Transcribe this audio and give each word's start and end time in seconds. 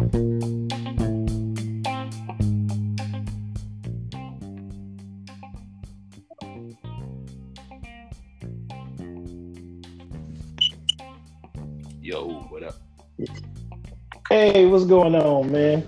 Yo, 0.00 0.06
what 12.48 12.62
up? 12.62 12.76
Hey, 14.30 14.64
what's 14.64 14.86
going 14.86 15.14
on, 15.14 15.52
man? 15.52 15.86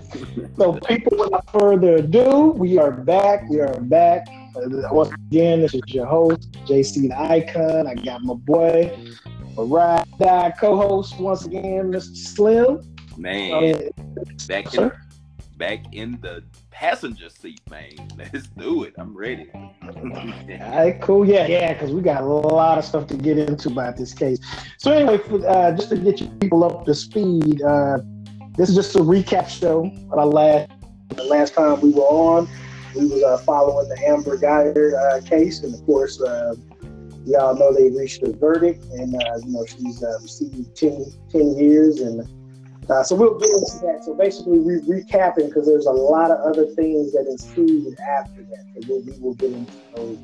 So, 0.57 0.73
people, 0.73 1.17
without 1.17 1.51
further 1.51 1.95
ado, 1.95 2.53
we 2.55 2.77
are 2.77 2.91
back. 2.91 3.49
We 3.49 3.61
are 3.61 3.81
back. 3.81 4.27
Uh, 4.55 4.89
Once 4.91 5.11
again, 5.31 5.61
this 5.61 5.73
is 5.73 5.81
your 5.87 6.05
host, 6.05 6.51
JC 6.67 7.09
the 7.09 7.19
Icon. 7.19 7.87
I 7.87 7.95
got 7.95 8.21
my 8.21 8.35
boy, 8.35 8.95
my 9.57 9.63
ride 9.63 10.05
die 10.19 10.53
co-host 10.59 11.19
once 11.19 11.45
again, 11.45 11.91
Mr. 11.91 12.15
Slim. 12.15 12.92
Man, 13.17 13.53
Uh, 13.53 14.23
back 14.47 14.73
in 14.73 14.91
back 15.57 15.93
in 15.93 16.19
the 16.21 16.43
passenger 16.71 17.29
seat, 17.29 17.61
man. 17.69 17.95
Let's 18.17 18.47
do 18.47 18.83
it. 18.83 18.93
I'm 18.97 19.15
ready. 19.15 19.49
All 19.53 19.91
right, 20.59 20.99
cool. 21.01 21.25
Yeah, 21.25 21.47
yeah, 21.47 21.73
because 21.73 21.91
we 21.91 22.01
got 22.01 22.23
a 22.23 22.25
lot 22.25 22.77
of 22.77 22.85
stuff 22.85 23.07
to 23.07 23.15
get 23.15 23.37
into 23.37 23.69
about 23.69 23.95
this 23.95 24.13
case. 24.13 24.39
So 24.77 24.91
anyway, 24.91 25.21
uh, 25.47 25.71
just 25.73 25.89
to 25.89 25.97
get 25.97 26.19
you 26.19 26.27
people 26.41 26.63
up 26.63 26.85
to 26.85 26.95
speed, 26.95 27.61
uh, 27.61 27.99
this 28.57 28.69
is 28.69 28.75
just 28.75 28.95
a 28.95 28.99
recap 28.99 29.47
show. 29.47 29.91
Our 30.11 30.25
last 30.25 30.71
the 31.09 31.23
last 31.23 31.53
time 31.53 31.79
we 31.81 31.91
were 31.91 32.01
on, 32.01 32.49
we 32.95 33.05
was 33.05 33.23
uh, 33.23 33.37
following 33.39 33.87
the 33.89 33.99
Amber 34.07 34.37
Guyger 34.37 34.93
uh, 34.93 35.21
case, 35.27 35.61
and 35.61 35.73
of 35.73 35.85
course, 35.85 36.19
uh, 36.21 36.55
we 37.25 37.35
all 37.35 37.55
know 37.55 37.73
they 37.73 37.89
reached 37.89 38.23
a 38.23 38.33
verdict, 38.33 38.83
and 38.93 39.15
uh, 39.15 39.37
you 39.45 39.53
know 39.53 39.65
she's 39.65 40.03
uh, 40.03 40.17
received 40.21 40.75
10, 40.75 41.05
10 41.31 41.57
years, 41.57 42.01
and 42.01 42.27
uh, 42.89 43.03
so 43.03 43.15
we'll 43.15 43.39
get 43.39 43.49
into 43.49 43.77
that. 43.81 44.03
So 44.03 44.13
basically, 44.13 44.59
we're 44.59 44.81
recapping 44.81 45.47
because 45.47 45.65
there's 45.65 45.85
a 45.85 45.91
lot 45.91 46.31
of 46.31 46.39
other 46.39 46.65
things 46.75 47.13
that 47.13 47.25
ensued 47.27 47.97
after 47.99 48.41
that. 48.43 48.65
So 48.75 48.81
we'll, 48.87 49.01
we 49.01 49.19
will 49.19 49.35
get 49.35 49.51
into 49.51 49.77
those 49.95 50.19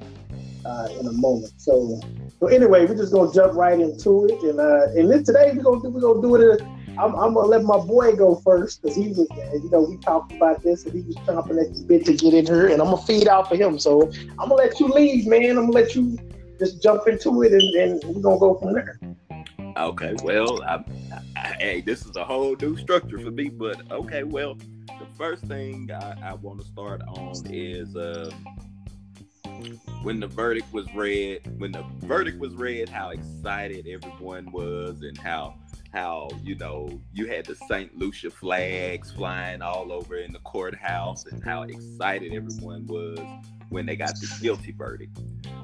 uh, 0.66 0.88
in 1.00 1.08
a 1.08 1.14
moment. 1.14 1.54
So, 1.58 2.00
so 2.40 2.48
anyway, 2.48 2.86
we're 2.86 2.98
just 2.98 3.14
gonna 3.14 3.34
jump 3.34 3.54
right 3.54 3.80
into 3.80 4.26
it, 4.26 4.42
and 4.44 4.60
uh, 4.60 4.88
and 4.96 5.10
then 5.10 5.24
today 5.24 5.54
we're 5.56 5.64
gonna 5.64 5.82
do 5.82 5.90
we're 5.90 6.02
gonna 6.02 6.22
do 6.22 6.36
it. 6.36 6.62
uh, 6.62 6.66
I'm, 6.98 7.16
I'm 7.16 7.34
gonna 7.34 7.48
let 7.48 7.64
my 7.64 7.78
boy 7.78 8.14
go 8.16 8.36
first 8.44 8.82
because 8.82 8.98
he 8.98 9.08
was, 9.08 9.20
uh, 9.20 9.56
you 9.56 9.70
know, 9.72 9.82
we 9.82 9.98
talked 9.98 10.34
about 10.34 10.62
this 10.62 10.86
and 10.86 10.94
he 10.94 11.02
was 11.02 11.16
chomping 11.16 11.62
at 11.62 11.74
the 11.74 11.86
bit 11.88 12.06
to 12.06 12.14
get 12.14 12.34
in 12.34 12.46
here, 12.46 12.68
and 12.68 12.82
I'm 12.82 12.90
gonna 12.90 13.02
feed 13.04 13.30
off 13.30 13.52
of 13.52 13.58
him. 13.58 13.80
So 13.80 14.12
I'm 14.38 14.50
gonna 14.50 14.56
let 14.56 14.80
you 14.82 14.88
leave, 14.90 15.26
man. 15.26 15.52
I'm 15.52 15.68
gonna 15.68 15.72
let 15.72 15.96
you 15.96 16.18
just 16.60 16.84
jump 16.84 17.08
into 17.08 17.42
it, 17.44 17.54
and, 17.54 17.74
and 17.76 18.16
we're 18.16 18.22
gonna 18.22 18.38
go 18.38 18.56
from 18.56 18.74
there. 18.74 19.00
Okay, 19.78 20.16
well, 20.24 20.62
I, 20.64 20.84
I, 21.36 21.40
hey, 21.60 21.82
this 21.82 22.06
is 22.06 22.16
a 22.16 22.24
whole 22.24 22.56
new 22.56 22.78
structure 22.78 23.20
for 23.20 23.32
me, 23.32 23.50
but 23.50 23.90
okay, 23.92 24.24
well, 24.24 24.56
the 24.56 25.08
first 25.18 25.44
thing 25.46 25.90
I, 25.92 26.16
I 26.22 26.34
want 26.36 26.60
to 26.60 26.66
start 26.66 27.02
on 27.08 27.36
is 27.46 27.96
um, 27.96 28.32
when 30.04 30.20
the 30.20 30.28
verdict 30.28 30.72
was 30.74 30.94
read. 30.94 31.42
When 31.60 31.72
the 31.72 31.86
verdict 32.00 32.40
was 32.40 32.54
read, 32.56 32.90
how 32.90 33.10
excited 33.10 33.88
everyone 33.88 34.52
was, 34.52 35.02
and 35.02 35.18
how 35.18 35.56
how 35.94 36.30
you 36.44 36.56
know 36.56 37.00
you 37.14 37.28
had 37.28 37.46
the 37.46 37.56
Saint 37.56 37.98
Lucia 37.98 38.30
flags 38.30 39.12
flying 39.12 39.62
all 39.62 39.92
over 39.92 40.18
in 40.18 40.32
the 40.32 40.40
courthouse, 40.40 41.26
and 41.26 41.44
how 41.44 41.64
excited 41.64 42.34
everyone 42.34 42.86
was 42.88 43.20
when 43.70 43.86
they 43.86 43.96
got 43.96 44.16
the 44.16 44.38
guilty 44.42 44.72
verdict. 44.72 45.18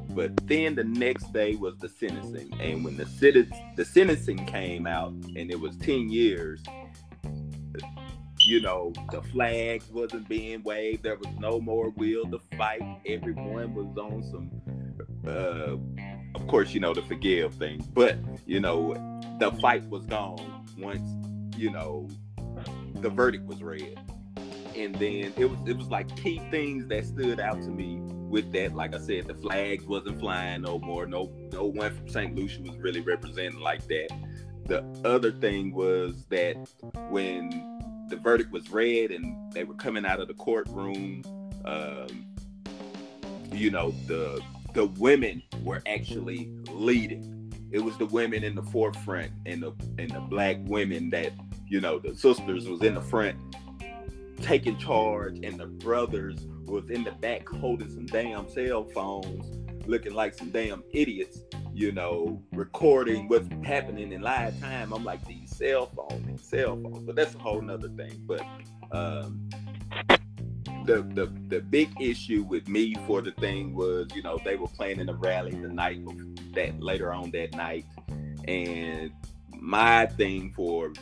But 0.10 0.48
then 0.48 0.76
the 0.76 0.84
next 0.84 1.34
day 1.34 1.56
was 1.56 1.78
the 1.78 1.90
sentencing, 1.90 2.54
and 2.60 2.86
when 2.86 2.96
the 2.96 3.06
the 3.76 3.86
sentencing 3.86 4.46
came 4.46 4.88
out, 4.88 5.12
and 5.12 5.52
it 5.52 5.60
was 5.60 5.76
ten 5.78 6.10
years. 6.10 6.64
You 8.40 8.62
know, 8.62 8.94
the 9.12 9.24
flags 9.24 9.90
wasn't 9.90 10.30
being 10.30 10.62
waved. 10.62 11.04
There 11.04 11.16
was 11.16 11.36
no 11.40 11.60
more 11.60 11.90
will 11.90 12.26
to 12.30 12.40
fight. 12.56 12.82
Everyone 13.08 13.74
was 13.74 13.98
on 13.98 14.22
some, 14.22 14.52
uh, 15.28 15.78
of 16.36 16.48
course, 16.48 16.72
you 16.72 16.80
know 16.80 16.94
the 16.94 17.02
forgive 17.02 17.56
thing. 17.56 17.84
But 17.94 18.18
you 18.46 18.60
know, 18.60 18.94
the 19.40 19.52
fight 19.54 19.90
was 19.90 20.06
gone 20.06 20.66
once 20.78 21.10
you 21.58 21.72
know 21.72 22.08
the 22.96 23.10
verdict 23.10 23.46
was 23.46 23.62
read. 23.64 24.00
And 24.76 24.94
then 24.96 25.34
it 25.38 25.46
was 25.50 25.60
it 25.66 25.78
was 25.78 25.88
like 25.88 26.16
key 26.18 26.42
things 26.52 26.88
that 26.88 27.06
stood 27.06 27.40
out 27.40 27.62
to 27.62 27.70
me 27.70 28.00
with 28.02 28.52
that. 28.54 28.76
Like 28.76 28.94
I 28.94 29.00
said, 29.00 29.28
the 29.28 29.36
flags 29.36 29.86
wasn't 29.86 30.20
flying 30.20 30.64
no 30.64 30.80
more. 30.80 31.06
No 31.06 31.32
no 31.52 31.66
one 31.66 31.96
from 31.96 32.10
St. 32.10 32.36
Lucia 32.36 32.62
was 32.62 32.76
really 32.78 33.02
representing 33.02 33.60
like 33.60 33.88
that. 33.88 34.10
The 34.66 34.84
other 35.06 35.32
thing 35.32 35.74
was 35.74 36.26
that 36.30 36.56
when 37.10 37.50
the 38.10 38.18
verdict 38.18 38.52
was 38.52 38.70
read 38.72 39.12
and 39.12 39.52
they 39.54 39.64
were 39.64 39.76
coming 39.76 40.06
out 40.06 40.20
of 40.20 40.28
the 40.28 40.34
courtroom, 40.34 41.24
um, 41.64 42.26
you 43.52 43.72
know, 43.72 43.92
the 44.08 44.42
the 44.74 44.88
women 44.88 45.42
were 45.64 45.82
actually 45.86 46.50
leading. 46.70 47.32
It 47.72 47.80
was 47.80 47.98
the 47.98 48.06
women 48.06 48.44
in 48.44 48.56
the 48.56 48.64
forefront 48.64 49.32
and 49.46 49.64
the 49.64 49.72
and 49.98 50.12
the 50.12 50.20
black 50.20 50.58
women 50.64 51.10
that, 51.12 51.32
you 51.68 51.80
know, 51.80 52.00
the 52.00 52.14
sisters 52.16 52.68
was 52.68 52.82
in 52.82 52.96
the 52.96 53.02
front 53.02 53.38
taking 54.38 54.78
charge 54.78 55.40
and 55.44 55.60
the 55.60 55.68
brothers 55.68 56.46
was 56.66 56.90
in 56.90 57.04
the 57.04 57.12
back 57.12 57.48
holding 57.48 57.90
some 57.90 58.06
damn 58.06 58.50
cell 58.50 58.84
phones, 58.84 59.58
looking 59.88 60.14
like 60.14 60.34
some 60.34 60.50
damn 60.50 60.84
idiots, 60.92 61.42
you 61.74 61.92
know, 61.92 62.42
recording 62.52 63.28
what's 63.28 63.48
happening 63.64 64.12
in 64.12 64.22
live 64.22 64.60
time. 64.60 64.94
I'm 64.94 65.04
like 65.04 65.26
these 65.26 65.56
cell 65.56 65.92
phones 65.96 66.28
and 66.28 66.40
cell 66.40 66.80
phones, 66.82 67.00
but 67.00 67.16
that's 67.16 67.36
a 67.36 67.40
whole 67.40 67.62
nother 67.62 67.90
thing. 67.90 68.24
But 68.26 68.42
um 68.92 69.50
the, 70.86 71.02
the 71.14 71.32
the 71.48 71.62
big 71.62 71.90
issue 72.00 72.44
with 72.44 72.68
me 72.68 72.96
for 73.08 73.22
the 73.22 73.32
thing 73.32 73.74
was, 73.76 74.08
you 74.16 74.22
know, 74.22 74.40
they 74.44 74.56
were 74.56 74.68
planning 74.68 75.10
a 75.10 75.14
rally 75.14 75.52
the 75.52 75.68
night 75.68 76.00
that 76.54 76.80
later 76.82 77.12
on 77.12 77.32
that 77.32 77.54
night, 77.54 77.86
and 78.48 79.12
my 79.60 80.06
thing 80.06 80.54
for 80.56 80.94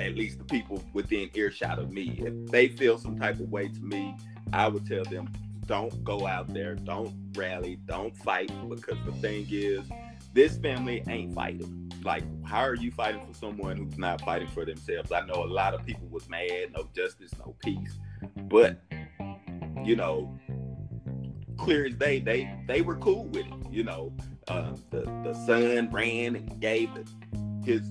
at 0.00 0.14
least 0.14 0.38
the 0.38 0.44
people 0.44 0.82
within 0.92 1.30
earshot 1.34 1.78
of 1.78 1.90
me, 1.92 2.18
if 2.18 2.50
they 2.50 2.68
feel 2.68 2.98
some 2.98 3.18
type 3.18 3.40
of 3.40 3.50
way 3.50 3.68
to 3.68 3.80
me, 3.80 4.16
I 4.52 4.68
would 4.68 4.86
tell 4.86 5.04
them, 5.04 5.30
don't 5.66 6.02
go 6.02 6.26
out 6.26 6.52
there, 6.52 6.74
don't 6.74 7.14
rally, 7.36 7.78
don't 7.86 8.16
fight, 8.16 8.50
because 8.68 8.98
the 9.06 9.12
thing 9.20 9.46
is, 9.50 9.88
this 10.32 10.56
family 10.58 11.02
ain't 11.08 11.34
fighting. 11.34 11.92
Like, 12.04 12.24
how 12.44 12.60
are 12.60 12.74
you 12.74 12.90
fighting 12.90 13.24
for 13.26 13.34
someone 13.34 13.76
who's 13.76 13.98
not 13.98 14.20
fighting 14.22 14.48
for 14.48 14.64
themselves? 14.64 15.12
I 15.12 15.24
know 15.26 15.44
a 15.44 15.46
lot 15.46 15.74
of 15.74 15.84
people 15.84 16.08
was 16.08 16.28
mad, 16.28 16.72
no 16.76 16.88
justice, 16.94 17.32
no 17.38 17.54
peace, 17.62 17.98
but 18.48 18.80
you 19.84 19.96
know, 19.96 20.38
clear 21.56 21.86
as 21.86 21.94
day, 21.94 22.20
they 22.20 22.52
they 22.66 22.80
were 22.80 22.96
cool 22.96 23.24
with 23.26 23.46
it. 23.46 23.72
You 23.72 23.84
know, 23.84 24.12
uh, 24.48 24.74
the 24.90 25.02
the 25.24 25.34
son 25.46 25.90
ran 25.90 26.36
and 26.36 26.60
gave 26.60 26.90
his 27.64 27.82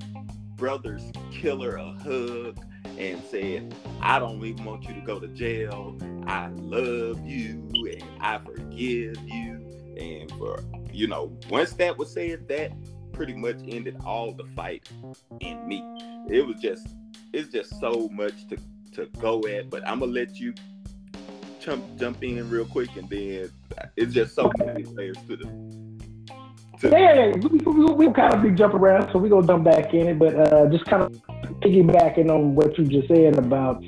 brother's 0.59 1.09
killer 1.31 1.77
a 1.77 1.93
hug 2.03 2.59
and 2.97 3.23
said, 3.23 3.73
I 4.01 4.19
don't 4.19 4.43
even 4.43 4.65
want 4.65 4.83
you 4.83 4.93
to 4.93 5.01
go 5.01 5.19
to 5.19 5.27
jail. 5.29 5.97
I 6.27 6.49
love 6.49 7.25
you 7.25 7.65
and 7.73 8.03
I 8.19 8.39
forgive 8.39 9.17
you. 9.25 9.65
And 9.97 10.29
for, 10.33 10.63
you 10.91 11.07
know, 11.07 11.35
once 11.49 11.71
that 11.73 11.97
was 11.97 12.11
said, 12.11 12.47
that 12.49 12.71
pretty 13.13 13.33
much 13.33 13.57
ended 13.67 13.97
all 14.05 14.33
the 14.33 14.43
fight 14.55 14.87
in 15.39 15.65
me. 15.67 15.81
It 16.29 16.45
was 16.45 16.57
just, 16.61 16.87
it's 17.31 17.49
just 17.49 17.79
so 17.79 18.09
much 18.11 18.47
to, 18.49 18.57
to 18.93 19.05
go 19.19 19.41
at, 19.47 19.69
but 19.69 19.87
I'm 19.87 19.99
going 19.99 20.13
to 20.13 20.19
let 20.19 20.39
you 20.39 20.53
jump, 21.61 21.83
jump 21.97 22.21
in 22.21 22.49
real 22.49 22.65
quick 22.65 22.95
and 22.97 23.09
then 23.09 23.49
it's 23.95 24.13
just 24.13 24.35
so 24.35 24.51
many 24.57 24.83
layers 24.83 25.17
to 25.27 25.37
the, 25.37 25.88
to 26.79 26.89
Yeah. 26.89 27.31
We, 27.49 28.07
we, 28.07 28.13
kind 28.13 28.33
of 28.33 28.41
be 28.41 28.51
jumping 28.51 28.79
around, 28.79 29.11
so 29.11 29.19
we're 29.19 29.29
gonna 29.29 29.47
jump 29.47 29.65
back 29.65 29.93
in 29.93 30.07
it, 30.07 30.19
but 30.19 30.35
uh, 30.35 30.67
just 30.69 30.85
kind 30.85 31.03
of 31.03 31.11
piggybacking 31.61 32.29
on 32.29 32.55
what 32.55 32.77
you 32.77 32.85
just 32.85 33.07
said 33.07 33.37
about 33.37 33.81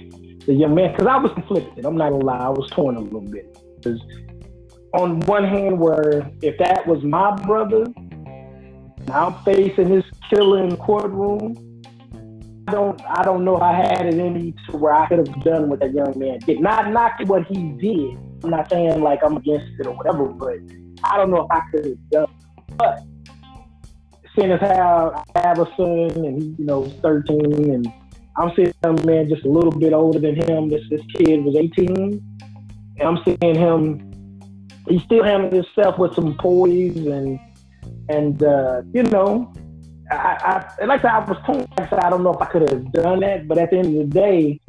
the 0.46 0.54
young 0.54 0.76
man, 0.76 0.92
because 0.92 1.08
I 1.08 1.18
was 1.18 1.32
conflicted. 1.34 1.86
I'm 1.86 1.98
not 1.98 2.12
gonna 2.12 2.26
lie, 2.26 2.38
I 2.38 2.50
was 2.50 2.70
torn 2.72 2.96
a 2.96 3.00
little 3.00 3.22
bit. 3.22 3.58
Because 3.78 4.02
on 4.94 5.20
one 5.22 5.44
hand, 5.44 5.80
where 5.80 6.30
if 6.42 6.58
that 6.58 6.86
was 6.88 7.04
my 7.04 7.36
brother, 7.46 7.86
I'm 9.12 9.34
facing 9.44 9.90
this 9.90 10.06
killing 10.30 10.76
courtroom. 10.78 11.68
I 12.68 12.74
don't, 12.74 13.02
I 13.06 13.24
don't 13.24 13.44
know 13.44 13.56
if 13.56 13.62
I 13.62 13.74
had 13.74 14.06
it 14.06 14.14
in 14.16 14.34
me 14.34 14.54
to 14.70 14.78
where 14.78 14.94
I 14.94 15.08
could 15.08 15.18
have 15.18 15.44
done 15.44 15.70
what 15.70 15.80
that 15.80 15.94
young 15.94 16.18
man 16.18 16.40
did. 16.40 16.60
Not 16.60 16.92
knocking 16.92 17.28
what 17.28 17.46
he 17.48 17.72
did. 17.74 18.18
I'm 18.44 18.50
not 18.50 18.70
saying 18.70 19.02
like 19.02 19.20
I'm 19.24 19.38
against 19.38 19.80
it 19.80 19.88
or 19.88 19.96
whatever, 19.96 20.26
but 20.26 20.58
I 21.04 21.18
don't 21.18 21.32
know 21.32 21.42
if 21.42 21.52
I 21.52 21.62
could 21.72 21.86
have 21.86 22.10
done. 22.10 22.28
But 22.78 23.04
seeing 24.36 24.52
as 24.52 24.60
how 24.60 25.24
I 25.36 25.48
have 25.48 25.60
a 25.60 25.66
son 25.76 26.26
and 26.26 26.42
he, 26.42 26.56
you 26.58 26.66
know, 26.66 26.86
13, 27.02 27.74
and 27.74 27.94
I'm 28.38 28.52
seeing 28.56 28.74
a 28.84 28.94
man 29.06 29.30
just 29.30 29.46
a 29.46 29.50
little 29.50 29.72
bit 29.72 29.94
older 29.94 30.20
than 30.20 30.36
him. 30.36 30.70
This 30.70 30.82
this 30.90 31.02
kid 31.16 31.44
was 31.44 31.56
18, 31.56 31.90
and 33.00 33.02
I'm 33.02 33.24
seeing 33.24 33.56
him. 33.56 34.08
He's 34.88 35.04
still 35.04 35.24
handling 35.24 35.64
himself 35.64 36.00
with 36.00 36.16
some 36.16 36.36
poise 36.38 36.98
and 36.98 37.40
and 38.10 38.44
uh, 38.44 38.82
you 38.94 39.04
know, 39.04 39.54
I, 40.10 40.66
I 40.80 40.86
like 40.86 41.00
I 41.00 41.02
said, 41.02 41.12
I 41.12 41.20
was 41.20 41.38
torn. 41.46 41.68
I 41.78 42.10
don't 42.10 42.24
know 42.24 42.34
if 42.34 42.42
I 42.42 42.46
could 42.46 42.70
have 42.70 42.92
done 42.92 43.22
that, 43.22 43.48
but 43.48 43.58
at 43.58 43.72
the 43.72 43.78
end 43.78 43.88
of 43.88 43.94
the 43.94 44.20
day, 44.20 44.60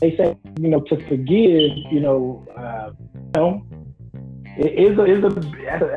they 0.00 0.16
say 0.16 0.36
you 0.60 0.68
know 0.68 0.80
to 0.80 0.96
forgive. 1.08 1.70
You 1.90 2.00
know, 2.00 2.46
uh, 2.56 2.90
you 3.02 3.30
know, 3.36 3.66
is 4.58 4.98
a, 4.98 5.04
is 5.04 5.24
a 5.24 5.30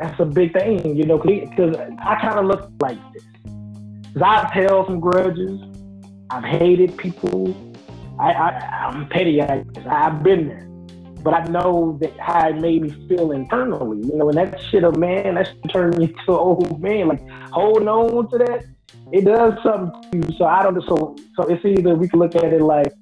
that's 0.00 0.20
a 0.20 0.24
big 0.24 0.52
thing. 0.52 0.96
You 0.96 1.06
know, 1.06 1.18
because 1.18 1.76
I 1.76 2.16
kind 2.20 2.38
of 2.38 2.46
look 2.46 2.70
like 2.80 2.98
this. 3.12 3.24
Cause 4.14 4.22
I've 4.22 4.50
held 4.50 4.86
some 4.86 5.00
grudges. 5.00 5.60
I've 6.30 6.44
hated 6.44 6.96
people. 6.96 7.56
I, 8.18 8.32
I 8.32 8.50
I'm 8.86 9.08
petty. 9.08 9.40
I, 9.40 9.64
I've 9.88 10.22
been 10.22 10.48
there 10.48 10.68
but 11.22 11.34
I 11.34 11.44
know 11.44 11.98
that 12.00 12.18
how 12.18 12.48
it 12.48 12.56
made 12.56 12.82
me 12.82 13.08
feel 13.08 13.32
internally. 13.32 14.06
You 14.06 14.16
know, 14.16 14.28
and 14.28 14.38
that 14.38 14.60
shit 14.70 14.84
of 14.84 14.96
man, 14.96 15.34
that 15.34 15.48
shit 15.48 15.70
turned 15.70 15.98
me 15.98 16.04
into 16.06 16.20
an 16.28 16.38
old 16.38 16.80
man. 16.80 17.08
Like 17.08 17.28
holding 17.50 17.88
on 17.88 18.30
to 18.30 18.38
that, 18.38 18.64
it 19.12 19.24
does 19.24 19.54
something 19.62 20.10
to 20.10 20.28
you. 20.28 20.38
So 20.38 20.44
I 20.44 20.62
don't. 20.62 20.80
So 20.84 21.16
so 21.36 21.42
it's 21.48 21.64
either 21.64 21.94
we 21.94 22.08
can 22.08 22.18
look 22.18 22.36
at 22.36 22.44
it 22.44 22.62
like 22.62 22.92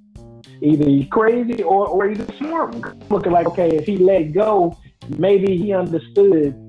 either 0.62 0.88
he's 0.88 1.08
crazy 1.08 1.62
or 1.62 1.86
or 1.86 2.08
he's 2.08 2.24
smart. 2.36 2.74
Looking 3.10 3.32
like 3.32 3.46
okay, 3.48 3.76
if 3.76 3.86
he 3.86 3.96
let 3.96 4.32
go, 4.32 4.76
maybe 5.18 5.56
he 5.56 5.72
understood. 5.72 6.62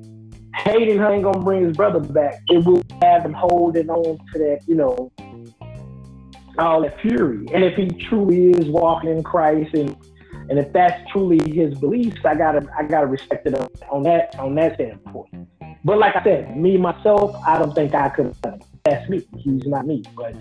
Hating 0.55 0.97
her 0.97 1.13
ain't 1.13 1.23
gonna 1.23 1.43
bring 1.43 1.65
his 1.65 1.77
brother 1.77 1.99
back. 1.99 2.41
It 2.47 2.65
will 2.65 2.81
have 3.01 3.23
him 3.23 3.33
holding 3.33 3.89
on 3.89 4.17
to 4.33 4.39
that, 4.39 4.61
you 4.67 4.75
know, 4.75 5.11
all 6.57 6.81
that 6.81 6.99
fury. 7.01 7.47
And 7.53 7.63
if 7.63 7.75
he 7.75 7.87
truly 8.07 8.51
is 8.51 8.67
walking 8.67 9.11
in 9.11 9.23
Christ 9.23 9.75
and 9.75 9.95
and 10.49 10.57
if 10.57 10.71
that's 10.71 10.99
truly 11.11 11.39
his 11.53 11.77
beliefs, 11.77 12.21
I 12.23 12.35
gotta 12.35 12.67
I 12.77 12.83
gotta 12.83 13.07
respect 13.07 13.45
it 13.47 13.55
on 13.89 14.03
that 14.03 14.37
on 14.39 14.55
that 14.55 14.75
standpoint. 14.75 15.47
But 15.83 15.99
like 15.99 16.15
I 16.15 16.23
said, 16.23 16.57
me 16.57 16.77
myself, 16.77 17.35
I 17.45 17.59
don't 17.59 17.73
think 17.73 17.93
I 17.93 18.09
could. 18.09 18.35
That's 18.83 19.09
me. 19.09 19.25
He's 19.37 19.65
not 19.65 19.85
me. 19.85 20.03
But 20.15 20.33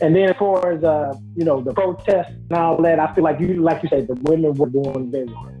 and 0.00 0.14
then 0.14 0.30
as 0.30 0.36
far 0.38 0.72
as 0.72 0.84
uh, 0.84 1.14
you 1.34 1.44
know, 1.44 1.62
the 1.62 1.72
protest 1.72 2.30
and 2.50 2.52
all 2.52 2.80
that, 2.82 2.98
I 2.98 3.14
feel 3.14 3.24
like 3.24 3.40
you 3.40 3.62
like 3.62 3.82
you 3.82 3.88
said, 3.88 4.08
the 4.08 4.14
women 4.22 4.54
were 4.54 4.68
doing 4.68 5.10
very 5.10 5.28
hard. 5.28 5.55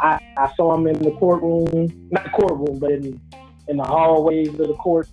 I, 0.00 0.18
I 0.36 0.52
saw 0.56 0.74
them 0.74 0.86
in 0.86 1.02
the 1.02 1.12
courtroom, 1.12 2.08
not 2.10 2.24
the 2.24 2.30
courtroom, 2.30 2.78
but 2.78 2.92
in 2.92 3.20
in 3.68 3.78
the 3.78 3.84
hallways 3.84 4.48
of 4.48 4.68
the 4.68 4.74
court, 4.74 5.08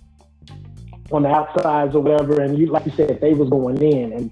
on 1.10 1.22
the 1.22 1.28
outsides 1.28 1.94
or 1.96 2.00
whatever. 2.00 2.40
And 2.40 2.58
you 2.58 2.66
like 2.66 2.86
you 2.86 2.92
said, 2.92 3.20
they 3.20 3.34
was 3.34 3.50
going 3.50 3.82
in 3.82 4.12
and 4.12 4.30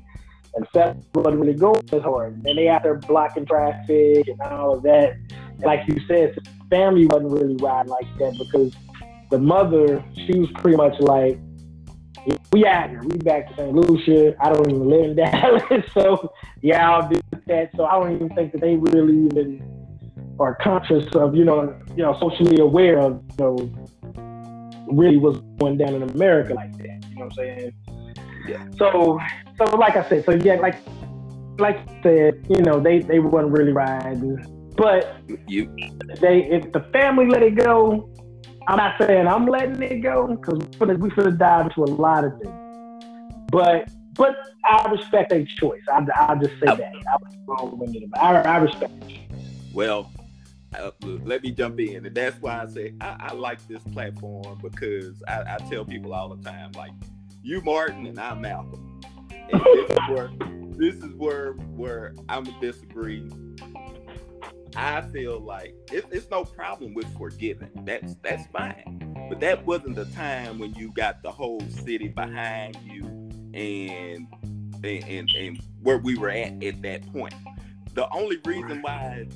and 0.54 0.66
Seth 0.72 0.96
wasn't 1.14 1.40
really 1.40 1.54
going 1.54 1.82
as 1.92 2.02
hard. 2.02 2.42
And 2.44 2.58
they 2.58 2.68
out 2.68 2.82
there 2.82 2.96
blocking 2.96 3.46
traffic 3.46 4.28
and 4.28 4.40
all 4.42 4.74
of 4.74 4.82
that. 4.82 5.16
Like 5.60 5.88
you 5.88 5.98
said, 6.06 6.36
family 6.68 7.06
wasn't 7.06 7.32
really 7.32 7.56
riding 7.56 7.90
like 7.90 8.06
that 8.18 8.36
because 8.38 8.74
the 9.30 9.38
mother, 9.38 10.04
she 10.14 10.38
was 10.38 10.50
pretty 10.56 10.76
much 10.76 10.98
like, 11.00 11.38
we 12.52 12.66
out 12.66 12.90
here, 12.90 13.02
we 13.02 13.16
back 13.18 13.48
to 13.48 13.54
St. 13.56 13.74
Lucia. 13.74 14.34
I 14.40 14.52
don't 14.52 14.70
even 14.70 14.88
live 14.88 15.04
in 15.04 15.16
Dallas, 15.16 15.84
so 15.92 16.32
yeah, 16.60 16.90
I'll 16.90 17.08
do 17.08 17.18
that. 17.46 17.70
So 17.74 17.84
I 17.84 17.98
don't 17.98 18.14
even 18.14 18.28
think 18.30 18.52
that 18.52 18.60
they 18.60 18.76
really 18.76 19.24
even 19.26 19.71
are 20.42 20.56
conscious 20.56 21.06
of, 21.14 21.34
you 21.34 21.44
know, 21.44 21.74
you 21.96 22.02
know, 22.02 22.18
socially 22.18 22.58
aware 22.58 22.98
of, 22.98 23.22
you 23.30 23.44
know, 23.44 24.88
really 24.90 25.16
what's 25.16 25.38
going 25.58 25.78
down 25.78 25.94
in 25.94 26.02
America 26.02 26.54
like 26.54 26.76
that. 26.78 27.04
You 27.10 27.16
know 27.16 27.24
what 27.24 27.24
I'm 27.24 27.30
saying? 27.32 27.72
Yeah. 28.46 28.66
So 28.78 29.20
so 29.58 29.76
like 29.76 29.96
I 29.96 30.08
said, 30.08 30.24
so 30.24 30.32
yeah, 30.32 30.54
like 30.54 30.76
like 31.58 31.78
I 31.88 32.02
said, 32.02 32.46
you 32.48 32.62
know, 32.62 32.80
they 32.80 33.00
they 33.00 33.18
weren't 33.18 33.50
really 33.50 33.72
riding. 33.72 34.70
But 34.76 35.16
you 35.46 35.74
they 36.20 36.44
if 36.50 36.72
the 36.72 36.80
family 36.92 37.26
let 37.26 37.42
it 37.42 37.54
go, 37.54 38.10
I'm 38.66 38.76
not 38.76 38.98
saying 38.98 39.26
I'm 39.26 39.46
letting 39.46 39.82
it 39.82 40.00
go 40.00 40.26
because 40.26 40.58
we 40.80 40.94
we 40.96 41.10
should 41.10 41.26
have 41.26 41.38
dived 41.38 41.70
into 41.70 41.84
a 41.84 41.92
lot 41.92 42.24
of 42.24 42.32
things. 42.40 43.04
But 43.50 43.90
but 44.14 44.36
I 44.64 44.90
respect 44.90 45.30
their 45.30 45.44
choice. 45.44 45.82
I, 45.92 46.04
I'll 46.16 46.38
just 46.38 46.52
say 46.60 46.66
I, 46.68 46.74
that. 46.74 46.92
I, 48.20 48.26
I, 48.26 48.40
I 48.42 48.56
respect. 48.58 48.92
Well, 49.72 50.12
uh, 50.78 50.90
let 51.02 51.42
me 51.42 51.50
jump 51.50 51.78
in, 51.80 52.06
and 52.06 52.14
that's 52.14 52.40
why 52.40 52.62
I 52.62 52.66
say 52.66 52.94
I, 53.00 53.16
I 53.20 53.32
like 53.34 53.66
this 53.68 53.82
platform 53.92 54.58
because 54.62 55.22
I, 55.28 55.42
I, 55.42 55.56
tell 55.68 55.84
people 55.84 56.14
all 56.14 56.34
the 56.34 56.42
time, 56.42 56.72
like 56.72 56.92
you 57.42 57.60
Martin 57.62 58.06
and 58.06 58.18
I'm 58.18 58.40
Malcolm, 58.40 59.00
and 59.30 59.60
this 59.60 59.90
is 59.90 59.98
where 60.08 60.30
this 60.76 60.96
is 60.96 61.14
where 61.14 61.52
where 61.52 62.14
I'm 62.28 62.44
disagree. 62.60 63.30
I 64.74 65.02
feel 65.02 65.38
like 65.38 65.74
it, 65.92 66.06
it's 66.10 66.30
no 66.30 66.44
problem 66.44 66.94
with 66.94 67.06
forgiving. 67.18 67.70
That's 67.84 68.14
that's 68.22 68.46
fine. 68.46 69.26
But 69.28 69.40
that 69.40 69.64
wasn't 69.66 69.96
the 69.96 70.06
time 70.06 70.58
when 70.58 70.74
you 70.74 70.90
got 70.92 71.22
the 71.22 71.30
whole 71.30 71.60
city 71.68 72.08
behind 72.08 72.76
you 72.82 73.04
and 73.54 74.26
and 74.82 75.04
and, 75.04 75.30
and 75.36 75.60
where 75.82 75.98
we 75.98 76.16
were 76.16 76.30
at 76.30 76.62
at 76.62 76.82
that 76.82 77.12
point. 77.12 77.34
The 77.94 78.08
only 78.10 78.38
reason 78.44 78.80
why 78.80 79.26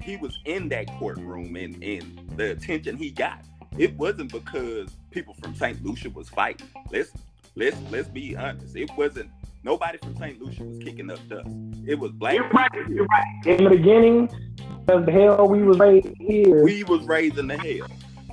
he 0.00 0.16
was 0.16 0.38
in 0.44 0.68
that 0.70 0.86
courtroom 0.98 1.56
and, 1.56 1.82
and 1.82 2.30
the 2.36 2.52
attention 2.52 2.96
he 2.96 3.10
got, 3.10 3.44
it 3.78 3.96
wasn't 3.96 4.32
because 4.32 4.90
people 5.10 5.34
from 5.34 5.54
St. 5.54 5.82
Lucia 5.84 6.10
was 6.10 6.28
fighting. 6.28 6.68
Let's 6.90 7.10
let's 7.54 7.76
let's 7.90 8.08
be 8.08 8.36
honest. 8.36 8.76
It 8.76 8.90
wasn't 8.96 9.30
nobody 9.62 9.98
from 9.98 10.16
St. 10.16 10.40
Lucia 10.40 10.64
was 10.64 10.78
kicking 10.78 11.10
up 11.10 11.18
dust. 11.28 11.48
It 11.86 11.98
was 11.98 12.12
black. 12.12 12.34
You're 12.34 12.48
right. 12.48 12.70
You're 12.88 13.06
right. 13.06 13.46
In 13.46 13.64
the 13.64 13.70
beginning 13.70 14.28
of 14.88 15.06
the 15.06 15.12
hell 15.12 15.48
we 15.48 15.62
was 15.62 15.78
raised 15.78 16.08
here. 16.18 16.62
We 16.62 16.84
was 16.84 17.04
raising 17.04 17.48
the 17.48 17.56
hell. 17.56 17.88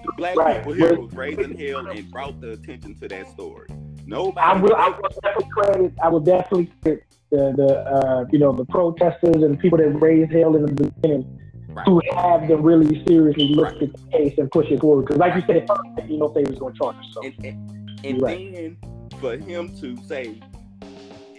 The 0.06 0.12
black 0.18 0.36
right. 0.36 0.58
people 0.58 0.74
here 0.74 1.00
was 1.00 1.14
raising 1.14 1.58
hell 1.58 1.88
and 1.88 2.12
brought 2.12 2.40
the 2.42 2.52
attention 2.52 2.96
to 3.00 3.08
that 3.08 3.30
story. 3.32 3.68
Nobody. 4.06 4.40
I 4.40 4.62
will. 4.62 4.76
I 4.76 4.90
will 4.90 5.10
definitely 5.22 5.50
credit. 5.52 5.94
I 6.02 6.08
will 6.10 6.20
definitely 6.20 6.72
credit 6.82 7.06
the 7.34 7.54
the 7.58 7.80
uh, 7.90 8.26
you 8.32 8.40
know 8.40 8.52
the 8.54 8.66
protesters 8.66 9.44
and 9.44 9.60
people 9.60 9.78
that 9.78 9.90
raised 9.90 10.32
hell 10.32 10.56
in 10.56 10.66
the 10.66 10.74
beginning. 10.74 11.40
Right. 11.74 11.86
To 11.86 12.02
have 12.16 12.48
them 12.48 12.62
really 12.62 13.04
seriously 13.08 13.50
look 13.56 13.66
right. 13.66 13.82
at 13.82 13.94
the 13.94 14.12
case 14.12 14.38
and 14.38 14.52
push 14.52 14.70
it 14.70 14.80
forward, 14.80 15.08
because 15.08 15.18
like 15.18 15.36
you 15.36 15.42
said, 15.48 15.68
you 16.08 16.18
know, 16.18 16.28
they 16.30 16.44
was 16.44 16.60
going 16.60 16.74
to 16.74 16.80
charge 16.80 16.96
us. 16.98 17.06
So. 17.14 17.24
And, 17.24 17.46
and, 17.46 18.06
and 18.06 18.22
then 18.22 18.78
for 19.20 19.38
him 19.38 19.76
to 19.80 19.98
say, 20.04 20.40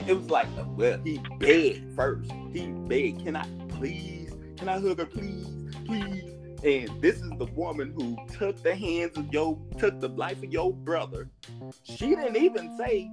it 0.07 0.13
was 0.13 0.29
like, 0.31 0.49
uh, 0.59 0.65
well, 0.71 0.99
he 1.05 1.21
begged 1.39 1.95
first. 1.95 2.31
He 2.53 2.67
begged, 2.67 3.25
can 3.25 3.37
I 3.37 3.47
please, 3.69 4.33
can 4.57 4.69
I 4.69 4.81
hug 4.81 4.99
her, 4.99 5.07
please, 5.07 5.47
please? 5.87 6.25
And 6.65 7.01
this 7.01 7.17
is 7.17 7.31
the 7.39 7.47
woman 7.55 7.95
who 7.97 8.17
took 8.37 8.61
the 8.63 8.75
hands 8.75 9.17
of 9.17 9.33
your, 9.33 9.59
took 9.79 10.01
the 10.01 10.09
life 10.09 10.43
of 10.43 10.51
your 10.51 10.73
brother. 10.73 11.29
She 11.85 12.09
didn't 12.09 12.37
even 12.37 12.77
say, 12.77 13.09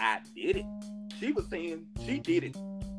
I 0.00 0.20
did 0.34 0.56
it. 0.56 0.66
She 1.20 1.32
was 1.32 1.46
saying 1.48 1.86
she 2.04 2.18
did 2.18 2.44
it 2.44 2.56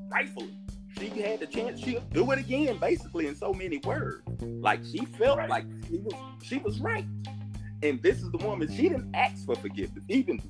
rightfully. 0.10 0.56
She 1.00 1.08
had 1.22 1.40
the 1.40 1.48
chance, 1.48 1.80
she'll 1.80 2.02
do 2.12 2.30
it 2.32 2.40
again, 2.40 2.78
basically, 2.78 3.28
in 3.28 3.36
so 3.36 3.54
many 3.54 3.78
words. 3.78 4.22
Like 4.42 4.82
she 4.84 5.06
felt 5.06 5.38
right. 5.38 5.50
like 5.50 5.66
she 5.88 5.98
was 6.00 6.14
she 6.44 6.58
was 6.58 6.80
right. 6.80 7.06
And 7.82 8.02
this 8.02 8.22
is 8.22 8.30
the 8.32 8.38
woman, 8.40 8.68
she 8.68 8.90
didn't 8.90 9.16
ask 9.16 9.46
for 9.46 9.56
forgiveness. 9.56 10.04
Even 10.10 10.42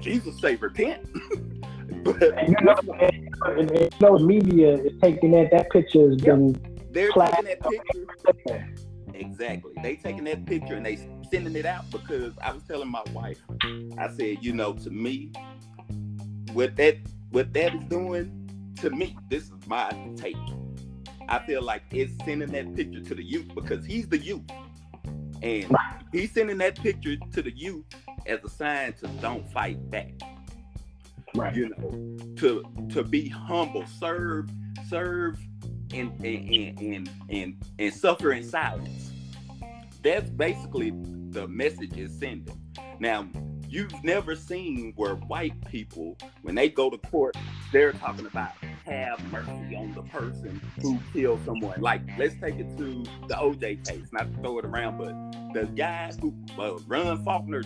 Jesus 0.00 0.38
say 0.40 0.56
repent. 0.56 1.08
but 2.04 2.48
you 2.48 2.56
know, 2.62 2.76
and, 3.00 3.70
and, 3.70 3.70
you 3.70 3.90
know, 4.00 4.18
media 4.18 4.74
is 4.74 4.92
taking 5.00 5.30
that. 5.30 5.50
That 5.50 5.70
picture 5.70 6.10
has 6.10 6.20
been. 6.20 6.52
They're 6.90 7.10
taking 7.10 7.44
that 7.44 7.60
picture. 7.60 8.74
Exactly. 9.14 9.72
They 9.80 9.94
taking 9.94 10.24
that 10.24 10.44
picture 10.44 10.74
and 10.74 10.84
they 10.84 10.96
sending 11.30 11.54
it 11.54 11.64
out 11.64 11.88
because 11.90 12.32
I 12.42 12.52
was 12.52 12.64
telling 12.64 12.90
my 12.90 13.02
wife, 13.12 13.38
I 13.96 14.08
said, 14.08 14.38
you 14.40 14.52
know, 14.52 14.72
to 14.72 14.90
me, 14.90 15.30
what 16.52 16.74
that 16.76 16.96
what 17.30 17.52
that 17.52 17.74
is 17.74 17.84
doing 17.84 18.43
to 18.76 18.90
me, 18.90 19.16
this 19.30 19.44
is 19.44 19.66
my 19.66 19.90
take. 20.16 20.36
I 21.28 21.38
feel 21.46 21.62
like 21.62 21.82
it's 21.90 22.12
sending 22.24 22.50
that 22.52 22.74
picture 22.74 23.00
to 23.00 23.14
the 23.14 23.24
youth 23.24 23.48
because 23.54 23.84
he's 23.84 24.08
the 24.08 24.18
youth. 24.18 24.44
And 25.42 25.74
he's 26.12 26.32
sending 26.32 26.58
that 26.58 26.76
picture 26.80 27.16
to 27.16 27.42
the 27.42 27.54
youth 27.54 27.84
as 28.26 28.40
a 28.44 28.48
sign 28.48 28.92
to 28.94 29.08
don't 29.20 29.50
fight 29.52 29.90
back. 29.90 30.12
Right. 31.34 31.54
You 31.54 31.70
know, 31.70 32.16
to 32.36 32.62
to 32.90 33.02
be 33.02 33.28
humble, 33.28 33.84
serve, 33.86 34.48
serve 34.88 35.38
and 35.92 36.12
and 36.24 36.80
and 36.80 37.10
and, 37.28 37.64
and 37.78 37.92
suffer 37.92 38.32
in 38.32 38.44
silence. 38.44 39.10
That's 40.02 40.30
basically 40.30 40.92
the 41.30 41.48
message 41.48 41.98
is 41.98 42.16
sending. 42.18 42.60
Now, 43.00 43.28
you've 43.74 44.04
never 44.04 44.36
seen 44.36 44.92
where 44.94 45.16
white 45.16 45.52
people, 45.68 46.16
when 46.42 46.54
they 46.54 46.68
go 46.68 46.88
to 46.88 46.98
court, 46.98 47.36
they're 47.72 47.92
talking 47.92 48.26
about 48.26 48.52
have 48.86 49.20
mercy 49.32 49.74
on 49.74 49.92
the 49.94 50.02
person 50.02 50.60
who 50.80 50.98
killed 51.12 51.40
someone. 51.44 51.80
Like, 51.80 52.02
let's 52.16 52.34
take 52.40 52.56
it 52.56 52.76
to 52.78 53.02
the 53.26 53.34
OJ 53.34 53.86
case, 53.86 54.06
not 54.12 54.32
to 54.32 54.40
throw 54.40 54.58
it 54.58 54.64
around, 54.64 54.98
but 54.98 55.54
the 55.54 55.66
guy 55.66 56.12
who 56.20 56.32
uh, 56.58 56.78
Ron 56.86 57.24
Faulkner, 57.24 57.62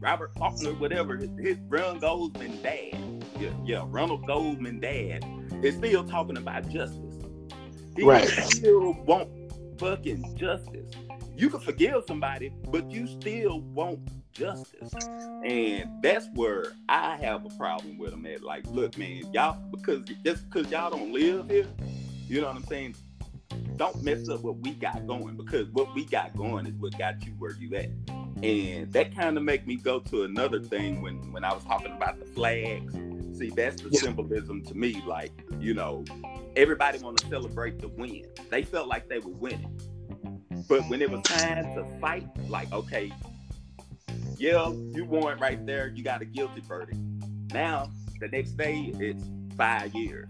Robert 0.00 0.34
Faulkner, 0.34 0.72
whatever, 0.72 1.16
his, 1.16 1.30
his 1.38 1.58
Ron 1.68 2.00
Goldman 2.00 2.60
dad, 2.62 3.24
yeah, 3.38 3.50
yeah, 3.64 3.84
Ronald 3.86 4.26
Goldman 4.26 4.80
dad, 4.80 5.24
is 5.62 5.76
still 5.76 6.02
talking 6.02 6.38
about 6.38 6.68
justice. 6.70 6.98
He 7.94 8.02
right. 8.02 8.26
still 8.26 8.94
want 9.04 9.28
fucking 9.78 10.36
justice. 10.36 10.90
You 11.36 11.48
can 11.50 11.60
forgive 11.60 12.04
somebody, 12.06 12.52
but 12.68 12.90
you 12.90 13.06
still 13.06 13.60
want 13.60 14.00
justice. 14.32 14.92
And 15.44 16.02
that's 16.02 16.26
where 16.34 16.72
I 16.88 17.16
have 17.16 17.44
a 17.44 17.50
problem 17.56 17.98
with 17.98 18.10
them 18.10 18.26
at. 18.26 18.42
Like, 18.42 18.66
look, 18.66 18.96
man, 18.98 19.22
y'all 19.32 19.58
because 19.70 20.04
just 20.24 20.48
because 20.48 20.70
y'all 20.70 20.90
don't 20.90 21.12
live 21.12 21.50
here, 21.50 21.66
you 22.28 22.40
know 22.40 22.48
what 22.48 22.56
I'm 22.56 22.64
saying? 22.64 22.96
Don't 23.76 24.02
mess 24.02 24.28
up 24.28 24.42
what 24.42 24.58
we 24.58 24.72
got 24.72 25.06
going 25.06 25.36
because 25.36 25.68
what 25.70 25.94
we 25.94 26.04
got 26.04 26.36
going 26.36 26.66
is 26.66 26.74
what 26.74 26.96
got 26.98 27.24
you 27.24 27.32
where 27.38 27.56
you 27.58 27.74
at. 27.76 27.88
And 28.42 28.92
that 28.92 29.14
kind 29.14 29.36
of 29.36 29.42
make 29.44 29.66
me 29.66 29.76
go 29.76 30.00
to 30.00 30.24
another 30.24 30.60
thing 30.60 31.00
when 31.00 31.32
when 31.32 31.44
I 31.44 31.52
was 31.52 31.64
talking 31.64 31.92
about 31.92 32.18
the 32.18 32.26
flags. 32.26 32.92
See, 33.38 33.50
that's 33.50 33.80
the 33.80 33.90
symbolism 33.92 34.62
to 34.64 34.74
me. 34.74 35.02
Like, 35.06 35.32
you 35.58 35.74
know, 35.74 36.04
everybody 36.54 36.98
want 36.98 37.18
to 37.18 37.26
celebrate 37.28 37.78
the 37.78 37.88
win. 37.88 38.26
They 38.50 38.62
felt 38.62 38.88
like 38.88 39.08
they 39.08 39.18
were 39.18 39.32
winning. 39.32 39.80
But 40.68 40.82
when 40.88 41.02
it 41.02 41.10
was 41.10 41.22
time 41.22 41.74
to 41.74 41.84
fight, 42.00 42.26
like, 42.48 42.72
okay, 42.72 43.12
yeah, 44.38 44.70
you 44.70 45.04
won 45.04 45.38
right 45.38 45.64
there. 45.66 45.88
You 45.88 46.02
got 46.02 46.22
a 46.22 46.24
guilty 46.24 46.60
verdict. 46.60 46.98
Now, 47.52 47.90
the 48.20 48.28
next 48.28 48.52
day, 48.52 48.92
it's 48.98 49.24
five 49.56 49.94
years. 49.94 50.28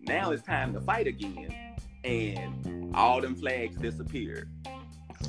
Now 0.00 0.30
it's 0.30 0.42
time 0.42 0.72
to 0.74 0.80
fight 0.80 1.06
again. 1.06 1.54
And 2.04 2.94
all 2.94 3.20
them 3.20 3.34
flags 3.34 3.76
disappeared. 3.76 4.48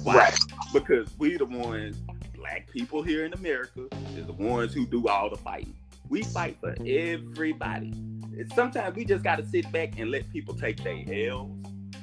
Why? 0.04 0.16
Right. 0.16 0.40
Because 0.74 1.10
we 1.18 1.38
the 1.38 1.46
ones, 1.46 1.98
black 2.36 2.70
people 2.72 3.02
here 3.02 3.26
in 3.26 3.34
America, 3.34 3.88
is 4.16 4.28
the 4.28 4.34
ones 4.34 4.74
who 4.74 4.86
do 4.86 5.08
all 5.08 5.30
the 5.30 5.38
fighting. 5.38 5.76
We 6.10 6.24
fight 6.24 6.58
for 6.60 6.76
everybody. 6.86 7.94
Sometimes 8.54 8.96
we 8.96 9.06
just 9.06 9.24
got 9.24 9.38
to 9.38 9.46
sit 9.46 9.72
back 9.72 9.98
and 10.00 10.12
let 10.12 10.30
people 10.32 10.54
take 10.54 10.84
their 10.84 11.04
L's. 11.30 11.52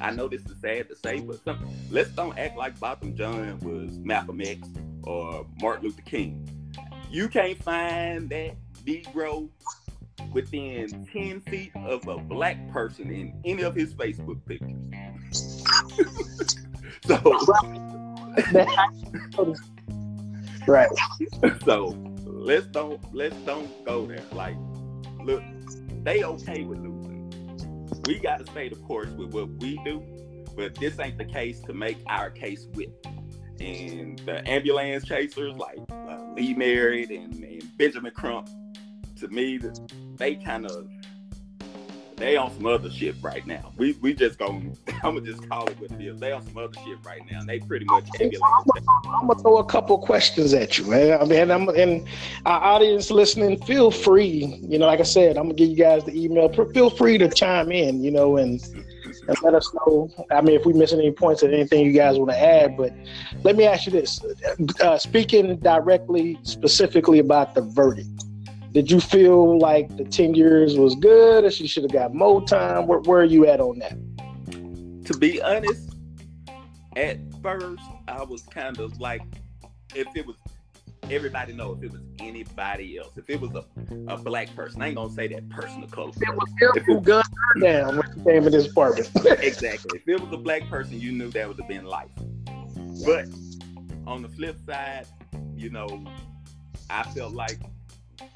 I 0.04 0.11
know 0.11 0.28
this 0.28 0.44
is 0.44 0.61
sad 0.61 0.90
to 0.90 0.96
say, 0.96 1.20
but 1.20 1.42
some, 1.44 1.66
let's 1.90 2.11
don't 2.11 2.38
act 2.38 2.58
like 2.58 2.78
Botham 2.78 3.16
Jean 3.16 3.58
was 3.61 3.96
Malcolm 4.00 4.42
X 4.42 4.68
or 5.02 5.46
Martin 5.62 5.84
Luther 5.84 6.02
King. 6.02 6.46
You 7.11 7.26
can't 7.26 7.56
find 7.62 8.28
that 8.28 8.54
Negro 8.84 9.49
within 10.30 11.06
10 11.11 11.40
feet 11.40 11.73
of 11.75 12.06
a 12.06 12.18
black 12.18 12.70
person 12.70 13.11
in 13.11 13.40
any 13.46 13.62
of 13.62 13.75
his 13.75 13.94
Facebook 13.94 14.44
pictures. 14.44 15.64
so, 17.06 17.16
right. 20.66 20.88
So 21.64 21.96
let's 22.26 22.66
don't 22.66 23.00
let's 23.14 23.37
don't 23.37 23.84
go 23.87 24.04
there. 24.04 24.20
Like, 24.32 24.56
look, 25.23 25.42
they 26.02 26.25
okay 26.25 26.64
with 26.64 26.78
losing. 26.80 26.93
We 28.06 28.18
got 28.18 28.44
to 28.44 28.50
stay 28.50 28.68
the 28.68 28.76
course 28.76 29.08
with 29.11 29.32
what 29.32 29.49
we 29.61 29.80
do, 29.84 30.02
but 30.56 30.75
this 30.75 30.99
ain't 30.99 31.18
the 31.18 31.25
case 31.25 31.61
to 31.61 31.73
make 31.73 31.99
our 32.06 32.30
case 32.30 32.66
with. 32.75 32.90
And 33.61 34.18
the 34.20 34.46
ambulance 34.49 35.04
chasers 35.04 35.54
like 35.56 35.78
uh, 35.90 36.32
Lee 36.34 36.54
Merritt 36.54 37.11
and, 37.11 37.32
and, 37.42 37.78
Benjamin 37.78 38.12
Crump, 38.12 38.49
to 39.16 39.28
me, 39.28 39.58
they 40.16 40.34
kind 40.34 40.66
of 40.66 40.88
they 42.16 42.37
on 42.37 42.52
some 42.54 42.66
other 42.66 42.90
shit 42.90 43.16
right 43.23 43.47
now. 43.47 43.73
We 43.76 43.92
we 44.00 44.14
just 44.14 44.38
gonna 44.38 44.73
I'm 45.02 45.16
gonna 45.16 45.21
just 45.23 45.49
call 45.49 45.66
it 45.68 45.78
what 45.80 45.90
it 45.90 46.00
is. 46.00 46.18
They 46.21 46.33
on 46.33 46.42
some 46.42 46.56
other 46.56 46.75
shit 46.85 46.99
right 47.04 47.23
now. 47.30 47.42
They 47.44 47.59
pretty 47.59 47.87
much 47.87 48.06
ambulance. 48.21 48.42
I'm, 49.06 49.26
gonna 49.26 49.40
throw 49.40 49.59
a 49.59 49.64
couple 49.64 49.99
questions 49.99 50.54
at 50.54 50.78
you, 50.78 50.87
man. 50.87 51.21
I 51.21 51.25
mean, 51.25 51.50
I'm 51.50 51.68
and 51.71 52.06
our 52.47 52.62
audience 52.62 53.11
listening, 53.11 53.61
feel 53.64 53.90
free. 53.90 54.61
You 54.62 54.78
know, 54.78 54.87
like 54.87 55.00
I 55.00 55.04
said, 55.04 55.37
I'm 55.37 55.44
gonna 55.44 55.54
give 55.54 55.68
you 55.68 55.76
guys 55.76 56.04
the 56.04 56.16
email. 56.16 56.49
Feel 56.73 56.90
free 56.90 57.18
to 57.18 57.28
chime 57.28 57.73
in. 57.73 58.02
You 58.02 58.11
know, 58.11 58.37
and 58.37 58.62
and 59.28 59.42
let 59.42 59.54
us 59.54 59.71
know. 59.75 60.11
I 60.30 60.40
mean, 60.40 60.54
if 60.54 60.66
we 60.66 60.73
miss 60.73 60.92
any 60.92 61.11
points 61.11 61.42
or 61.42 61.49
anything 61.49 61.85
you 61.85 61.92
guys 61.92 62.18
want 62.18 62.30
to 62.30 62.38
add. 62.38 62.76
But 62.76 62.92
let 63.42 63.56
me 63.56 63.64
ask 63.64 63.87
you 63.87 63.92
this: 63.92 64.21
uh, 64.80 64.99
speaking 64.99 65.56
directly, 65.56 66.38
specifically 66.42 67.18
about 67.18 67.54
the 67.54 67.62
verdict, 67.62 68.25
did 68.75 68.90
you 68.90 68.99
feel 68.99 69.57
like 69.61 69.97
the 69.97 70.04
ten 70.04 70.35
years 70.35 70.76
was 70.76 70.97
good, 70.97 71.45
or 71.45 71.50
she 71.50 71.69
should 71.69 71.85
have 71.85 71.93
got 71.93 72.12
more 72.12 72.45
time? 72.45 72.88
Where, 72.88 72.99
where 72.99 73.21
are 73.21 73.25
you 73.25 73.47
at 73.47 73.61
on 73.61 73.78
that? 73.78 73.97
To 75.07 75.16
be 75.16 75.40
honest, 75.40 75.95
at 76.97 77.19
first 77.40 77.85
I 78.09 78.25
was 78.25 78.43
kind 78.43 78.81
of 78.81 79.00
like, 79.00 79.23
if 79.95 80.09
it 80.16 80.26
was 80.26 80.37
everybody 81.11 81.52
know 81.52 81.73
if 81.73 81.85
it 81.85 81.93
was 81.93 82.00
anybody 82.19 82.99
else. 82.99 83.16
If 83.16 83.31
it 83.31 83.40
was 83.40 83.50
a, 83.54 83.64
a 84.09 84.16
black 84.16 84.54
person, 84.57 84.83
I 84.83 84.88
ain't 84.88 84.97
gonna 84.97 85.12
say 85.12 85.28
that 85.28 85.49
person 85.50 85.85
of 85.85 85.90
color. 85.93 86.11
It 86.21 86.35
was 86.35 86.50
if 86.76 86.88
it, 86.88 87.02
gun 87.04 87.23
down 87.61 87.97
when 87.99 88.07
he 88.12 88.25
came 88.25 88.47
in 88.47 88.52
this 88.52 88.66
apartment. 88.66 89.09
exactly. 89.40 90.00
If 90.00 90.09
it 90.09 90.21
was 90.21 90.33
a 90.33 90.38
black 90.38 90.69
person, 90.69 91.00
you 91.00 91.12
knew 91.12 91.31
that 91.31 91.47
would 91.47 91.61
have 91.61 91.69
been 91.69 91.85
life. 91.85 92.11
But 93.07 93.26
on 94.04 94.23
the 94.23 94.28
flip 94.28 94.57
side, 94.66 95.07
you 95.54 95.71
know, 95.71 96.04
I 96.90 97.04
felt 97.04 97.35
like 97.35 97.61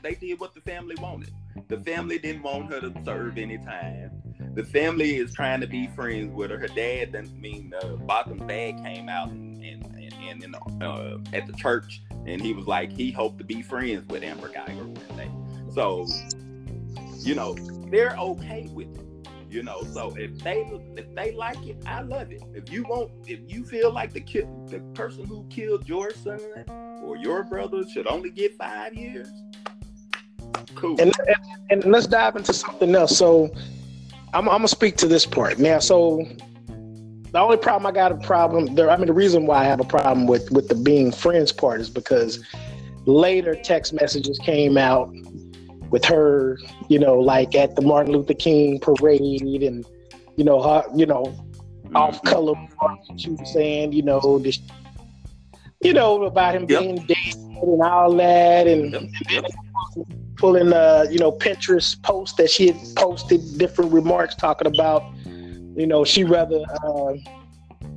they 0.03 0.15
did 0.15 0.41
what 0.41 0.55
the 0.55 0.61
family 0.61 0.97
wanted. 1.01 1.33
The 1.69 1.79
family 1.81 2.19
didn't 2.19 2.43
want 2.43 2.73
her 2.73 2.81
to 2.81 2.93
serve 3.05 3.39
any 3.39 3.59
time. 3.59 4.11
The 4.55 4.65
family 4.65 5.17
is 5.17 5.35
trying 5.35 5.61
to 5.61 5.67
be 5.67 5.89
friends 5.89 6.33
with 6.33 6.51
her. 6.51 6.59
Her 6.59 6.69
dad, 6.69 7.15
I 7.15 7.23
mean, 7.39 7.73
uh, 7.83 7.97
Botham's 7.97 8.49
dad 8.49 8.83
came 8.83 9.09
out 9.09 9.29
and, 9.29 9.63
and, 9.63 9.85
and, 10.23 10.43
and 10.45 10.57
uh, 10.83 11.19
at 11.33 11.47
the 11.47 11.53
church 11.53 12.03
and 12.29 12.41
he 12.41 12.53
was 12.53 12.67
like 12.67 12.93
he 12.93 13.11
hoped 13.11 13.39
to 13.39 13.45
be 13.45 13.63
friends 13.63 14.07
with 14.09 14.23
Amber 14.23 14.49
Guyger 14.49 14.87
one 14.87 15.17
day. 15.17 15.31
So, 15.73 16.07
you 17.21 17.35
know, 17.35 17.55
they're 17.91 18.17
okay 18.19 18.69
with 18.73 18.89
it. 18.99 19.05
You 19.51 19.63
know, 19.63 19.83
so 19.95 20.15
if 20.19 20.39
they 20.41 20.61
if 20.97 21.15
they 21.15 21.33
like 21.33 21.67
it, 21.67 21.83
I 21.87 22.03
love 22.03 22.31
it. 22.33 22.43
If 22.53 22.71
you 22.71 22.83
want, 22.83 23.11
if 23.27 23.41
you 23.47 23.65
feel 23.65 23.91
like 23.91 24.13
the 24.13 24.21
the 24.67 24.81
person 24.95 25.25
who 25.25 25.47
killed 25.49 25.89
your 25.89 26.11
son 26.11 26.39
or 27.03 27.17
your 27.17 27.45
brother 27.45 27.89
should 27.89 28.07
only 28.07 28.29
get 28.31 28.59
five 28.59 28.93
years, 28.93 29.31
cool. 30.75 31.01
And, 31.01 31.13
and, 31.27 31.85
and 31.85 31.93
let's 31.93 32.07
dive 32.07 32.37
into 32.37 32.53
something 32.53 32.95
else. 32.95 33.17
So, 33.17 33.51
I'm, 34.35 34.49
I'm 34.49 34.59
gonna 34.59 34.69
speak 34.69 34.97
to 34.99 35.07
this 35.07 35.25
part 35.25 35.59
now. 35.59 35.79
So, 35.79 36.27
the 37.33 37.39
only 37.39 37.57
problem 37.57 37.87
I 37.87 37.93
got 37.93 38.13
a 38.13 38.17
problem 38.17 38.75
there. 38.75 38.91
I 38.91 38.97
mean, 38.97 39.07
the 39.07 39.13
reason 39.13 39.47
why 39.47 39.59
I 39.59 39.65
have 39.65 39.81
a 39.81 39.85
problem 39.85 40.27
with 40.27 40.51
with 40.51 40.69
the 40.69 40.75
being 40.75 41.13
friends 41.13 41.53
part 41.53 41.81
is 41.81 41.91
because 41.91 42.45
later 43.07 43.55
text 43.55 43.93
messages 43.93 44.39
came 44.39 44.77
out 44.77 45.11
with 45.91 46.05
her, 46.05 46.59
you 46.89 46.99
know, 46.99 47.19
like 47.19 47.55
at 47.55 47.77
the 47.77 47.83
Martin 47.83 48.13
Luther 48.13 48.35
King 48.35 48.79
parade, 48.81 49.63
and 49.63 49.87
you 50.37 50.45
know, 50.45 50.63
her, 50.63 50.85
you 50.95 51.07
know, 51.07 51.25
mm-hmm. 51.25 51.97
off 51.97 52.23
color. 52.23 52.55
She 53.17 53.31
was 53.31 53.53
saying, 53.53 53.93
you 53.93 54.03
know, 54.03 54.39
this, 54.39 54.61
you 55.83 55.93
know, 55.93 56.23
about 56.25 56.55
him 56.55 56.67
yep. 56.69 56.81
being 56.81 57.07
dead 57.07 57.35
and 57.35 57.83
all 57.83 58.15
that, 58.15 58.67
and, 58.67 58.93
yep. 58.93 59.45
and 59.45 59.68
pulling, 60.37 60.73
uh, 60.73 61.07
you 61.11 61.19
know, 61.19 61.33
Pinterest 61.33 62.01
posts 62.03 62.37
that 62.37 62.51
she 62.51 62.69
had 62.69 62.77
posted 62.97 63.41
different 63.59 63.93
remarks 63.93 64.35
talking 64.35 64.67
about 64.67 65.03
you 65.79 65.87
know, 65.87 66.05
she 66.05 66.25
rather 66.25 66.61
uh, 66.85 67.15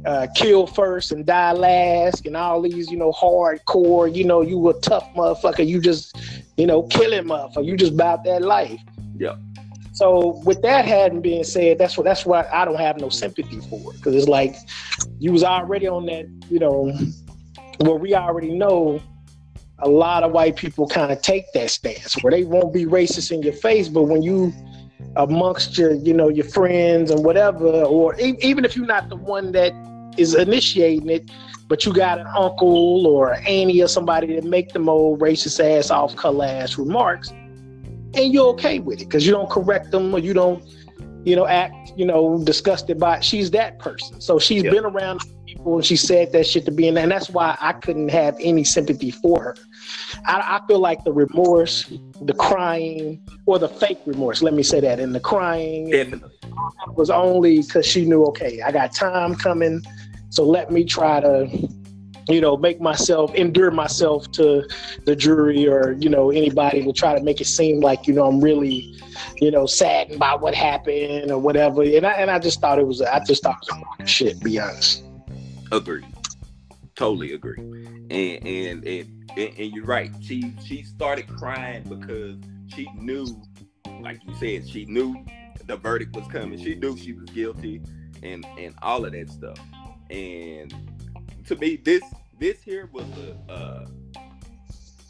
uh, 0.06 0.28
kill 0.36 0.68
first 0.68 1.12
and 1.12 1.26
die 1.26 1.52
last, 1.52 2.28
and 2.28 2.38
all 2.38 2.62
these, 2.62 2.92
you 2.92 2.98
know, 2.98 3.12
hardcore. 3.12 4.14
You 4.14 4.24
know, 4.24 4.42
you 4.42 4.70
a 4.70 4.80
tough 4.82 5.08
motherfucker. 5.16 5.68
You 5.68 5.82
just, 5.82 6.16
you 6.58 6.68
know, 6.68 6.84
killing 6.84 7.24
motherfucker. 7.24 7.66
You 7.66 7.76
just 7.76 7.94
about 7.94 8.24
that 8.26 8.44
life. 8.44 8.80
Yeah. 9.18 9.36
So 9.94 10.42
with 10.46 10.62
that 10.62 10.86
having 10.86 11.22
been 11.22 11.44
said, 11.44 11.80
that's 11.80 11.98
what 11.98 12.04
that's 12.04 12.24
why 12.24 12.48
I 12.54 12.66
don't 12.66 12.80
have 12.80 13.00
no 13.00 13.10
sympathy 13.10 13.60
for 13.62 13.94
it 13.94 13.98
because 13.98 14.14
it's 14.16 14.30
like 14.30 14.56
you 15.18 15.32
was 15.32 15.44
already 15.44 15.88
on 15.88 16.06
that, 16.06 16.28
you 16.52 16.60
know, 16.60 16.96
where 17.80 17.96
we 17.96 18.14
already 18.14 18.52
know 18.52 19.02
a 19.84 19.90
lot 19.90 20.24
of 20.24 20.32
white 20.32 20.56
people 20.56 20.88
kind 20.88 21.12
of 21.12 21.22
take 21.22 21.52
that 21.54 21.70
stance 21.70 22.14
where 22.22 22.32
they 22.32 22.44
won't 22.44 22.74
be 22.74 22.86
racist 22.86 23.32
in 23.32 23.42
your 23.42 23.54
face, 23.54 23.88
but 23.88 24.04
when 24.04 24.22
you 24.22 24.54
amongst 25.16 25.78
your, 25.78 25.94
you 25.94 26.14
know, 26.14 26.30
your 26.30 26.46
friends 26.46 27.12
and 27.12 27.24
whatever, 27.24 27.68
or 27.68 28.20
e- 28.20 28.38
even 28.42 28.64
if 28.64 28.76
you're 28.76 28.86
not 28.86 29.10
the 29.10 29.16
one 29.16 29.52
that 29.52 29.74
is 30.18 30.36
initiating 30.36 31.10
it, 31.10 31.30
but 31.68 31.86
you 31.86 31.94
got 31.94 32.20
an 32.20 32.28
uncle 32.28 33.08
or 33.08 33.32
an 33.32 33.46
auntie 33.46 33.82
or 33.82 33.88
somebody 33.88 34.36
that 34.36 34.44
make 34.44 34.74
them 34.74 34.90
old 34.90 35.20
racist 35.20 35.60
ass 35.60 35.90
off 35.90 36.16
color 36.16 36.46
ass 36.46 36.78
remarks, 36.78 37.30
and 37.30 38.34
you're 38.34 38.48
okay 38.48 38.80
with 38.80 39.02
it 39.02 39.06
because 39.06 39.26
you 39.26 39.32
don't 39.32 39.50
correct 39.50 39.92
them 39.92 40.14
or 40.14 40.20
you 40.20 40.34
don't, 40.34 40.64
you 41.24 41.36
know, 41.36 41.48
act, 41.48 41.94
you 41.96 42.06
know, 42.06 42.44
disgusted 42.44 43.00
by 43.00 43.18
it. 43.18 43.24
She's 43.24 43.52
that 43.52 43.80
person. 43.80 44.20
So 44.20 44.38
she's 44.38 44.64
yep. 44.64 44.74
been 44.74 44.86
around 44.86 45.22
people 45.46 45.76
and 45.76 45.86
she 45.86 45.96
said 45.96 46.32
that 46.34 46.46
shit 46.46 46.66
to 46.66 46.72
be 46.72 46.88
in 46.88 46.98
and 46.98 47.12
that's 47.12 47.30
why 47.30 47.58
I 47.62 47.74
couldn't 47.74 48.10
have 48.10 48.36
any 48.40 48.64
sympathy 48.64 49.12
for 49.12 49.42
her. 49.42 49.56
I, 50.26 50.60
I, 50.62 50.68
feel 50.68 50.80
like 50.80 51.04
the 51.04 51.12
remorse, 51.12 51.92
the 52.22 52.34
crying, 52.34 53.22
or 53.46 53.60
the 53.60 53.70
fake 53.70 54.00
remorse, 54.06 54.42
let 54.42 54.54
me 54.54 54.64
say 54.64 54.80
that, 54.80 55.00
and 55.00 55.16
the 55.16 55.20
crying 55.20 55.92
was 56.96 57.10
only 57.10 57.62
because 57.62 57.86
she 57.86 58.06
knew, 58.06 58.24
okay, 58.26 58.62
I 58.62 58.72
got 58.72 58.94
time 58.94 59.36
coming, 59.36 59.82
so 60.30 60.44
let 60.44 60.72
me 60.72 60.84
try 60.84 61.20
to, 61.20 61.48
you 62.30 62.42
know, 62.42 62.58
make 62.58 62.80
myself 62.80 63.34
endure 63.36 63.72
myself 63.72 64.32
to 64.34 64.68
the 65.06 65.16
jury 65.16 65.68
or 65.68 65.94
you 66.00 66.10
know 66.10 66.32
anybody 66.32 66.84
to 66.84 66.94
try 66.94 67.18
to 67.18 67.24
make 67.24 67.42
it 67.42 67.48
seem 67.48 67.82
like 67.82 68.08
you 68.08 68.14
know 68.14 68.26
I'm 68.26 68.40
really, 68.40 68.96
you 69.42 69.52
know, 69.52 69.66
saddened 69.66 70.20
by 70.20 70.36
what 70.36 70.56
happened 70.56 71.32
or 71.32 71.40
whatever. 71.40 71.84
And 71.84 72.06
I 72.06 72.14
and 72.14 72.32
I 72.32 72.40
just 72.40 72.62
thought 72.62 72.80
it 72.80 72.88
was, 72.88 73.02
I 73.02 73.24
just 73.26 73.44
thought 73.44 73.58
it 73.68 73.76
was 73.76 73.84
a 74.00 74.06
shit. 74.06 74.40
Be 74.42 74.60
honest. 74.60 75.04
Agree. 75.72 76.06
Totally 76.96 77.34
agree. 77.34 77.58
And 77.58 78.46
and 78.46 78.88
and, 78.88 79.21
and, 79.38 79.54
and 79.58 79.74
you're 79.74 79.86
right. 79.86 80.12
She 80.22 80.54
she 80.64 80.84
started 80.84 81.28
crying 81.28 81.84
because 81.84 82.38
she 82.74 82.88
knew, 82.96 83.26
like 84.02 84.20
you 84.26 84.34
said, 84.36 84.68
she 84.68 84.86
knew 84.86 85.26
the 85.66 85.78
verdict 85.78 86.16
was 86.16 86.28
coming. 86.28 86.60
She 86.62 86.76
knew 86.76 86.98
she 86.98 87.14
was 87.14 87.30
guilty, 87.30 87.82
and 88.24 88.46
and 88.58 88.74
all 88.82 89.06
of 89.06 89.14
that 89.14 89.30
stuff. 89.30 89.60
And 90.10 90.74
to 91.48 91.56
me, 91.56 91.78
this 91.78 92.04
this 92.40 92.62
here 92.62 92.90
was 92.92 93.06
a 93.18 93.52
uh, 93.52 93.88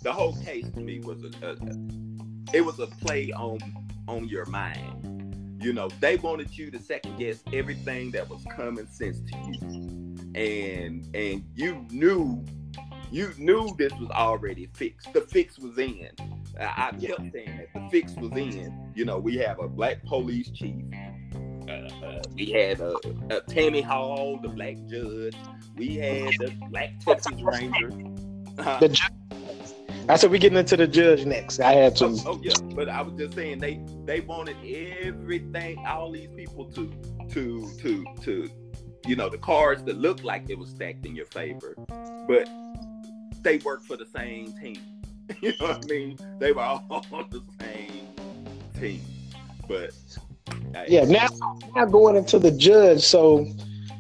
the 0.04 0.12
whole 0.12 0.36
case 0.44 0.70
to 0.72 0.80
me 0.80 1.00
was 1.00 1.24
a, 1.24 1.32
a, 1.46 1.52
a 1.54 2.56
it 2.56 2.62
was 2.62 2.80
a 2.80 2.88
play 2.88 3.32
on 3.32 3.60
on 4.08 4.28
your 4.28 4.46
mind. 4.46 5.08
You 5.64 5.74
know, 5.74 5.90
they 6.00 6.18
wanted 6.18 6.58
you 6.58 6.72
to 6.72 6.80
second 6.80 7.18
guess 7.18 7.44
everything 7.54 8.12
that 8.12 8.28
was 8.28 8.44
common 8.56 8.88
sense 8.88 9.20
to 9.20 9.38
you, 9.52 9.60
and 10.34 11.08
and 11.16 11.46
you 11.56 11.86
knew 11.92 12.44
you 13.12 13.34
knew 13.38 13.76
this 13.78 13.92
was 13.94 14.10
already 14.10 14.68
fixed. 14.74 15.14
The 15.14 15.22
fix 15.22 15.60
was 15.60 15.78
in. 15.78 16.10
I, 16.60 16.64
I 16.64 16.92
kept 16.92 17.32
saying 17.34 17.58
that 17.58 17.68
the 17.74 17.90
fix 17.92 18.16
was 18.16 18.32
in. 18.32 18.92
You 18.96 19.06
know, 19.06 19.20
we 19.20 19.38
have 19.38 19.60
a 19.60 19.68
black 19.68 20.04
police 20.06 20.50
chief. 20.50 20.86
Uh, 21.68 21.72
uh, 21.72 22.22
we 22.36 22.48
had 22.52 22.80
a, 22.80 22.96
a 23.30 23.42
Tammy 23.42 23.82
Hall, 23.82 24.40
the 24.42 24.50
black 24.50 24.78
judge. 24.88 25.36
We 25.76 25.96
had 25.96 26.34
the 26.40 26.54
black 26.70 27.00
Texas 27.00 27.42
Ranger. 27.42 27.92
Uh, 28.58 28.80
the 28.80 28.90
ju- 28.90 29.08
I 30.10 30.16
said 30.16 30.32
we're 30.32 30.40
getting 30.40 30.58
into 30.58 30.76
the 30.76 30.88
judge 30.88 31.26
next. 31.26 31.60
I 31.60 31.74
had 31.74 31.96
to. 31.98 32.06
Oh, 32.06 32.22
oh, 32.26 32.42
yeah, 32.44 32.54
but 32.76 32.90
I 32.90 33.02
was 33.02 33.14
just 33.18 33.34
saying 33.34 33.60
they 33.60 33.82
they 34.06 34.22
wanted 34.22 34.58
everything, 35.04 35.86
all 35.86 36.12
these 36.12 36.30
people 36.36 36.66
to 36.72 36.92
to 37.30 37.72
to 37.80 38.06
to, 38.22 38.50
you 39.06 39.16
know, 39.16 39.30
the 39.30 39.38
cards 39.38 39.84
that 39.84 39.98
looked 39.98 40.24
like 40.24 40.50
it 40.50 40.58
was 40.58 40.70
stacked 40.70 41.06
in 41.06 41.16
your 41.16 41.28
favor, 41.28 41.76
but 42.28 42.50
they 43.44 43.58
work 43.60 43.84
for 43.84 43.98
the 43.98 44.06
same 44.06 44.54
team. 44.54 44.78
you 45.42 45.54
know 45.60 45.68
what 45.68 45.86
I 45.86 45.88
mean? 45.88 46.18
They 46.40 46.52
were 46.52 46.62
all 46.62 46.86
on 47.12 47.30
the 47.30 47.42
same 47.60 48.08
team, 48.80 49.02
but 49.68 49.92
yeah. 50.88 51.06
Now, 51.06 51.28
now 51.76 51.86
going 51.86 52.16
into 52.16 52.40
the 52.40 52.52
judge. 52.52 53.02
So, 53.02 53.48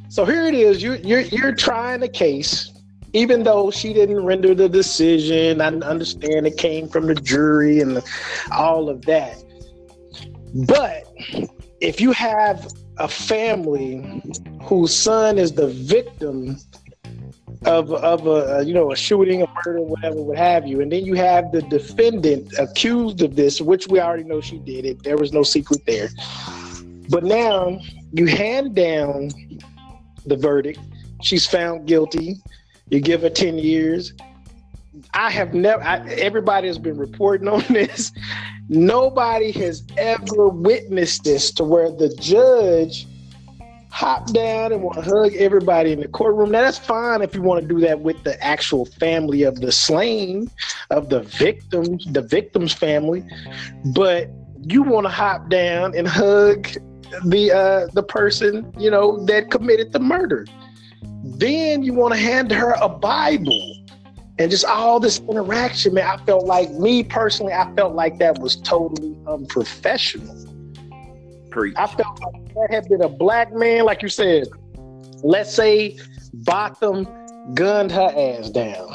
so 0.09 0.25
here 0.25 0.45
it 0.45 0.53
is. 0.53 0.81
You 0.81 0.93
you're 1.03 1.21
you're 1.21 1.55
trying 1.55 2.03
a 2.03 2.07
case 2.07 2.71
even 3.13 3.43
though 3.43 3.71
she 3.71 3.93
didn't 3.93 4.23
render 4.23 4.55
the 4.55 4.69
decision, 4.69 5.59
I 5.59 5.67
understand 5.67 6.47
it 6.47 6.57
came 6.57 6.87
from 6.87 7.07
the 7.07 7.15
jury 7.15 7.81
and 7.81 8.01
all 8.51 8.89
of 8.89 9.01
that. 9.03 9.43
But 10.53 11.07
if 11.81 11.99
you 11.99 12.11
have 12.13 12.71
a 12.97 13.07
family 13.07 14.21
whose 14.63 14.95
son 14.95 15.37
is 15.37 15.51
the 15.53 15.67
victim 15.67 16.57
of 17.65 17.91
of 17.93 18.25
a 18.25 18.57
uh, 18.57 18.61
you 18.61 18.73
know 18.73 18.91
a 18.91 18.95
shooting, 18.95 19.43
a 19.43 19.47
murder, 19.65 19.81
whatever, 19.81 20.21
what 20.21 20.37
have 20.37 20.65
you, 20.65 20.81
and 20.81 20.91
then 20.91 21.05
you 21.05 21.13
have 21.13 21.51
the 21.51 21.61
defendant 21.63 22.51
accused 22.57 23.21
of 23.21 23.35
this, 23.35 23.61
which 23.61 23.87
we 23.87 23.99
already 23.99 24.23
know 24.23 24.41
she 24.41 24.57
did 24.59 24.85
it. 24.85 25.03
There 25.03 25.17
was 25.17 25.31
no 25.31 25.43
secret 25.43 25.85
there. 25.85 26.09
But 27.09 27.23
now 27.23 27.79
you 28.13 28.25
hand 28.25 28.75
down 28.75 29.31
the 30.25 30.35
verdict. 30.35 30.79
She's 31.21 31.45
found 31.45 31.85
guilty. 31.85 32.37
You 32.89 32.99
give 32.99 33.21
her 33.21 33.29
10 33.29 33.57
years. 33.57 34.13
I 35.13 35.29
have 35.29 35.53
never, 35.53 35.81
everybody 35.81 36.67
has 36.67 36.77
been 36.77 36.97
reporting 36.97 37.47
on 37.47 37.63
this. 37.69 38.11
Nobody 38.69 39.51
has 39.51 39.83
ever 39.97 40.47
witnessed 40.47 41.23
this 41.23 41.51
to 41.51 41.63
where 41.63 41.91
the 41.91 42.15
judge 42.15 43.07
hop 43.91 44.31
down 44.31 44.71
and 44.71 44.81
want 44.81 44.95
to 44.95 45.01
hug 45.01 45.33
everybody 45.35 45.91
in 45.91 45.99
the 45.99 46.07
courtroom. 46.07 46.51
Now, 46.51 46.61
that's 46.61 46.77
fine 46.77 47.21
if 47.21 47.35
you 47.35 47.41
want 47.41 47.61
to 47.61 47.67
do 47.67 47.79
that 47.81 47.99
with 47.99 48.23
the 48.23 48.41
actual 48.43 48.85
family 48.85 49.43
of 49.43 49.59
the 49.59 49.71
slain, 49.71 50.49
of 50.89 51.09
the 51.09 51.21
victims, 51.23 52.05
the 52.09 52.21
victim's 52.21 52.73
family. 52.73 53.23
But 53.93 54.29
you 54.61 54.81
want 54.83 55.05
to 55.05 55.11
hop 55.11 55.49
down 55.49 55.95
and 55.95 56.07
hug 56.07 56.69
the 57.25 57.51
uh, 57.51 57.87
the 57.93 58.03
person 58.03 58.73
you 58.77 58.89
know 58.89 59.23
that 59.25 59.51
committed 59.51 59.91
the 59.91 59.99
murder. 59.99 60.47
Then 61.23 61.83
you 61.83 61.93
want 61.93 62.13
to 62.13 62.19
hand 62.19 62.51
her 62.51 62.73
a 62.81 62.87
Bible 62.87 63.75
and 64.39 64.49
just 64.49 64.65
all 64.65 64.99
this 64.99 65.19
interaction, 65.19 65.93
man. 65.93 66.07
I 66.07 66.23
felt 66.25 66.45
like 66.45 66.71
me 66.71 67.03
personally, 67.03 67.53
I 67.53 67.71
felt 67.75 67.93
like 67.93 68.19
that 68.19 68.39
was 68.39 68.55
totally 68.55 69.17
unprofessional. 69.27 70.37
Preach. 71.51 71.75
I 71.77 71.87
felt 71.87 72.19
like 72.21 72.53
that 72.53 72.67
had 72.71 72.89
been 72.89 73.01
a 73.01 73.09
black 73.09 73.53
man, 73.53 73.85
like 73.85 74.01
you 74.01 74.09
said. 74.09 74.47
Let's 75.23 75.53
say 75.53 75.99
Botham 76.33 77.07
gunned 77.53 77.91
her 77.91 78.11
ass 78.15 78.49
down. 78.49 78.87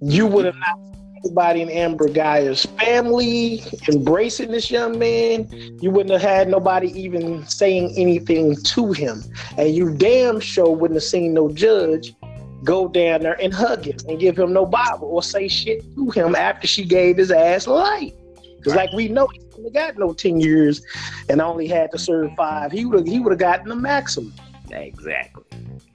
You 0.00 0.26
would 0.26 0.44
have 0.44 0.56
not 0.56 0.78
anybody 1.24 1.62
in 1.62 1.70
Amber 1.70 2.08
Guyger's 2.08 2.66
family 2.66 3.62
embracing 3.88 4.50
this 4.50 4.70
young 4.70 4.98
man. 4.98 5.48
You 5.80 5.90
wouldn't 5.90 6.12
have 6.12 6.20
had 6.20 6.48
nobody 6.48 6.88
even 7.00 7.46
saying 7.46 7.94
anything 7.96 8.56
to 8.56 8.92
him. 8.92 9.22
And 9.56 9.74
you 9.74 9.94
damn 9.94 10.40
sure 10.40 10.70
wouldn't 10.70 10.96
have 10.96 11.04
seen 11.04 11.34
no 11.34 11.50
judge 11.50 12.14
go 12.62 12.88
down 12.88 13.22
there 13.22 13.40
and 13.40 13.52
hug 13.52 13.84
him 13.84 13.96
and 14.08 14.18
give 14.18 14.38
him 14.38 14.52
no 14.52 14.64
Bible 14.66 15.08
or 15.08 15.22
say 15.22 15.48
shit 15.48 15.82
to 15.94 16.10
him 16.10 16.34
after 16.34 16.66
she 16.66 16.84
gave 16.84 17.16
his 17.16 17.30
ass 17.30 17.66
life. 17.66 18.12
Because 18.56 18.74
like 18.74 18.92
we 18.92 19.08
know, 19.08 19.26
he 19.28 19.40
got 19.72 19.98
no 19.98 20.12
10 20.12 20.40
years 20.40 20.82
and 21.28 21.40
only 21.40 21.66
had 21.66 21.90
to 21.92 21.98
serve 21.98 22.32
five. 22.36 22.72
He 22.72 22.84
would 22.84 23.00
have 23.00 23.08
he 23.08 23.20
would 23.20 23.32
have 23.32 23.38
gotten 23.38 23.68
the 23.68 23.76
maximum. 23.76 24.34
Exactly. 24.70 25.44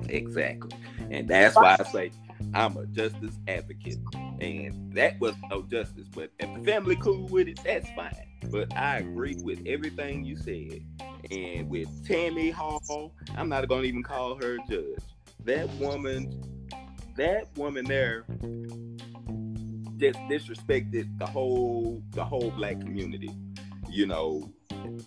Exactly. 0.07 0.71
And 1.11 1.27
that's 1.27 1.55
why 1.55 1.77
I 1.79 1.83
say 1.83 2.11
I'm 2.53 2.77
a 2.77 2.85
justice 2.87 3.35
advocate, 3.47 3.97
and 4.39 4.93
that 4.93 5.19
was 5.19 5.33
no 5.49 5.61
justice. 5.63 6.07
But 6.13 6.31
if 6.39 6.53
the 6.53 6.71
family 6.71 6.95
cool 6.95 7.27
with 7.27 7.47
it, 7.47 7.59
that's 7.63 7.89
fine. 7.95 8.25
But 8.49 8.75
I 8.75 8.99
agree 8.99 9.37
with 9.43 9.61
everything 9.67 10.23
you 10.23 10.37
said, 10.37 10.81
and 11.29 11.69
with 11.69 12.07
Tammy 12.07 12.49
Hall, 12.49 13.13
I'm 13.35 13.49
not 13.49 13.67
going 13.67 13.83
to 13.83 13.87
even 13.87 14.03
call 14.03 14.35
her 14.35 14.57
judge. 14.69 15.03
That 15.43 15.69
woman, 15.75 16.41
that 17.17 17.47
woman 17.55 17.85
there, 17.85 18.25
just 19.97 20.19
disrespected 20.29 21.17
the 21.19 21.25
whole 21.25 22.01
the 22.11 22.23
whole 22.23 22.51
black 22.51 22.79
community. 22.79 23.31
You 23.89 24.05
know, 24.05 24.51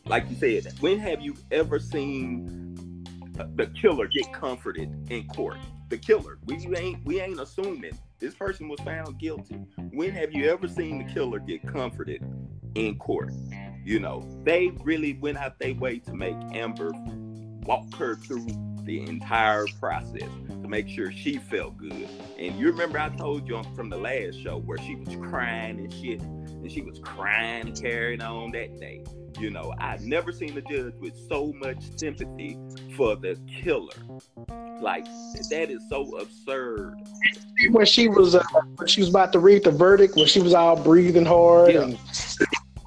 like 0.06 0.28
you 0.28 0.36
said, 0.36 0.72
when 0.80 0.98
have 0.98 1.20
you 1.20 1.36
ever 1.50 1.78
seen 1.78 3.04
the 3.54 3.66
killer 3.80 4.06
get 4.06 4.32
comforted 4.32 5.10
in 5.10 5.26
court? 5.28 5.56
the 5.92 5.98
killer. 5.98 6.38
We 6.46 6.74
ain't 6.74 7.04
we 7.04 7.20
ain't 7.20 7.38
assuming 7.38 7.92
this 8.18 8.34
person 8.34 8.66
was 8.66 8.80
found 8.80 9.18
guilty. 9.18 9.56
When 9.90 10.10
have 10.12 10.32
you 10.32 10.50
ever 10.50 10.66
seen 10.66 11.06
the 11.06 11.12
killer 11.12 11.38
get 11.38 11.66
comforted 11.66 12.24
in 12.74 12.96
court? 12.96 13.34
You 13.84 14.00
know, 14.00 14.26
they 14.42 14.72
really 14.82 15.12
went 15.12 15.36
out 15.36 15.58
their 15.58 15.74
way 15.74 15.98
to 15.98 16.14
make 16.14 16.34
Amber 16.54 16.92
walk 17.64 17.94
her 17.96 18.16
through 18.16 18.46
the 18.84 19.02
entire 19.02 19.66
process 19.78 20.30
to 20.48 20.66
make 20.66 20.88
sure 20.88 21.12
she 21.12 21.36
felt 21.36 21.76
good. 21.76 22.08
And 22.38 22.58
you 22.58 22.68
remember 22.68 22.98
I 22.98 23.10
told 23.10 23.46
you 23.46 23.62
from 23.76 23.90
the 23.90 23.98
last 23.98 24.42
show 24.42 24.58
where 24.58 24.78
she 24.78 24.94
was 24.94 25.14
crying 25.28 25.78
and 25.78 25.92
shit, 25.92 26.22
and 26.62 26.70
she 26.70 26.80
was 26.80 26.98
crying 27.00 27.66
and 27.66 27.80
carrying 27.80 28.22
on 28.22 28.52
that 28.52 28.78
day. 28.78 29.04
You 29.38 29.50
know, 29.50 29.72
I've 29.78 30.02
never 30.02 30.30
seen 30.32 30.56
a 30.56 30.60
judge 30.62 30.94
with 31.00 31.16
so 31.28 31.52
much 31.56 31.78
sympathy 31.96 32.58
for 32.96 33.16
the 33.16 33.38
killer. 33.62 33.94
Like 34.80 35.04
that 35.50 35.68
is 35.70 35.82
so 35.88 36.18
absurd. 36.18 36.96
When 37.70 37.86
she 37.86 38.08
was 38.08 38.34
uh, 38.34 38.44
when 38.76 38.88
she 38.88 39.00
was 39.00 39.08
about 39.10 39.32
to 39.32 39.38
read 39.38 39.64
the 39.64 39.70
verdict, 39.70 40.16
when 40.16 40.26
she 40.26 40.40
was 40.40 40.54
all 40.54 40.76
breathing 40.76 41.24
hard 41.24 41.72
yeah. 41.72 41.82
and 41.82 41.98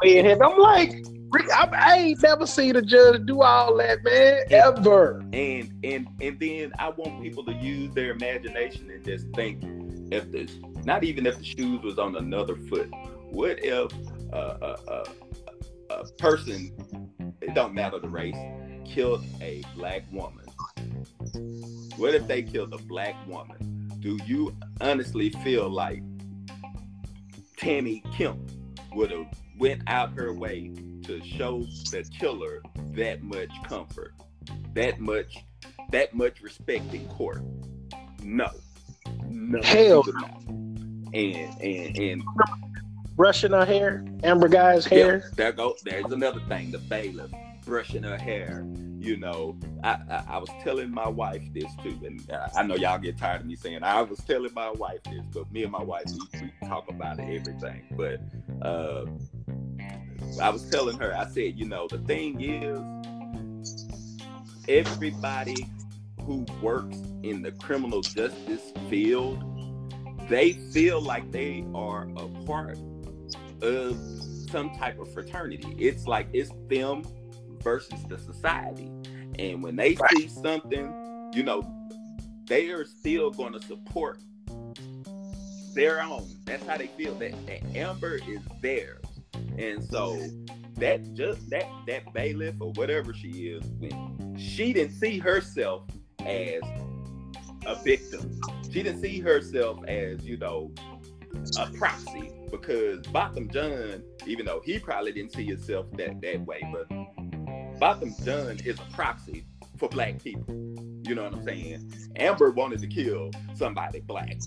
weighing 0.01 0.25
heavy, 0.25 0.41
I'm 0.41 0.57
like, 0.59 1.05
I, 1.51 1.69
I, 1.71 1.97
ain't 1.97 2.23
never 2.23 2.45
seen 2.45 2.75
a 2.75 2.81
judge 2.81 3.25
do 3.25 3.41
all 3.41 3.75
that, 3.77 4.03
man, 4.03 4.43
ever. 4.49 5.19
And 5.33 5.71
and 5.83 6.07
and 6.21 6.39
then 6.39 6.73
I 6.79 6.89
want 6.89 7.21
people 7.23 7.43
to 7.45 7.53
use 7.53 7.93
their 7.93 8.11
imagination 8.11 8.89
and 8.91 9.03
just 9.03 9.27
think 9.33 9.63
if 10.11 10.31
the 10.31 10.49
not 10.83 11.03
even 11.03 11.25
if 11.25 11.37
the 11.37 11.43
shoes 11.43 11.81
was 11.81 11.97
on 11.97 12.15
another 12.15 12.55
foot. 12.55 12.89
What 13.35 13.59
if 13.61 13.91
uh, 14.31 14.35
uh, 14.37 14.77
uh, 14.87 15.05
a 15.89 16.05
person, 16.17 16.71
it 17.41 17.53
don't 17.53 17.73
matter 17.73 17.99
the 17.99 18.07
race, 18.07 18.37
killed 18.85 19.25
a 19.41 19.61
black 19.75 20.05
woman? 20.09 20.45
What 21.97 22.15
if 22.15 22.27
they 22.27 22.43
killed 22.43 22.73
a 22.73 22.77
black 22.77 23.13
woman? 23.27 23.91
Do 23.99 24.17
you 24.25 24.55
honestly 24.79 25.31
feel 25.31 25.69
like 25.69 26.01
Tammy 27.57 28.01
Kemp 28.15 28.39
would 28.93 29.11
have 29.11 29.27
went 29.59 29.81
out 29.87 30.13
her 30.13 30.33
way 30.33 30.71
to 31.03 31.21
show 31.21 31.63
the 31.91 32.09
killer 32.17 32.63
that 32.93 33.21
much 33.21 33.51
comfort, 33.67 34.13
that 34.75 35.01
much, 35.01 35.43
that 35.91 36.15
much 36.15 36.41
respect 36.41 36.93
in 36.93 37.05
court? 37.09 37.41
No, 38.23 38.49
no, 39.27 39.61
hell, 39.61 40.03
and 41.13 41.61
and 41.61 41.97
and 41.97 42.23
brushing 43.15 43.51
her 43.51 43.65
hair, 43.65 44.05
Amber 44.23 44.47
Guy's 44.47 44.85
hair. 44.85 45.17
Yeah, 45.17 45.29
there 45.35 45.51
go. 45.51 45.75
There's 45.83 46.11
another 46.11 46.41
thing. 46.47 46.71
The 46.71 46.79
bailiff. 46.79 47.31
brushing 47.65 48.03
her 48.03 48.17
hair. 48.17 48.65
You 48.99 49.17
know, 49.17 49.57
I, 49.83 49.97
I, 50.09 50.23
I 50.29 50.37
was 50.37 50.49
telling 50.63 50.91
my 50.91 51.07
wife 51.07 51.43
this 51.53 51.71
too, 51.83 51.99
and 52.05 52.21
I 52.55 52.63
know 52.63 52.75
y'all 52.75 52.97
get 52.97 53.17
tired 53.17 53.41
of 53.41 53.47
me 53.47 53.55
saying 53.55 53.83
I 53.83 54.01
was 54.01 54.19
telling 54.19 54.53
my 54.53 54.71
wife 54.71 55.03
this, 55.03 55.21
but 55.31 55.51
me 55.51 55.63
and 55.63 55.71
my 55.71 55.83
wife 55.83 56.05
we, 56.07 56.39
we 56.41 56.67
talk 56.67 56.89
about 56.89 57.19
everything. 57.19 57.83
But 57.91 58.21
uh, 58.65 59.05
I 60.41 60.49
was 60.49 60.67
telling 60.69 60.97
her, 60.97 61.15
I 61.15 61.27
said, 61.27 61.59
you 61.59 61.67
know, 61.67 61.87
the 61.87 61.99
thing 61.99 62.41
is, 62.41 62.79
everybody 64.67 65.67
who 66.21 66.45
works 66.61 66.97
in 67.21 67.43
the 67.43 67.51
criminal 67.51 68.01
justice 68.01 68.73
field, 68.89 69.43
they 70.29 70.53
feel 70.71 70.99
like 70.99 71.31
they 71.31 71.63
are 71.75 72.07
a 72.17 72.27
part 72.45 72.79
of 73.61 73.97
some 74.49 74.71
type 74.75 74.99
of 74.99 75.11
fraternity. 75.13 75.75
It's 75.77 76.07
like 76.07 76.27
it's 76.33 76.51
them 76.67 77.03
versus 77.61 78.03
the 78.07 78.17
society. 78.17 78.91
And 79.37 79.61
when 79.61 79.75
they 79.75 79.95
right. 79.95 80.11
see 80.11 80.27
something, 80.27 81.31
you 81.33 81.43
know, 81.43 81.69
they 82.45 82.69
are 82.69 82.85
still 82.85 83.31
going 83.31 83.53
to 83.53 83.61
support 83.61 84.19
their 85.73 86.01
own. 86.01 86.25
That's 86.45 86.65
how 86.65 86.77
they 86.77 86.87
feel. 86.87 87.15
That, 87.15 87.33
that 87.47 87.65
Amber 87.75 88.19
is 88.27 88.39
theirs. 88.61 89.03
And 89.57 89.83
so 89.83 90.17
that 90.75 91.13
just 91.13 91.49
that 91.49 91.65
that 91.87 92.13
bailiff 92.13 92.55
or 92.59 92.71
whatever 92.73 93.13
she 93.13 93.29
is, 93.49 93.63
when 93.79 94.37
she 94.37 94.73
didn't 94.73 94.93
see 94.93 95.17
herself 95.17 95.83
as 96.25 96.61
a 97.65 97.75
victim, 97.83 98.39
she 98.71 98.83
didn't 98.83 99.01
see 99.01 99.19
herself 99.19 99.83
as 99.87 100.23
you 100.25 100.37
know 100.37 100.71
a 101.57 101.69
proxy 101.77 102.31
because 102.51 103.05
Botham 103.07 103.49
Jean, 103.49 104.03
even 104.25 104.45
though 104.45 104.61
he 104.63 104.79
probably 104.79 105.11
didn't 105.11 105.33
see 105.33 105.45
himself 105.45 105.85
that 105.93 106.21
that 106.21 106.41
way, 106.45 106.61
but 106.71 106.89
Botham 107.79 108.13
Jean 108.23 108.59
is 108.65 108.79
a 108.79 108.93
proxy 108.93 109.45
for 109.77 109.89
black 109.89 110.21
people. 110.23 110.45
You 111.07 111.15
know 111.15 111.23
what 111.23 111.33
I'm 111.33 111.43
saying? 111.43 111.91
Amber 112.15 112.51
wanted 112.51 112.79
to 112.81 112.87
kill 112.87 113.31
somebody 113.53 113.99
black. 113.99 114.37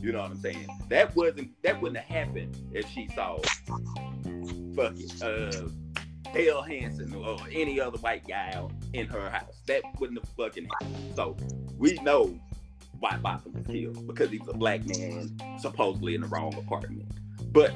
You 0.00 0.12
know 0.12 0.20
what 0.22 0.32
I'm 0.32 0.40
saying? 0.40 0.68
That 0.88 1.14
wasn't 1.16 1.50
that 1.62 1.80
wouldn't 1.80 1.98
have 1.98 2.26
happened 2.26 2.56
if 2.72 2.88
she 2.90 3.08
saw 3.14 3.38
fucking 4.74 5.22
uh 5.22 5.68
Dale 6.32 6.62
Hansen 6.62 7.14
or 7.14 7.38
any 7.50 7.80
other 7.80 7.98
white 7.98 8.26
guy 8.28 8.62
in 8.92 9.06
her 9.06 9.30
house. 9.30 9.62
That 9.66 9.82
wouldn't 9.98 10.18
have 10.18 10.28
fucking 10.36 10.68
happened. 10.80 11.16
So 11.16 11.36
we 11.78 11.94
know 12.02 12.38
why 13.00 13.16
Botham 13.16 13.52
was 13.52 13.66
killed 13.66 14.06
because 14.06 14.30
he's 14.30 14.46
a 14.48 14.54
black 14.54 14.86
man 14.86 15.36
supposedly 15.58 16.14
in 16.14 16.22
the 16.22 16.26
wrong 16.28 16.54
apartment. 16.54 17.10
But 17.52 17.72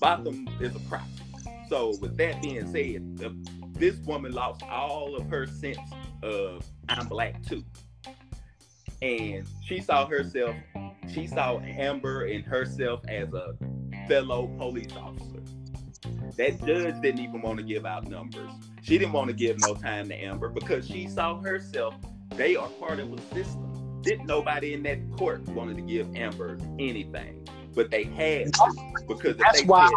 Botham 0.00 0.48
is 0.60 0.74
a 0.74 0.80
proxy. 0.80 1.24
So 1.68 1.96
with 2.00 2.16
that 2.18 2.42
being 2.42 2.70
said, 2.70 3.18
this 3.72 3.96
woman 4.00 4.32
lost 4.32 4.62
all 4.62 5.16
of 5.16 5.28
her 5.28 5.46
sense 5.46 5.78
of 6.22 6.64
I'm 6.88 7.06
black 7.08 7.42
too. 7.42 7.64
And 9.02 9.46
she 9.62 9.80
saw 9.80 10.06
herself, 10.06 10.54
she 11.12 11.26
saw 11.26 11.58
Amber 11.60 12.24
and 12.24 12.44
herself 12.44 13.00
as 13.08 13.32
a 13.32 13.54
fellow 14.08 14.46
police 14.58 14.92
officer. 14.96 15.42
That 16.36 16.64
judge 16.64 17.00
didn't 17.00 17.20
even 17.20 17.42
want 17.42 17.58
to 17.58 17.64
give 17.64 17.86
out 17.86 18.08
numbers. 18.08 18.50
She 18.82 18.98
didn't 18.98 19.12
want 19.12 19.28
to 19.28 19.34
give 19.34 19.58
no 19.58 19.74
time 19.74 20.08
to 20.08 20.14
Amber 20.14 20.48
because 20.48 20.86
she 20.86 21.08
saw 21.08 21.40
herself, 21.40 21.94
they 22.36 22.56
are 22.56 22.68
part 22.68 23.00
of 23.00 23.12
a 23.12 23.20
system. 23.34 24.00
Didn't 24.02 24.26
nobody 24.26 24.74
in 24.74 24.82
that 24.82 24.98
court 25.16 25.48
wanted 25.48 25.76
to 25.76 25.82
give 25.82 26.14
Amber 26.14 26.58
anything 26.78 27.44
but 27.74 27.90
they 27.90 28.04
had 28.04 28.52
to 28.54 28.72
because 29.08 29.36
that's 29.36 29.64
why 29.64 29.90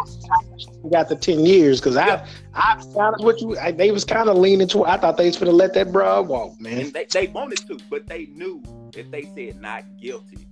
we 0.82 0.90
got 0.90 1.08
the 1.08 1.16
ten 1.16 1.44
years. 1.44 1.80
Because 1.80 1.94
yeah. 1.94 2.26
I, 2.54 2.74
I 2.74 2.82
found 2.94 3.24
what 3.24 3.40
you, 3.40 3.56
I, 3.58 3.70
they 3.72 3.90
was 3.90 4.04
kind 4.04 4.28
of 4.28 4.36
leaning 4.36 4.68
to. 4.68 4.84
I 4.84 4.96
thought 4.98 5.16
they 5.16 5.26
was 5.26 5.36
gonna 5.36 5.52
let 5.52 5.74
that 5.74 5.92
bro 5.92 6.22
walk, 6.22 6.60
man. 6.60 6.80
And 6.80 6.92
they, 6.92 7.04
they 7.04 7.26
wanted 7.28 7.58
to, 7.68 7.78
but 7.88 8.06
they 8.06 8.26
knew 8.26 8.62
if 8.94 9.10
they 9.10 9.22
said 9.34 9.60
not 9.60 9.84
guilty, 10.00 10.46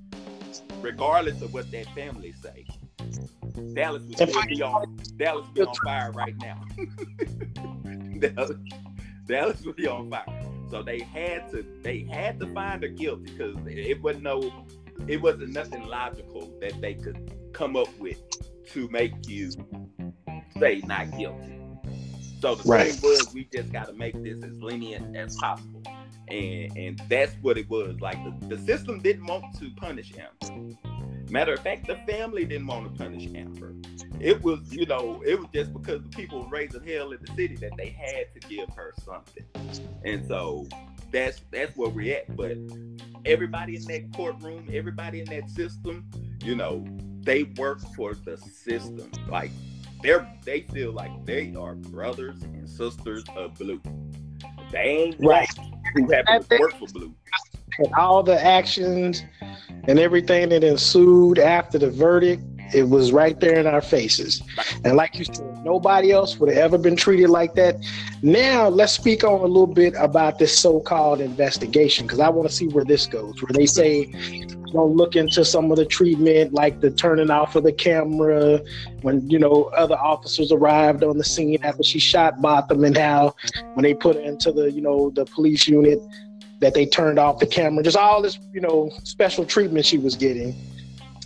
regardless 0.81 1.43
of 1.43 1.53
what 1.53 1.71
that 1.73 1.87
family 1.95 2.33
say, 2.43 2.67
Dallas 3.75 4.03
would 4.05 4.17
still 4.17 4.43
be 4.47 4.63
on 4.63 4.97
Dallas 5.17 5.47
be 5.55 5.63
on 5.63 5.75
fire 5.85 6.13
right 6.13 6.35
now. 6.39 6.63
Dallas, 8.19 8.53
Dallas 9.27 9.63
would 9.63 9.77
be 9.77 9.87
on 9.87 10.11
fire. 10.11 10.46
So 10.71 10.83
they 10.83 11.01
had 11.01 11.51
to 11.53 11.65
they 11.83 12.01
had 12.11 12.41
to 12.41 12.53
find 12.53 12.83
her 12.83 12.89
guilty 12.89 13.31
because 13.31 13.57
it 13.67 14.03
wasn't 14.03 14.25
no 14.25 14.67
it 15.07 15.21
wasn't 15.23 15.53
nothing 15.53 15.87
logical 15.87 16.53
that 16.61 16.81
they 16.81 16.95
could 16.95 17.33
come 17.53 17.77
up 17.77 17.89
with 17.99 18.21
to 18.73 18.89
make 18.89 19.13
you 19.29 19.51
say 20.59 20.83
not 20.87 21.17
guilty. 21.17 21.57
So 22.41 22.55
the 22.55 22.69
right. 22.69 22.93
thing 22.93 23.01
was, 23.03 23.33
we 23.33 23.49
just 23.53 23.73
got 23.73 23.87
to 23.87 23.93
make 23.95 24.23
this 24.23 24.43
as 24.43 24.61
lenient 24.61 25.17
as 25.17 25.37
possible, 25.37 25.83
and 26.29 26.77
and 26.77 27.03
that's 27.09 27.35
what 27.43 27.59
it 27.59 27.69
was. 27.69 28.01
Like 28.01 28.23
the, 28.25 28.57
the 28.57 28.63
system 28.63 29.01
didn't 29.01 29.27
want 29.27 29.59
to 29.59 29.71
punish 29.77 30.13
Amber. 30.15 30.77
Matter 31.31 31.55
of 31.55 31.61
fact, 31.61 31.89
the 31.89 31.97
family 32.11 32.45
didn't 32.45 32.69
want 32.69 32.93
to 32.93 33.03
punish 33.03 33.27
Amber. 33.35 33.75
It 34.21 34.43
was, 34.43 34.73
you 34.73 34.87
know, 34.87 35.23
it 35.27 35.39
was 35.39 35.49
just 35.53 35.73
because 35.73 36.03
the 36.03 36.09
people 36.09 36.43
were 36.43 36.49
raising 36.49 36.87
hell 36.87 37.13
in 37.13 37.19
the 37.21 37.33
city 37.35 37.57
that 37.57 37.73
they 37.77 37.89
had 37.89 38.33
to 38.35 38.49
give 38.49 38.69
her 38.77 38.95
something, 39.05 39.45
and 40.05 40.27
so 40.27 40.69
that's 41.11 41.41
that's 41.51 41.77
where 41.77 41.91
we're 41.91 42.17
at. 42.17 42.37
But 42.37 42.57
everybody 43.25 43.77
in 43.77 43.83
that 43.85 44.15
courtroom, 44.15 44.69
everybody 44.73 45.21
in 45.21 45.27
that 45.27 45.51
system, 45.51 46.09
you 46.45 46.55
know, 46.55 46.85
they 47.23 47.43
work 47.43 47.81
for 47.97 48.15
the 48.15 48.37
system. 48.37 49.11
Like 49.29 49.51
they're 50.03 50.31
they 50.45 50.61
feel 50.63 50.93
like 50.93 51.25
they 51.25 51.55
are 51.57 51.75
brothers 51.75 52.43
and 52.43 52.69
sisters 52.69 53.25
of 53.37 53.55
blue. 53.55 53.81
They 54.71 54.79
ain't 54.79 55.17
right 55.21 55.49
who 55.95 56.11
happen 56.11 56.43
to 56.43 56.59
work 56.59 56.75
for 56.79 56.87
blue. 56.87 57.15
And 57.79 57.93
all 57.95 58.23
the 58.23 58.43
actions 58.43 59.23
and 59.85 59.99
everything 59.99 60.49
that 60.49 60.65
ensued 60.65 61.39
after 61.39 61.79
the 61.79 61.91
verdict 61.91 62.43
it 62.75 62.89
was 62.89 63.13
right 63.13 63.39
there 63.39 63.59
in 63.59 63.67
our 63.67 63.81
faces. 63.81 64.43
And 64.85 64.97
like 64.97 65.17
you 65.17 65.25
said, 65.25 65.65
nobody 65.65 66.11
else 66.11 66.37
would 66.39 66.49
have 66.49 66.59
ever 66.59 66.79
been 66.79 66.97
treated 66.97 67.31
like 67.31 67.55
that. 67.55 67.77
Now, 68.23 68.69
let's 68.69 68.93
speak 68.93 69.25
on 69.25 69.41
a 69.41 69.47
little 69.47 69.67
bit 69.67 69.95
about 69.99 70.39
this 70.39 70.59
so 70.59 70.81
called 70.81 71.21
investigation 71.21 72.07
because 72.07 72.21
I 72.21 72.29
want 72.29 72.49
to 72.49 72.55
see 72.55 72.69
where 72.69 72.85
this 72.85 73.07
goes. 73.07 73.41
Where 73.43 73.53
they 73.53 73.67
say, 73.67 74.13
don't 74.73 74.97
look 74.97 75.17
into 75.17 75.45
some 75.45 75.71
of 75.71 75.77
the 75.77 75.85
treatment, 75.85 76.53
like 76.53 76.81
the 76.81 76.91
turning 76.91 77.31
off 77.31 77.57
of 77.57 77.65
the 77.65 77.73
camera 77.73 78.61
when, 79.03 79.29
you 79.29 79.39
know, 79.39 79.65
other 79.77 79.97
officers 79.97 80.53
arrived 80.53 81.03
on 81.03 81.19
the 81.19 81.25
scene 81.25 81.59
after 81.63 81.83
she 81.83 81.99
shot 81.99 82.41
Botham, 82.41 82.85
and 82.85 82.97
how 82.97 83.35
when 83.75 83.83
they 83.83 83.95
put 83.95 84.17
her 84.17 84.23
into 84.23 84.53
the, 84.53 84.71
you 84.71 84.81
know, 84.81 85.11
the 85.11 85.25
police 85.27 85.67
unit, 85.67 86.01
that 86.61 86.73
they 86.73 86.87
turned 86.87 87.19
off 87.19 87.39
the 87.39 87.47
camera. 87.47 87.83
Just 87.83 87.99
all 87.99 88.23
this, 88.23 88.39
you 88.55 88.63
know, 88.63 88.91
special 89.05 89.45
treatment 89.45 89.85
she 89.85 89.99
was 89.99 90.17
getting 90.17 90.55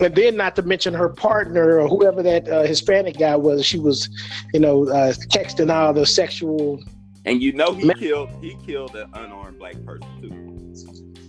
and 0.00 0.14
then 0.14 0.36
not 0.36 0.56
to 0.56 0.62
mention 0.62 0.94
her 0.94 1.08
partner 1.08 1.78
or 1.78 1.88
whoever 1.88 2.22
that 2.22 2.48
uh, 2.48 2.62
Hispanic 2.62 3.18
guy 3.18 3.36
was. 3.36 3.64
She 3.64 3.78
was, 3.78 4.08
you 4.52 4.60
know, 4.60 4.88
uh, 4.88 5.12
texting 5.12 5.72
all 5.72 5.92
the 5.92 6.06
sexual. 6.06 6.82
And 7.26 7.42
you 7.42 7.52
know 7.52 7.74
he 7.74 7.84
men- 7.84 7.98
killed 7.98 8.30
he 8.40 8.56
killed 8.66 8.96
an 8.96 9.10
unarmed 9.12 9.58
black 9.58 9.76
person 9.84 10.08
too. 10.22 10.59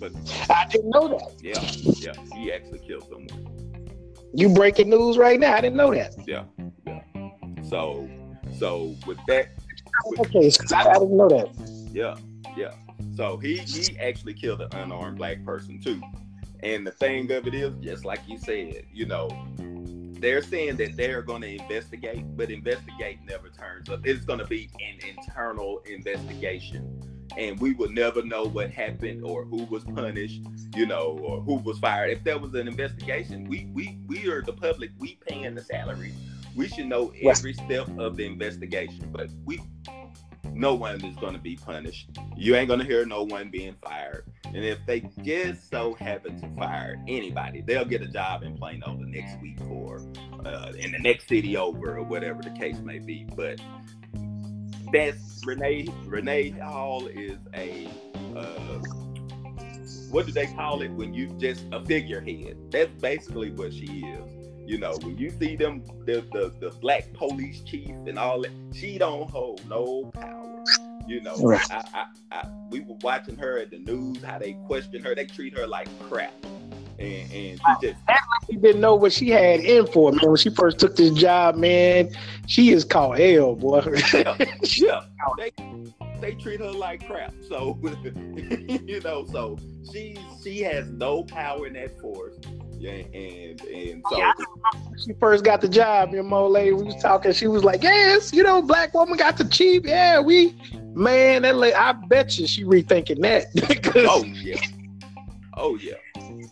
But 0.02 0.14
I 0.50 0.66
didn't 0.68 0.90
know 0.90 1.08
that. 1.08 1.32
Yeah, 1.42 1.62
yeah, 2.02 2.36
he 2.36 2.52
actually 2.52 2.80
killed 2.80 3.08
someone. 3.08 3.88
You 4.34 4.50
breaking 4.50 4.90
news 4.90 5.18
right 5.18 5.40
now? 5.40 5.54
I 5.54 5.62
didn't 5.62 5.78
know 5.78 5.94
that. 5.94 6.16
Yeah, 6.28 6.46
yeah. 6.88 7.02
So, 7.70 8.10
so 8.58 8.96
with 9.06 9.20
that. 9.28 9.50
With, 10.08 10.22
okay, 10.22 10.52
I, 10.74 10.90
I 10.90 10.94
didn't 10.94 11.16
know 11.16 11.30
that. 11.30 11.50
Yeah, 11.94 12.16
yeah. 12.58 12.72
So 13.16 13.38
he 13.38 13.58
he 13.58 13.98
actually 14.00 14.34
killed 14.34 14.62
an 14.62 14.74
unarmed 14.74 15.20
black 15.20 15.46
person 15.46 15.80
too. 15.80 16.02
And 16.64 16.86
the 16.86 16.92
thing 16.92 17.32
of 17.32 17.46
it 17.46 17.54
is, 17.54 17.74
just 17.82 18.04
like 18.04 18.22
you 18.28 18.40
said, 18.40 18.84
you 18.92 19.06
know, 19.06 19.30
they're 20.20 20.42
saying 20.42 20.78
that 20.78 20.98
they're 20.98 21.22
going 21.22 21.42
to 21.42 21.56
investigate, 21.56 22.24
but 22.36 22.50
investigate 22.50 23.20
never 23.28 23.50
turns 23.50 23.90
up. 23.90 24.02
It's 24.06 24.26
going 24.26 24.40
to 24.40 24.46
be 24.46 24.70
an 24.80 25.10
internal 25.10 25.82
investigation. 25.86 27.20
And 27.38 27.60
we 27.60 27.74
would 27.74 27.91
never 27.91 28.24
know 28.24 28.44
what 28.44 28.72
happened 28.72 29.24
or 29.24 29.46
who 29.46 29.63
was 29.65 29.84
punished, 29.84 30.41
you 30.76 30.86
know, 30.86 31.17
or 31.22 31.41
who 31.41 31.56
was 31.56 31.80
fired. 31.80 32.12
If 32.12 32.24
there 32.24 32.38
was 32.38 32.54
an 32.56 32.67
investigation, 32.67 33.46
we 33.46 33.70
we 33.74 33.98
we 34.08 34.30
are 34.30 34.41
the 34.41 34.54
public, 34.54 34.91
we 35.00 35.17
paying 35.28 35.56
the 35.56 35.62
salary. 35.62 36.13
We 36.56 36.67
should 36.67 36.88
know 36.88 37.13
every 37.24 37.54
step 37.54 37.88
of 37.98 38.17
the 38.17 38.26
investigation. 38.26 39.10
But 39.12 39.30
we 39.46 39.62
no 40.54 40.76
one 40.76 41.04
is 41.04 41.15
going 41.15 41.34
to 41.34 41.39
be 41.39 41.56
punished. 41.56 42.10
You 42.36 42.56
ain't 42.56 42.67
going 42.67 42.80
to 42.80 42.86
hear 42.86 43.06
no 43.06 43.24
one 43.24 43.50
being 43.50 43.76
fired. 43.84 44.26
And 44.46 44.58
if 44.58 44.80
they 44.86 45.02
just 45.24 45.70
so 45.70 45.94
happen 45.94 46.39
to 46.41 46.48
fire 46.56 47.02
anybody, 47.08 47.62
they'll 47.62 47.86
get 47.86 48.02
a 48.02 48.08
job 48.08 48.44
in 48.44 48.58
Plano 48.58 48.98
the 49.00 49.08
next 49.08 49.41
week 49.41 49.60
or 49.70 50.02
uh, 50.46 50.74
in 50.78 50.91
the 50.91 51.00
next 51.00 51.28
city 51.30 51.56
over 51.56 51.98
or 51.98 52.04
whatever 52.04 52.41
the 52.41 52.50
case 52.52 52.80
may 52.80 53.00
be. 53.00 53.26
But 53.36 53.62
that's 54.91 55.41
Renee. 55.45 55.88
Renee 56.06 56.49
Hall 56.51 57.08
is 57.08 57.38
a 57.56 57.88
uh, 58.36 58.80
what 60.12 60.25
do 60.25 60.32
they 60.32 60.47
call 60.47 60.82
it 60.82 60.89
when 60.91 61.13
you 61.13 61.27
just 61.39 61.65
a 61.71 61.84
figurehead? 61.86 62.58
That's 62.71 62.91
basically 63.01 63.51
what 63.51 63.73
she 63.73 63.86
is 64.06 64.23
You 64.67 64.77
know, 64.77 64.97
when 65.01 65.17
you 65.17 65.32
see 65.32 65.56
them, 65.56 65.84
the, 66.06 66.23
the 66.32 66.54
the 66.60 66.69
black 66.82 67.12
police 67.13 67.62
chief 67.62 67.89
and 68.08 68.19
all 68.19 68.41
that, 68.41 68.51
she 68.73 68.97
don't 68.97 69.30
hold 69.30 69.67
no 69.69 70.12
power. 70.13 70.63
You 71.08 71.21
know, 71.21 71.36
Right. 71.38 71.62
I, 71.71 71.84
I, 71.93 72.06
I, 72.32 72.47
we 72.69 72.82
were 72.82 72.95
watching 73.01 73.36
her 73.38 73.58
at 73.58 73.71
the 73.71 73.80
news, 73.80 74.23
how 74.23 74.38
they 74.38 74.54
question 74.67 75.04
her, 75.04 75.15
they 75.15 75.25
treat 75.25 75.58
her 75.58 75.65
like 75.67 75.88
crap, 76.08 76.34
and 77.02 77.32
and 77.32 77.60
she 77.60 77.88
just 77.88 78.02
She 78.50 78.56
didn't 78.58 78.82
know 78.82 78.96
what 78.96 79.14
she 79.14 79.30
had 79.30 79.62
in 79.62 79.88
for, 79.88 80.12
man. 80.12 80.28
When 80.28 80.38
she 80.38 80.50
first 80.50 80.80
took 80.80 80.96
this 80.96 81.12
job, 81.12 81.56
man, 81.56 82.10
she 82.48 82.72
is 82.72 82.84
called 82.84 83.18
hell, 83.18 83.56
boy. 83.56 83.82
yeah, 84.14 84.36
yeah, 84.78 85.02
they 85.38 85.52
they 86.22 86.36
treat 86.36 86.60
her 86.60 86.72
like 86.72 87.06
crap. 87.08 87.34
So 87.48 87.78
you 88.86 89.02
know, 89.02 89.26
so 89.26 89.58
she 89.92 90.18
she 90.44 90.62
has 90.62 90.90
no 90.90 91.24
power 91.24 91.68
in 91.68 91.74
that 91.74 92.00
force. 92.00 92.36
Yeah, 92.78 92.92
and 92.92 93.62
and 93.62 94.04
so 94.10 94.18
Yeah, 94.18 94.32
she 95.06 95.14
first 95.20 95.44
got 95.44 95.62
the 95.62 95.68
job, 95.70 96.14
your 96.14 96.24
mole 96.24 96.50
lady, 96.50 96.72
we 96.72 96.84
was 96.84 96.96
talking. 96.96 97.32
She 97.32 97.46
was 97.48 97.64
like, 97.64 97.84
"Yes, 97.84 98.34
you 98.34 98.42
know, 98.42 98.62
black 98.62 98.94
woman 98.96 99.18
got 99.18 99.38
the 99.38 99.46
chief. 99.46 99.84
Yeah, 99.86 100.20
we, 100.20 100.56
man, 100.96 101.44
that 101.44 101.58
lady, 101.58 101.76
I 101.76 101.92
bet 101.92 102.40
you 102.40 102.48
she 102.48 102.64
rethinking 102.64 103.22
that 103.22 103.46
oh 103.96 104.24
yeah, 104.24 104.60
oh 105.58 105.76
yeah, 105.76 105.94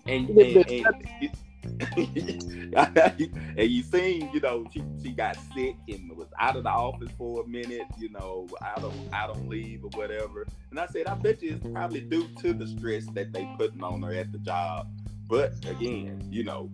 and 0.08 0.30
and, 0.30 0.30
and, 0.70 0.86
and 3.58 3.70
you 3.70 3.84
seen, 3.84 4.30
you 4.34 4.40
know, 4.40 4.66
she 4.72 4.84
she 5.04 5.12
got 5.12 5.38
sick 5.54 5.76
and 5.88 6.12
was 6.16 6.28
out 6.40 6.56
of 6.56 6.64
the 6.64 6.70
office 6.70 7.10
for 7.18 7.44
a 7.44 7.48
minute, 7.48 7.84
you 7.98 8.10
know, 8.10 8.48
out 8.64 8.84
of 8.84 8.94
out 9.14 9.32
on 9.32 9.48
leave 9.50 9.84
or 9.84 9.90
whatever. 9.90 10.46
And 10.72 10.80
I 10.80 10.88
said, 10.88 11.08
I 11.08 11.16
bet 11.16 11.42
you 11.42 11.56
it's 11.56 11.68
probably 11.74 12.02
due 12.02 12.28
to 12.42 12.54
the 12.54 12.68
stress 12.68 13.06
that 13.14 13.34
they 13.34 13.48
putting 13.58 13.84
on 13.84 14.02
her 14.04 14.14
at 14.14 14.32
the 14.32 14.40
job. 14.40 14.88
But 15.28 15.54
again, 15.68 16.28
you 16.32 16.44
know, 16.44 16.72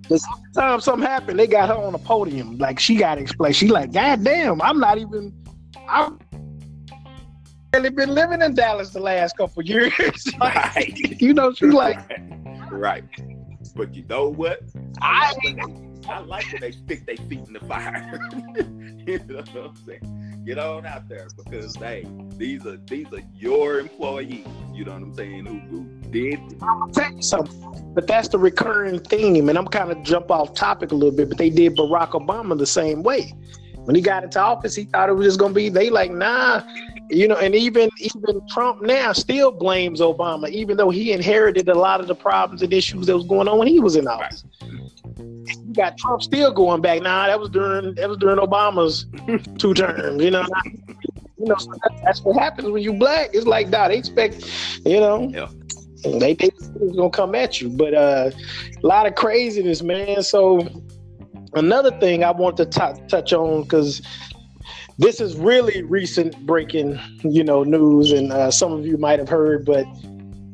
time 0.54 0.80
something 0.80 1.06
happened, 1.06 1.39
they 1.39 1.48
got 1.48 1.70
her 1.70 1.76
on 1.76 1.94
a 1.94 2.00
podium. 2.00 2.58
Like 2.58 2.80
she 2.80 2.96
got 2.96 3.15
to 3.15 3.22
explain. 3.22 3.54
She 3.54 3.68
like, 3.68 3.91
God 3.91 4.24
damn, 4.24 4.62
I'm 4.62 4.80
not 4.80 4.98
even. 4.98 5.34
I'm 5.89 6.20
really 7.76 7.90
been 7.90 8.14
living 8.14 8.42
in 8.42 8.54
Dallas 8.54 8.92
the 8.92 9.00
last 9.00 9.38
couple 9.38 9.62
years. 9.64 9.94
Like, 10.40 10.56
right, 10.76 11.22
you 11.22 11.34
know, 11.34 11.54
she 11.54 11.66
like, 11.66 12.00
right. 12.72 13.04
But 13.76 13.94
you 13.94 14.06
know 14.08 14.30
what? 14.30 14.62
I 15.02 15.34
like 15.44 15.58
when 15.58 16.02
they, 16.02 16.10
I 16.10 16.20
like 16.20 16.52
when 16.54 16.62
they 16.62 16.72
stick 16.72 17.06
their 17.06 17.18
feet 17.18 17.48
in 17.48 17.54
the 17.54 17.60
fire. 17.62 18.18
you 19.06 19.20
know 19.28 19.36
what 19.36 19.56
I'm 19.56 19.76
saying? 19.86 20.44
Get 20.46 20.58
on 20.58 20.86
out 20.86 21.10
there 21.10 21.28
because 21.36 21.76
hey, 21.76 22.08
these 22.38 22.66
are 22.66 22.78
these 22.78 23.08
are 23.12 23.24
your 23.34 23.80
employees. 23.80 24.46
You 24.72 24.86
know 24.86 24.94
what 24.94 25.02
I'm 25.02 25.14
saying? 25.14 25.46
Who, 25.46 25.60
who 25.70 25.84
did 26.12 26.40
I'll 26.62 26.88
tell 26.90 27.12
you 27.12 27.22
something. 27.22 27.92
But 27.94 28.08
that's 28.08 28.30
the 28.30 28.38
recurring 28.38 29.00
theme, 29.00 29.50
and 29.50 29.58
I'm 29.58 29.68
kind 29.68 29.92
of 29.92 30.02
jump 30.04 30.32
off 30.32 30.54
topic 30.54 30.92
a 30.92 30.96
little 30.96 31.16
bit. 31.16 31.28
But 31.28 31.38
they 31.38 31.50
did 31.50 31.76
Barack 31.76 32.12
Obama 32.12 32.58
the 32.58 32.66
same 32.66 33.04
way. 33.04 33.34
When 33.86 33.96
he 33.96 34.02
got 34.02 34.24
into 34.24 34.40
office, 34.40 34.76
he 34.76 34.86
thought 34.86 35.10
it 35.10 35.14
was 35.14 35.28
just 35.28 35.40
gonna 35.40 35.54
be. 35.54 35.70
They 35.70 35.90
like, 35.90 36.12
nah, 36.12 36.62
you 37.10 37.28
know. 37.28 37.36
And 37.38 37.56
even 37.56 37.89
even 37.98 38.46
Trump 38.50 38.82
now 38.82 39.13
still 39.13 39.52
blames 39.52 40.00
Obama, 40.02 40.50
even 40.50 40.78
though 40.78 40.89
he 40.89 41.12
inherited 41.12 41.68
a 41.70 41.76
lot 41.76 42.00
of 42.02 42.08
the 42.08 42.15
problems 42.15 42.62
and 42.62 42.72
issues 42.74 43.06
that 43.08 43.15
was 43.15 43.26
going 43.26 43.48
on 43.48 43.58
when 43.58 43.68
he 43.68 43.80
was 43.80 43.96
in 43.96 44.08
office. 44.08 44.44
You 45.18 45.74
got 45.74 45.98
Trump 45.98 46.22
still 46.22 46.52
going 46.52 46.82
back. 46.82 47.02
Nah, 47.02 47.28
that 47.28 47.39
was 47.39 47.50
during 47.50 47.96
that 47.96 48.10
was 48.10 48.18
during 48.18 48.38
Obama's 48.38 49.06
two 49.58 49.74
terms. 49.74 50.24
You 50.24 50.32
know. 50.32 50.46
You 51.38 51.48
know, 51.48 51.56
so 51.58 51.70
that, 51.72 52.02
that's 52.04 52.22
what 52.22 52.38
happens 52.38 52.70
when 52.70 52.82
you 52.82 52.94
black. 52.94 53.32
It's 53.34 53.46
like, 53.46 53.70
that. 53.72 53.89
they 53.89 53.98
expect, 53.98 54.46
you 54.86 55.02
know, 55.02 55.30
Yeah. 55.34 55.50
they 56.04 56.34
think 56.34 56.54
it's 56.56 56.68
gonna 56.96 57.10
come 57.10 57.36
at 57.36 57.60
you. 57.60 57.70
But 57.70 57.94
uh, 57.94 58.32
a 58.82 58.88
lot 58.88 59.06
of 59.06 59.15
craziness, 59.15 59.82
man. 59.84 60.24
So 60.24 60.65
another 61.54 61.91
thing 62.00 62.24
I 62.24 62.32
want 62.32 62.56
to 62.58 62.65
t- 62.65 63.02
touch 63.10 63.34
on 63.34 63.63
because 63.63 64.02
this 64.97 65.19
is 65.19 65.36
really 65.36 65.84
recent 65.84 66.45
breaking, 66.45 66.99
you 67.23 67.43
know, 67.43 67.63
news, 67.63 68.12
and 68.12 68.31
uh, 68.31 68.49
some 68.49 68.71
of 68.71 68.86
you 68.86 68.97
might 68.97 69.19
have 69.19 69.29
heard, 69.29 69.65
but 69.65 69.86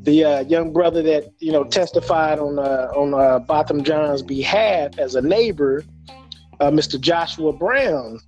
the 0.02 0.24
uh, 0.24 0.40
young 0.40 0.72
brother 0.72 1.00
that 1.02 1.32
you 1.38 1.52
know 1.52 1.64
testified 1.64 2.38
on 2.38 2.58
uh, 2.58 2.90
on 2.94 3.14
uh, 3.14 3.38
Botham 3.40 3.84
Jean's 3.84 4.22
behalf 4.22 4.98
as 4.98 5.14
a 5.14 5.22
neighbor, 5.22 5.84
uh, 6.60 6.70
Mr. 6.70 7.00
Joshua 7.00 7.52
Brown, 7.52 8.18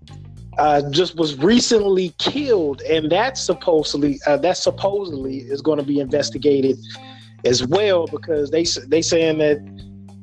uh, 0.59 0.89
just 0.91 1.17
was 1.17 1.37
recently 1.37 2.11
killed, 2.19 2.81
and 2.83 3.11
that's 3.11 3.41
supposedly 3.41 4.21
uh, 4.27 4.37
that 4.37 4.57
supposedly 4.57 5.39
is 5.39 5.61
going 5.61 5.79
to 5.79 5.85
be 5.85 5.99
investigated 5.99 6.77
as 7.45 7.67
well 7.67 8.07
because 8.07 8.51
they 8.51 8.65
they 8.87 9.03
saying 9.03 9.39
that 9.39 9.59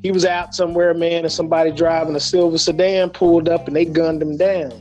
he 0.03 0.11
was 0.11 0.25
out 0.25 0.55
somewhere, 0.55 0.93
man, 0.93 1.25
and 1.25 1.31
somebody 1.31 1.71
driving 1.71 2.15
a 2.15 2.19
silver 2.19 2.57
sedan 2.57 3.09
pulled 3.09 3.47
up 3.47 3.67
and 3.67 3.75
they 3.75 3.85
gunned 3.85 4.21
him 4.21 4.37
down. 4.37 4.71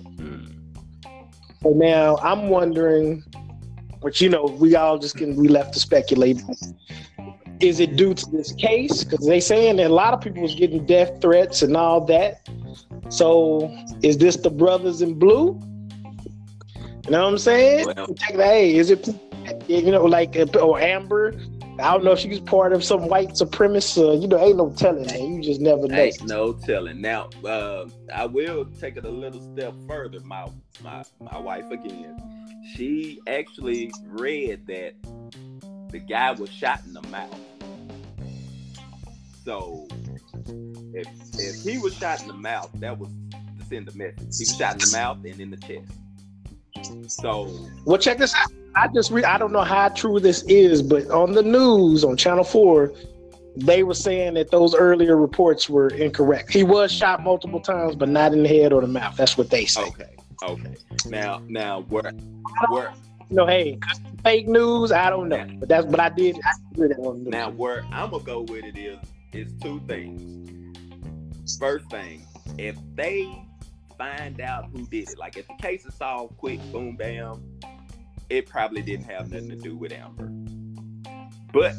So 1.63 1.71
now 1.71 2.17
I'm 2.23 2.49
wondering, 2.49 3.23
which 4.01 4.21
you 4.21 4.29
know, 4.29 4.45
we 4.45 4.77
all 4.77 4.99
just 4.99 5.17
can 5.17 5.37
we 5.37 5.49
left 5.49 5.75
to 5.75 5.81
speculate. 5.81 6.43
Is 7.61 7.81
it 7.81 7.97
due 7.97 8.15
to 8.15 8.31
this 8.31 8.53
case? 8.53 9.05
Because 9.05 9.27
they 9.27 9.41
saying 9.41 9.77
that 9.77 9.91
a 9.91 9.95
lot 9.95 10.15
of 10.15 10.23
people 10.23 10.41
was 10.43 10.55
getting 10.55 10.87
death 10.87 11.21
threats 11.21 11.61
and 11.61 11.77
all 11.77 12.01
that. 12.07 12.49
So 13.11 13.71
is 14.03 14.17
this 14.17 14.37
the 14.37 14.49
brothers 14.51 15.03
in 15.03 15.19
blue? 15.19 15.61
You 17.05 17.11
know 17.11 17.25
what 17.25 17.29
I'm 17.33 17.39
saying? 17.39 17.87
Well- 17.87 18.15
hey, 18.29 18.77
is 18.77 18.91
it 18.91 19.09
you 19.69 19.91
know 19.91 20.05
like 20.05 20.37
or 20.59 20.81
Amber? 20.81 21.35
I 21.81 21.93
don't 21.93 22.05
know 22.05 22.13
if 22.13 22.19
she 22.19 22.29
was 22.29 22.41
part 22.41 22.73
of 22.73 22.85
some 22.85 23.09
white 23.09 23.31
supremacist. 23.31 23.99
Uh, 23.99 24.13
you 24.21 24.29
know, 24.29 24.39
ain't 24.39 24.57
no 24.57 24.71
telling, 24.71 25.07
man. 25.07 25.35
You 25.35 25.43
just 25.43 25.61
never 25.61 25.87
know. 25.87 25.97
Ain't 25.97 26.25
no 26.27 26.53
telling. 26.53 27.01
Now, 27.01 27.31
uh, 27.45 27.87
I 28.15 28.27
will 28.27 28.67
take 28.81 28.97
it 28.97 29.05
a 29.05 29.11
little 29.11 29.41
step 29.53 29.75
further. 29.89 30.21
My 30.21 30.49
my 30.83 31.05
my 31.21 31.39
wife 31.39 31.71
again. 31.71 32.17
She 32.75 33.21
actually 33.27 33.91
read 34.07 34.67
that 34.67 34.95
the 35.91 35.99
guy 35.99 36.33
was 36.33 36.51
shot 36.51 36.83
in 36.85 36.93
the 36.93 37.03
mouth. 37.03 37.41
So 39.45 39.89
if 40.95 41.07
if 41.39 41.63
he 41.63 41.79
was 41.79 41.95
shot 41.95 42.21
in 42.23 42.29
the 42.29 42.35
mouth, 42.35 42.71
that 42.75 42.99
was 42.99 43.09
to 43.31 43.65
send 43.69 43.89
a 43.89 43.97
message. 43.97 44.19
He 44.19 44.45
was 44.45 44.57
shot 44.57 44.75
in 44.75 44.79
the 44.79 44.97
mouth 44.97 45.19
and 45.25 45.41
in 45.41 45.51
the 45.51 45.57
chest. 45.57 45.93
So 47.07 47.49
Well, 47.85 47.99
check 47.99 48.19
this 48.19 48.35
out. 48.35 48.51
I 48.75 48.89
just 48.95 49.11
re- 49.11 49.25
I 49.25 49.37
don't 49.39 49.53
know 49.53 49.63
how 49.63 49.89
true 49.89 50.21
this 50.21 50.43
is, 50.45 50.83
but 50.83 51.11
on 51.11 51.33
the 51.33 51.43
news 51.43 52.05
on 52.05 52.17
Channel 52.17 52.45
Four, 52.45 52.93
they 53.57 53.83
were 53.83 53.95
saying 53.95 54.35
that 54.35 54.51
those 54.51 54.75
earlier 54.75 55.17
reports 55.17 55.69
were 55.69 55.89
incorrect. 55.89 56.53
He 56.53 56.63
was 56.63 56.93
shot 56.93 57.23
multiple 57.23 57.61
times, 57.61 57.97
but 57.97 58.09
not 58.09 58.33
in 58.33 58.43
the 58.45 58.49
head 58.49 58.73
or 58.73 58.81
the 58.81 58.87
mouth. 58.87 59.17
That's 59.17 59.37
what 59.37 59.51
they 59.51 59.67
say. 59.67 59.83
okay, 59.83 60.17
okay. 60.43 60.75
Now 61.07 61.43
now 61.49 61.83
where 61.83 62.13
where 62.69 62.93
You 63.29 63.37
know, 63.37 63.47
hey, 63.47 63.79
fake 64.23 64.47
news. 64.49 64.93
I 64.93 65.11
don't 65.11 65.29
know, 65.29 65.45
but 65.59 65.69
that's 65.69 65.87
but 65.87 66.01
I 66.01 66.09
did. 66.11 66.37
I 66.45 66.53
did 66.71 66.79
hear 66.79 66.89
that 66.89 66.99
on. 66.99 67.25
Now, 67.25 67.51
where 67.51 67.85
I'm 67.93 68.11
gonna 68.11 68.23
go 68.23 68.43
with 68.43 68.65
it 68.65 68.79
is 68.79 68.99
is 69.33 69.53
two 69.61 69.81
things. 69.89 71.59
First 71.59 71.91
thing, 71.91 72.25
if 72.59 72.77
they 72.95 73.45
find 74.01 74.41
out 74.41 74.65
who 74.73 74.87
did 74.87 75.11
it, 75.11 75.19
like 75.19 75.37
if 75.37 75.47
the 75.47 75.55
case 75.61 75.85
is 75.85 75.95
solved 75.95 76.35
quick, 76.39 76.59
boom, 76.73 76.97
bam, 76.97 77.43
it 78.31 78.47
probably 78.49 78.81
didn't 78.81 79.05
have 79.05 79.31
nothing 79.31 79.51
to 79.51 79.57
do 79.57 79.77
with 79.77 79.93
Amber. 79.93 80.33
But 81.53 81.75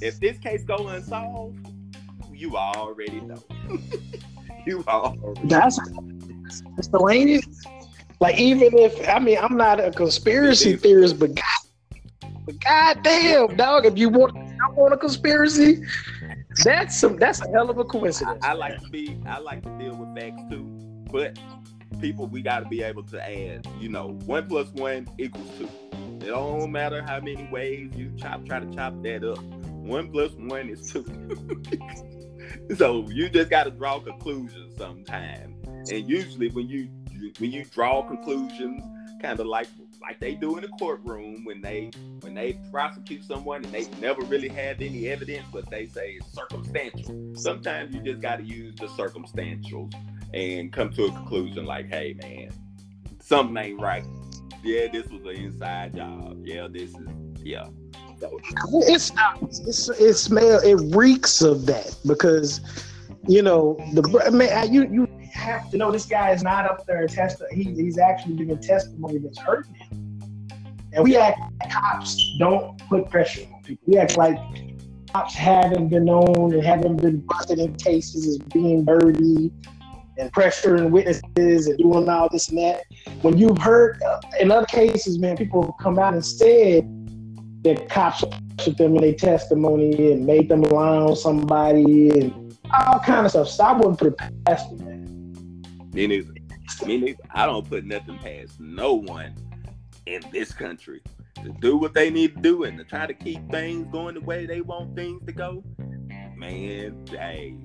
if 0.00 0.18
this 0.18 0.38
case 0.38 0.64
go 0.64 0.88
unsolved, 0.88 1.64
you 2.32 2.56
already 2.56 3.20
know. 3.20 3.42
you 4.66 4.82
already 4.88 5.40
That's 5.44 5.78
that's 6.74 6.88
the 6.88 6.98
it. 7.12 7.44
Like 8.18 8.38
even 8.40 8.76
if 8.76 9.08
I 9.08 9.20
mean 9.20 9.38
I'm 9.40 9.56
not 9.56 9.78
a 9.78 9.92
conspiracy 9.92 10.74
theorist, 10.74 11.20
but 11.20 11.32
God, 11.36 12.28
but 12.44 12.60
goddamn 12.60 13.56
dog, 13.56 13.86
if 13.86 13.96
you 13.96 14.08
want 14.08 14.36
I 14.36 14.70
want 14.70 14.94
a 14.94 14.96
conspiracy, 14.96 15.84
that's 16.64 16.98
some 16.98 17.16
that's 17.18 17.40
a 17.40 17.50
hell 17.52 17.70
of 17.70 17.78
a 17.78 17.84
coincidence. 17.84 18.44
I, 18.44 18.50
I 18.50 18.54
like 18.54 18.80
to 18.80 18.88
be 18.88 19.16
I 19.26 19.38
like 19.38 19.62
to 19.62 19.78
deal 19.78 19.94
with 19.94 20.16
facts 20.16 20.42
too, 20.50 20.75
but 21.16 21.38
people 21.98 22.26
we 22.26 22.42
got 22.42 22.60
to 22.60 22.68
be 22.68 22.82
able 22.82 23.02
to 23.02 23.22
add. 23.22 23.66
You 23.80 23.88
know, 23.88 24.18
one 24.26 24.46
plus 24.46 24.68
one 24.74 25.08
equals 25.16 25.48
two. 25.58 25.68
It 26.20 26.26
don't 26.26 26.70
matter 26.70 27.02
how 27.02 27.20
many 27.20 27.48
ways 27.50 27.90
you 27.96 28.12
chop 28.18 28.44
try 28.44 28.60
to 28.60 28.74
chop 28.74 29.02
that 29.02 29.24
up. 29.24 29.42
One 29.70 30.12
plus 30.12 30.32
one 30.32 30.68
is 30.68 30.92
two. 30.92 31.06
so 32.76 33.08
you 33.08 33.30
just 33.30 33.48
got 33.48 33.64
to 33.64 33.70
draw 33.70 33.98
conclusions 33.98 34.76
sometime. 34.76 35.56
And 35.64 36.06
usually 36.06 36.50
when 36.50 36.68
you 36.68 36.90
when 37.38 37.50
you 37.50 37.64
draw 37.64 38.02
conclusions, 38.02 38.82
kind 39.22 39.40
of 39.40 39.46
like 39.46 39.68
like 40.02 40.20
they 40.20 40.34
do 40.34 40.56
in 40.56 40.62
the 40.62 40.68
courtroom 40.78 41.44
when 41.44 41.62
they 41.62 41.90
when 42.20 42.34
they 42.34 42.60
prosecute 42.70 43.24
someone 43.24 43.64
and 43.64 43.72
they 43.72 43.86
never 44.02 44.20
really 44.24 44.48
have 44.48 44.82
any 44.82 45.08
evidence, 45.08 45.46
but 45.50 45.70
they 45.70 45.86
say 45.86 46.18
it's 46.20 46.30
circumstantial. 46.30 47.32
Sometimes 47.34 47.94
you 47.94 48.02
just 48.02 48.20
got 48.20 48.36
to 48.36 48.44
use 48.44 48.74
the 48.76 48.86
circumstantials 48.88 49.94
and 50.34 50.72
come 50.72 50.90
to 50.90 51.04
a 51.04 51.10
conclusion 51.10 51.64
like, 51.64 51.88
hey 51.88 52.14
man, 52.20 52.50
something 53.20 53.56
ain't 53.56 53.80
right. 53.80 54.04
Yeah, 54.62 54.88
this 54.88 55.06
was 55.08 55.22
an 55.22 55.42
inside 55.42 55.94
job. 55.94 56.38
Yeah, 56.44 56.68
this 56.68 56.90
is 56.90 57.08
yeah. 57.42 57.68
It's 58.20 59.14
not. 59.14 59.42
It's 59.42 59.88
it 59.88 60.14
smell. 60.14 60.60
It 60.60 60.94
reeks 60.96 61.42
of 61.42 61.66
that 61.66 61.96
because 62.06 62.60
you 63.28 63.42
know, 63.42 63.76
the 63.92 64.30
man, 64.32 64.72
you 64.72 64.88
you 64.90 65.08
have 65.32 65.70
to 65.70 65.76
know 65.76 65.92
this 65.92 66.06
guy 66.06 66.32
is 66.32 66.42
not 66.42 66.64
up 66.64 66.86
there 66.86 67.06
testing. 67.06 67.46
He, 67.52 67.64
he's 67.74 67.98
actually 67.98 68.34
giving 68.34 68.58
testimony 68.58 69.18
that's 69.18 69.38
hurting 69.38 69.74
him. 69.74 70.18
And 70.92 71.04
we 71.04 71.16
act 71.16 71.38
like 71.38 71.70
cops 71.70 72.36
don't 72.38 72.78
put 72.88 73.10
pressure 73.10 73.46
on 73.52 73.62
people. 73.62 73.84
We 73.86 73.98
act 73.98 74.16
like 74.16 74.38
cops 75.12 75.34
haven't 75.34 75.88
been 75.88 76.06
known 76.06 76.52
and 76.52 76.64
haven't 76.64 76.96
been 76.96 77.18
busted 77.20 77.58
in 77.58 77.74
cases 77.76 78.26
as 78.26 78.38
being 78.38 78.84
dirty 78.84 79.52
and 80.18 80.32
pressuring 80.32 80.90
witnesses 80.90 81.66
and 81.66 81.78
doing 81.78 82.08
all 82.08 82.28
this 82.30 82.48
and 82.48 82.58
that. 82.58 82.84
When 83.22 83.36
you've 83.36 83.58
heard 83.58 84.00
uh, 84.02 84.20
in 84.40 84.50
other 84.50 84.66
cases, 84.66 85.18
man, 85.18 85.36
people 85.36 85.62
have 85.62 85.74
come 85.80 85.98
out 85.98 86.14
and 86.14 86.24
said 86.24 86.84
that 87.62 87.88
cops 87.88 88.24
pressured 88.56 88.78
them 88.78 88.96
in 88.96 89.02
their 89.02 89.14
testimony 89.14 90.12
and 90.12 90.26
made 90.26 90.48
them 90.48 90.62
lie 90.62 90.96
on 90.96 91.16
somebody 91.16 92.10
and 92.10 92.56
all 92.72 92.98
kind 93.00 93.26
of 93.26 93.32
stuff. 93.32 93.48
So 93.48 93.64
I 93.64 93.72
wouldn't 93.72 93.98
put 93.98 94.08
it 94.08 94.18
past 94.44 94.72
man. 94.72 95.62
Me 95.92 96.06
neither. 96.06 96.32
Me 96.84 96.98
neither. 96.98 97.18
I 97.30 97.46
don't 97.46 97.68
put 97.68 97.84
nothing 97.84 98.18
past 98.18 98.60
no 98.60 98.94
one 98.94 99.34
in 100.06 100.22
this 100.32 100.52
country 100.52 101.02
to 101.42 101.50
do 101.60 101.76
what 101.76 101.94
they 101.94 102.10
need 102.10 102.36
to 102.36 102.40
do 102.40 102.64
and 102.64 102.78
to 102.78 102.84
try 102.84 103.06
to 103.06 103.14
keep 103.14 103.50
things 103.50 103.86
going 103.92 104.14
the 104.14 104.20
way 104.20 104.46
they 104.46 104.60
want 104.60 104.94
things 104.94 105.24
to 105.26 105.32
go. 105.32 105.62
Man, 106.36 107.06
hey, 107.08 107.56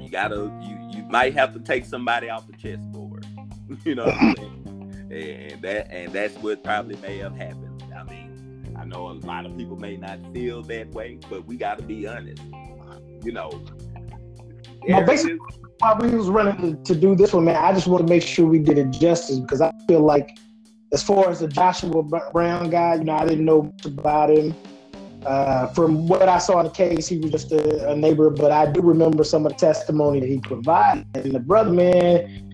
you 0.00 0.08
gotta 0.08 0.50
you 0.62 0.78
you 0.90 1.02
might 1.04 1.34
have 1.34 1.52
to 1.54 1.60
take 1.60 1.84
somebody 1.84 2.28
off 2.28 2.46
the 2.46 2.56
chessboard. 2.56 3.26
you 3.84 3.94
know 3.94 4.04
And 4.04 5.62
that 5.62 5.90
and 5.90 6.12
that's 6.12 6.34
what 6.36 6.62
probably 6.64 6.96
may 6.96 7.18
have 7.18 7.36
happened. 7.36 7.84
I 7.96 8.02
mean, 8.04 8.76
I 8.78 8.84
know 8.84 9.08
a 9.08 9.12
lot 9.12 9.46
of 9.46 9.56
people 9.56 9.76
may 9.76 9.96
not 9.96 10.18
feel 10.32 10.62
that 10.62 10.90
way, 10.92 11.18
but 11.30 11.46
we 11.46 11.56
gotta 11.56 11.82
be 11.82 12.06
honest. 12.06 12.42
You 13.22 13.32
know. 13.32 13.64
Now, 14.86 15.04
basically, 15.04 15.38
while 15.78 15.96
we 15.96 16.10
was 16.10 16.28
running 16.28 16.76
to, 16.76 16.94
to 16.94 17.00
do 17.00 17.14
this 17.14 17.32
one, 17.32 17.46
man, 17.46 17.56
I 17.56 17.72
just 17.72 17.86
want 17.86 18.06
to 18.06 18.12
make 18.12 18.22
sure 18.22 18.46
we 18.46 18.58
did 18.58 18.76
it 18.76 18.90
justice 18.90 19.38
because 19.38 19.62
I 19.62 19.72
feel 19.88 20.00
like 20.00 20.38
as 20.92 21.02
far 21.02 21.30
as 21.30 21.40
the 21.40 21.48
Joshua 21.48 22.02
Brown 22.02 22.70
guy, 22.70 22.96
you 22.96 23.04
know, 23.04 23.14
I 23.14 23.26
didn't 23.26 23.44
know 23.44 23.62
much 23.62 23.84
about 23.86 24.30
him. 24.30 24.54
Uh, 25.24 25.68
from 25.68 26.06
what 26.06 26.28
I 26.28 26.38
saw 26.38 26.60
in 26.60 26.66
the 26.66 26.72
case, 26.72 27.08
he 27.08 27.18
was 27.18 27.30
just 27.30 27.50
a, 27.52 27.90
a, 27.90 27.96
neighbor, 27.96 28.28
but 28.28 28.52
I 28.52 28.70
do 28.70 28.82
remember 28.82 29.24
some 29.24 29.46
of 29.46 29.52
the 29.52 29.58
testimony 29.58 30.20
that 30.20 30.28
he 30.28 30.38
provided. 30.38 31.06
And 31.14 31.32
the 31.32 31.38
brother, 31.38 31.70
man, 31.70 32.44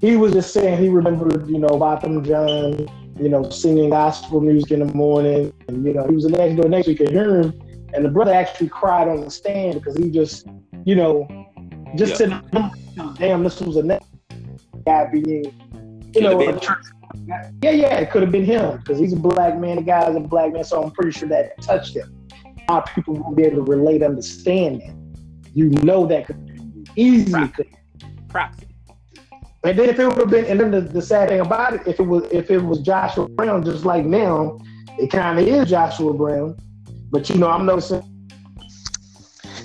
he 0.00 0.16
was 0.16 0.32
just 0.32 0.52
saying 0.52 0.80
he 0.80 0.88
remembered, 0.88 1.48
you 1.48 1.58
know, 1.58 1.76
Botham 1.76 2.22
Jean, 2.22 2.88
you 3.18 3.28
know, 3.28 3.48
singing 3.50 3.90
gospel 3.90 4.40
music 4.40 4.70
in 4.72 4.86
the 4.86 4.94
morning. 4.94 5.52
And, 5.66 5.84
you 5.84 5.94
know, 5.94 6.06
he 6.06 6.14
was 6.14 6.24
the 6.24 6.30
next 6.30 6.56
door 6.56 6.68
next 6.68 6.86
week 6.86 6.98
could 6.98 7.10
hear 7.10 7.40
him. 7.40 7.60
And 7.92 8.04
the 8.04 8.08
brother 8.08 8.34
actually 8.34 8.68
cried 8.68 9.08
on 9.08 9.20
the 9.22 9.30
stand 9.30 9.74
because 9.74 9.96
he 9.96 10.10
just, 10.10 10.46
you 10.84 10.94
know, 10.94 11.26
just 11.96 12.20
yeah. 12.20 12.40
said, 12.52 13.16
damn, 13.18 13.42
this 13.42 13.60
was 13.60 13.76
a 13.76 14.00
guy 14.86 15.06
being, 15.10 15.52
you 16.14 16.20
know, 16.20 16.40
a 16.40 16.60
church 16.60 16.84
yeah, 17.62 17.70
yeah, 17.70 17.98
it 17.98 18.10
could 18.10 18.22
have 18.22 18.32
been 18.32 18.44
him 18.44 18.78
because 18.78 18.98
he's 18.98 19.12
a 19.12 19.16
black 19.16 19.58
man. 19.58 19.76
The 19.76 19.82
guy's 19.82 20.14
a 20.14 20.20
black 20.20 20.52
man, 20.52 20.64
so 20.64 20.82
I'm 20.82 20.90
pretty 20.90 21.12
sure 21.18 21.28
that 21.28 21.60
touched 21.62 21.96
him. 21.96 22.26
Of 22.68 22.86
people 22.94 23.14
won't 23.14 23.36
be 23.36 23.44
able 23.44 23.64
to 23.64 23.70
relate, 23.70 24.02
understand 24.02 24.80
that. 24.80 24.94
You 25.54 25.70
know 25.70 26.06
that 26.06 26.26
could 26.26 26.88
easily 26.96 27.48
Proxy. 27.48 27.52
could. 27.52 28.28
Proxy. 28.28 28.66
And 29.64 29.78
then 29.78 29.88
if 29.88 29.98
it 29.98 30.06
would 30.06 30.18
have 30.18 30.30
been, 30.30 30.44
and 30.46 30.60
then 30.60 30.70
the, 30.70 30.80
the 30.80 31.00
sad 31.00 31.28
thing 31.30 31.40
about 31.40 31.74
it, 31.74 31.82
if 31.86 31.98
it 31.98 32.02
was 32.02 32.24
if 32.30 32.50
it 32.50 32.58
was 32.58 32.80
Joshua 32.80 33.28
Brown, 33.28 33.64
just 33.64 33.84
like 33.84 34.04
now, 34.04 34.58
it 34.98 35.10
kind 35.10 35.38
of 35.38 35.46
is 35.46 35.70
Joshua 35.70 36.12
Brown. 36.12 36.56
But 37.10 37.30
you 37.30 37.36
know, 37.36 37.48
I'm 37.48 37.64
noticing, 37.64 38.02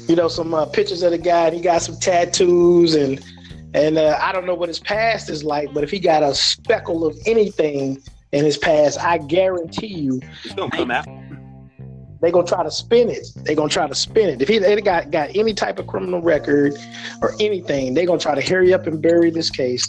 you 0.07 0.15
know, 0.15 0.27
some 0.27 0.53
uh, 0.53 0.65
pictures 0.67 1.03
of 1.03 1.11
the 1.11 1.17
guy. 1.17 1.47
And 1.47 1.55
he 1.55 1.61
got 1.61 1.81
some 1.81 1.97
tattoos 1.97 2.95
and 2.95 3.23
and 3.73 3.97
uh, 3.97 4.17
I 4.21 4.31
don't 4.31 4.45
know 4.45 4.55
what 4.55 4.69
his 4.69 4.79
past 4.79 5.29
is 5.29 5.43
like, 5.43 5.73
but 5.73 5.83
if 5.83 5.91
he 5.91 5.99
got 5.99 6.23
a 6.23 6.33
speckle 6.33 7.05
of 7.05 7.17
anything 7.25 8.01
in 8.31 8.45
his 8.45 8.57
past, 8.57 8.99
I 8.99 9.19
guarantee 9.19 9.87
you, 9.87 10.21
it's 10.43 10.55
gonna 10.55 10.71
come 10.71 10.91
out. 10.91 11.05
They're 12.21 12.31
gonna 12.31 12.47
try 12.47 12.63
to 12.63 12.71
spin 12.71 13.09
it. 13.09 13.27
They're 13.35 13.55
gonna 13.55 13.69
try 13.69 13.87
to 13.87 13.95
spin 13.95 14.29
it. 14.29 14.41
If 14.41 14.47
he 14.47 14.57
they 14.57 14.81
got 14.81 15.11
got 15.11 15.35
any 15.35 15.53
type 15.53 15.79
of 15.79 15.87
criminal 15.87 16.21
record 16.21 16.77
or 17.21 17.33
anything, 17.39 17.93
they're 17.93 18.05
gonna 18.05 18.19
try 18.19 18.35
to 18.35 18.41
hurry 18.41 18.73
up 18.73 18.87
and 18.87 19.01
bury 19.01 19.29
this 19.29 19.49
case 19.49 19.87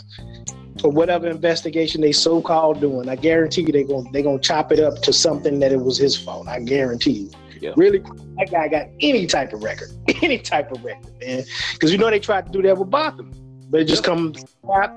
for 0.81 0.91
whatever 0.91 1.29
investigation 1.29 2.01
they 2.01 2.13
so 2.13 2.41
called 2.41 2.81
doing. 2.81 3.09
I 3.09 3.17
guarantee 3.17 3.63
you, 3.63 3.73
they're 3.73 3.85
gonna 3.85 4.11
they're 4.13 4.23
gonna 4.23 4.39
chop 4.39 4.73
it 4.73 4.79
up 4.79 5.01
to 5.03 5.13
something 5.13 5.59
that 5.61 5.73
it 5.73 5.81
was 5.81 5.97
his 5.97 6.17
fault. 6.17 6.49
I 6.49 6.61
guarantee 6.61 7.13
you. 7.13 7.31
Yeah. 7.61 7.73
Really, 7.77 7.99
that 7.99 8.49
guy 8.51 8.69
got 8.69 8.89
any 9.01 9.27
type 9.27 9.53
of 9.53 9.63
record, 9.63 9.91
any 10.23 10.39
type 10.39 10.71
of 10.71 10.83
record, 10.85 11.13
man. 11.21 11.45
Because 11.73 11.93
you 11.93 11.99
know 11.99 12.11
they 12.11 12.21
tried 12.21 12.47
to 12.47 12.53
do 12.53 12.63
that 12.63 12.79
with 12.79 12.91
Botham 12.91 13.40
but 13.71 13.81
it 13.81 13.85
just 13.85 14.05
come, 14.05 14.35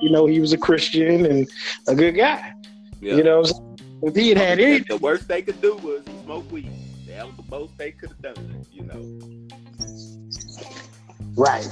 you 0.01 0.09
know, 0.09 0.25
he 0.25 0.39
was 0.39 0.51
a 0.51 0.57
Christian 0.57 1.25
and 1.25 1.47
a 1.87 1.95
good 1.95 2.13
guy. 2.13 2.53
Yep. 3.01 3.17
You 3.17 3.23
know, 3.23 3.43
if 4.01 4.15
he 4.15 4.29
had 4.29 4.37
had 4.37 4.59
anything, 4.59 4.85
the 4.89 4.97
worst 4.97 5.27
they 5.27 5.41
could 5.41 5.61
do 5.61 5.75
was 5.75 6.03
he 6.07 6.23
smoked 6.23 6.51
weed. 6.51 6.71
That 7.07 7.27
was 7.27 7.35
the 7.35 7.43
most 7.49 7.77
they 7.77 7.91
could 7.91 8.09
have 8.09 8.21
done, 8.21 8.65
you 8.71 8.83
know. 8.83 9.19
Right. 11.35 11.63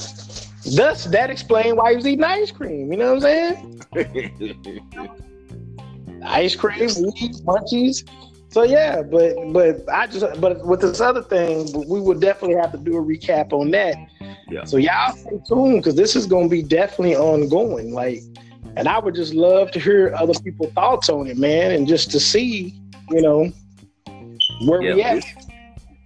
Thus, 0.76 1.06
that 1.06 1.32
explained 1.32 1.78
why 1.78 1.92
he 1.92 1.96
was 1.96 2.06
eating 2.06 2.24
ice 2.24 2.52
cream. 2.52 2.92
You 2.92 2.98
know 3.00 3.16
what 3.16 3.26
I'm 3.26 3.82
saying? 3.94 5.12
ice 6.24 6.56
cream, 6.56 6.80
weed, 6.80 7.34
munchies. 7.44 8.08
So 8.50 8.64
yeah, 8.64 9.02
but 9.02 9.34
but 9.54 9.90
I 9.90 10.08
just 10.08 10.40
but 10.40 10.64
with 10.66 10.82
this 10.82 11.02
other 11.02 11.24
thing, 11.24 11.72
we 11.88 12.00
would 12.00 12.20
definitely 12.20 12.58
have 12.58 12.72
to 12.74 12.78
do 12.78 12.98
a 12.98 13.02
recap 13.02 13.54
on 13.54 13.72
that 13.72 13.96
yeah. 14.52 14.66
So 14.66 14.78
y'all 14.78 15.16
stay 15.16 15.40
tuned 15.48 15.78
because 15.78 15.96
this 15.96 16.16
is 16.16 16.26
going 16.26 16.46
to 16.46 16.50
be 16.50 16.62
definitely 16.62 17.16
ongoing. 17.16 17.94
Like, 17.94 18.22
and 18.76 18.88
I 18.88 19.00
would 19.00 19.16
just 19.16 19.34
love 19.34 19.72
to 19.72 19.80
hear 19.80 20.14
other 20.16 20.34
people's 20.40 20.74
thoughts 20.74 21.10
on 21.10 21.28
it, 21.28 21.38
man, 21.38 21.72
and 21.72 21.88
just 21.88 22.12
to 22.12 22.20
see, 22.20 22.76
you 23.10 23.22
know, 23.22 23.52
where 24.66 24.82
yeah, 24.82 24.96
we 24.96 25.04
at. 25.04 25.16
This, 25.16 25.26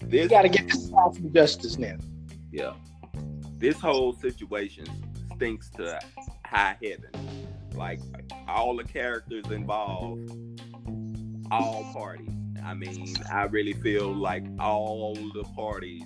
this, 0.01 0.21
we 0.23 0.27
got 0.27 0.43
to 0.43 0.49
get 0.49 0.67
this 0.67 0.91
justice 1.34 1.77
now. 1.77 1.97
Yeah. 2.51 2.73
This 3.58 3.79
whole 3.79 4.13
situation 4.13 4.86
stinks 5.36 5.69
to 5.71 5.99
high 6.45 6.77
heaven. 6.81 7.12
Like 7.73 7.99
all 8.47 8.75
the 8.77 8.84
characters 8.84 9.45
involved, 9.51 10.31
all 11.51 11.91
parties. 11.93 12.29
I 12.63 12.73
mean, 12.73 13.15
I 13.31 13.43
really 13.43 13.73
feel 13.73 14.13
like 14.13 14.43
all 14.60 15.15
the 15.15 15.43
parties 15.55 16.03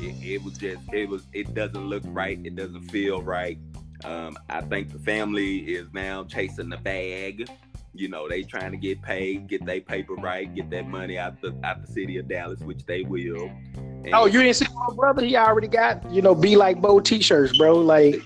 it, 0.00 0.24
it, 0.24 0.42
was 0.42 0.58
just 0.58 0.82
it 0.92 1.08
was 1.08 1.26
it 1.32 1.54
doesn't 1.54 1.86
look 1.86 2.02
right. 2.06 2.38
It 2.44 2.56
doesn't 2.56 2.90
feel 2.90 3.22
right. 3.22 3.58
Um, 4.04 4.36
I 4.48 4.60
think 4.62 4.92
the 4.92 4.98
family 4.98 5.58
is 5.58 5.92
now 5.92 6.24
chasing 6.24 6.68
the 6.68 6.76
bag. 6.78 7.48
You 7.94 8.08
know, 8.08 8.28
they 8.28 8.42
trying 8.42 8.70
to 8.72 8.78
get 8.78 9.02
paid, 9.02 9.48
get 9.48 9.64
their 9.66 9.80
paper 9.80 10.14
right, 10.14 10.52
get 10.54 10.70
that 10.70 10.88
money 10.88 11.18
out 11.18 11.40
the 11.42 11.54
out 11.62 11.86
the 11.86 11.92
city 11.92 12.16
of 12.18 12.28
Dallas, 12.28 12.60
which 12.60 12.84
they 12.86 13.02
will. 13.02 13.50
And 13.74 14.14
oh, 14.14 14.26
you 14.26 14.42
didn't 14.42 14.56
see 14.56 14.66
my 14.74 14.94
brother? 14.94 15.24
He 15.24 15.36
already 15.36 15.68
got 15.68 16.10
you 16.10 16.22
know, 16.22 16.34
be 16.34 16.56
like 16.56 16.80
Bo 16.80 17.00
t-shirts, 17.00 17.56
bro. 17.56 17.76
Like 17.76 18.22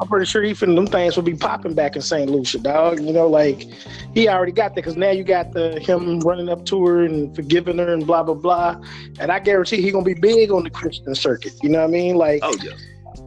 I'm 0.00 0.08
pretty 0.08 0.26
sure 0.26 0.42
even 0.42 0.74
them 0.74 0.86
things 0.86 1.14
will 1.16 1.22
be 1.22 1.34
popping 1.34 1.74
back 1.74 1.94
in 1.94 2.02
St. 2.02 2.28
Lucia, 2.28 2.58
dog. 2.58 3.00
You 3.00 3.12
know, 3.12 3.28
like 3.28 3.66
he 4.12 4.28
already 4.28 4.52
got 4.52 4.70
that 4.70 4.76
because 4.76 4.96
now 4.96 5.10
you 5.10 5.24
got 5.24 5.52
the 5.52 5.78
him 5.78 6.20
running 6.20 6.48
up 6.48 6.64
to 6.66 6.84
her 6.86 7.04
and 7.04 7.34
forgiving 7.34 7.78
her 7.78 7.92
and 7.92 8.06
blah 8.06 8.22
blah 8.22 8.34
blah. 8.34 8.80
And 9.20 9.30
I 9.30 9.38
guarantee 9.38 9.80
he 9.80 9.92
gonna 9.92 10.04
be 10.04 10.14
big 10.14 10.50
on 10.50 10.64
the 10.64 10.70
Christian 10.70 11.14
circuit. 11.14 11.52
You 11.62 11.68
know 11.68 11.80
what 11.80 11.88
I 11.88 11.92
mean? 11.92 12.16
Like, 12.16 12.40
oh 12.42 12.56
yeah, 12.62 12.72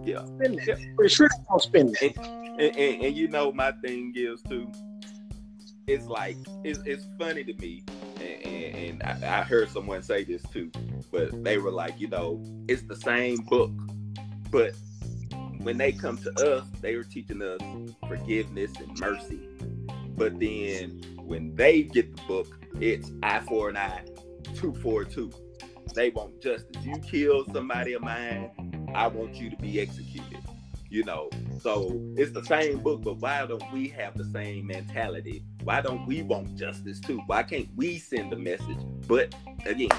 yeah. 0.03 0.25
Spend 0.25 0.59
that. 0.59 0.67
Yeah. 0.67 0.75
Pretty 0.95 1.13
sure 1.13 1.29
gonna 1.49 1.61
spend 1.61 1.89
that. 1.95 2.15
And, 2.17 2.59
and, 2.59 2.75
and, 2.75 3.03
and, 3.05 3.15
you 3.15 3.27
know, 3.27 3.51
my 3.51 3.71
thing 3.83 4.13
is 4.15 4.41
too. 4.41 4.69
It's 5.87 6.05
like 6.05 6.35
it's, 6.65 6.79
it's 6.85 7.07
funny 7.17 7.45
to 7.45 7.53
me, 7.53 7.83
and, 8.19 9.01
and 9.01 9.23
I, 9.23 9.39
I 9.39 9.43
heard 9.43 9.69
someone 9.69 10.01
say 10.01 10.25
this 10.25 10.41
too, 10.51 10.69
but 11.13 11.43
they 11.45 11.59
were 11.59 11.71
like, 11.71 11.97
you 12.01 12.09
know, 12.09 12.43
it's 12.67 12.81
the 12.81 12.95
same 12.97 13.37
book, 13.37 13.71
but 14.51 14.73
when 15.67 15.77
they 15.77 15.91
come 15.91 16.17
to 16.17 16.31
us, 16.49 16.65
they 16.79 16.93
are 16.93 17.03
teaching 17.03 17.41
us 17.41 17.59
forgiveness 18.07 18.71
and 18.79 18.97
mercy. 18.97 19.49
But 20.15 20.39
then 20.39 21.03
when 21.17 21.57
they 21.57 21.83
get 21.83 22.15
the 22.15 22.21
book, 22.23 22.57
it's 22.79 23.11
I 23.21 23.41
for 23.41 23.67
an 23.67 23.75
I, 23.75 24.05
two 24.55 24.73
for 24.75 25.03
two. 25.03 25.29
They 25.93 26.09
want 26.09 26.41
justice. 26.41 26.81
You 26.85 26.97
kill 26.99 27.43
somebody 27.51 27.91
of 27.95 28.01
mine, 28.01 28.91
I 28.95 29.07
want 29.07 29.35
you 29.35 29.49
to 29.49 29.57
be 29.57 29.81
executed. 29.81 30.39
You 30.89 31.03
know, 31.03 31.29
so 31.59 32.01
it's 32.15 32.31
the 32.31 32.45
same 32.45 32.79
book, 32.79 33.01
but 33.01 33.17
why 33.17 33.45
don't 33.45 33.69
we 33.73 33.89
have 33.89 34.17
the 34.17 34.23
same 34.23 34.67
mentality? 34.67 35.43
Why 35.65 35.81
don't 35.81 36.07
we 36.07 36.21
want 36.21 36.55
justice 36.55 37.01
too? 37.01 37.19
Why 37.27 37.43
can't 37.43 37.67
we 37.75 37.97
send 37.97 38.31
a 38.31 38.37
message? 38.37 38.77
But 39.05 39.35
again, 39.65 39.91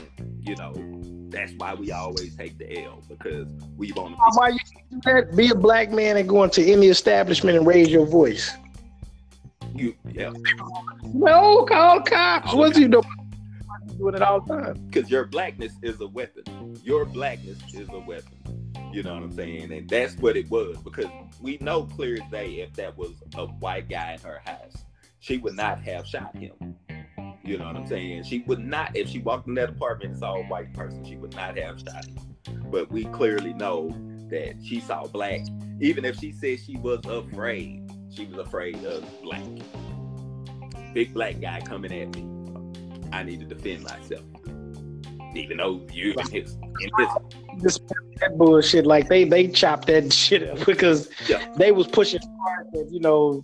you 0.48 0.56
know, 0.56 0.72
that's 1.28 1.52
why 1.58 1.74
we 1.74 1.92
always 1.92 2.34
take 2.34 2.56
the 2.56 2.82
L 2.82 3.02
because 3.06 3.46
we 3.76 3.92
want 3.92 4.14
to. 4.14 4.20
Why 4.32 4.48
you 4.48 4.58
do 4.90 5.00
that? 5.04 5.36
Be 5.36 5.50
a 5.50 5.54
black 5.54 5.90
man 5.90 6.16
and 6.16 6.26
go 6.26 6.42
into 6.42 6.62
any 6.62 6.86
establishment 6.86 7.58
and 7.58 7.66
raise 7.66 7.88
your 7.88 8.06
voice. 8.06 8.50
You 9.74 9.94
yeah. 10.10 10.32
No, 11.12 11.64
call 11.66 12.00
cops. 12.00 12.54
What's 12.54 12.78
you 12.78 12.88
doing? 12.88 13.04
Doing 13.98 14.14
it 14.14 14.22
all 14.22 14.40
the 14.40 14.54
time. 14.54 14.86
Because 14.90 15.10
your 15.10 15.26
blackness 15.26 15.74
is 15.82 16.00
a 16.00 16.06
weapon. 16.06 16.44
Your 16.82 17.04
blackness 17.04 17.58
is 17.74 17.88
a 17.90 17.98
weapon. 17.98 18.32
You 18.92 19.02
know 19.02 19.14
what 19.14 19.24
I'm 19.24 19.32
saying? 19.32 19.70
And 19.70 19.88
that's 19.88 20.16
what 20.16 20.36
it 20.36 20.48
was 20.50 20.78
because 20.78 21.08
we 21.42 21.58
know 21.60 21.82
clear 21.82 22.14
as 22.14 22.30
day 22.30 22.60
if 22.60 22.72
that 22.74 22.96
was 22.96 23.10
a 23.34 23.46
white 23.46 23.90
guy 23.90 24.14
in 24.14 24.20
her 24.20 24.40
house, 24.44 24.84
she 25.20 25.36
would 25.36 25.54
not 25.54 25.82
have 25.82 26.06
shot 26.06 26.34
him. 26.34 26.54
You 27.48 27.56
know 27.56 27.64
what 27.64 27.76
I'm 27.76 27.86
saying? 27.86 28.24
She 28.24 28.40
would 28.46 28.58
not, 28.58 28.94
if 28.94 29.08
she 29.08 29.20
walked 29.20 29.48
in 29.48 29.54
that 29.54 29.70
apartment 29.70 30.10
and 30.10 30.18
saw 30.20 30.34
a 30.34 30.42
white 30.42 30.74
person, 30.74 31.02
she 31.02 31.16
would 31.16 31.34
not 31.34 31.56
have 31.56 31.80
shot 31.80 32.04
him. 32.04 32.18
But 32.70 32.90
we 32.92 33.06
clearly 33.06 33.54
know 33.54 33.88
that 34.28 34.56
she 34.62 34.80
saw 34.80 35.06
black. 35.06 35.40
Even 35.80 36.04
if 36.04 36.18
she 36.18 36.30
said 36.30 36.58
she 36.60 36.76
was 36.76 37.00
afraid, 37.06 37.90
she 38.14 38.26
was 38.26 38.36
afraid 38.46 38.84
of 38.84 39.02
black. 39.22 39.42
Big 40.92 41.14
black 41.14 41.40
guy 41.40 41.62
coming 41.62 41.90
at 41.90 42.14
me. 42.14 42.28
I 43.12 43.22
need 43.22 43.40
to 43.40 43.46
defend 43.46 43.82
myself. 43.84 44.24
Even 45.34 45.56
though 45.56 45.86
you 45.90 46.12
in 46.18 46.30
his, 46.30 46.52
in 46.80 46.90
his 46.98 47.08
this 47.62 47.78
that 48.20 48.36
bullshit. 48.36 48.84
Like 48.84 49.08
they 49.08 49.24
they 49.24 49.48
chopped 49.48 49.86
that 49.86 50.12
shit 50.12 50.46
up 50.46 50.66
because 50.66 51.08
Yeah. 51.26 51.50
they 51.56 51.72
was 51.72 51.86
pushing 51.86 52.20
hard 52.44 52.66
that 52.72 52.88
you 52.90 53.00
know 53.00 53.42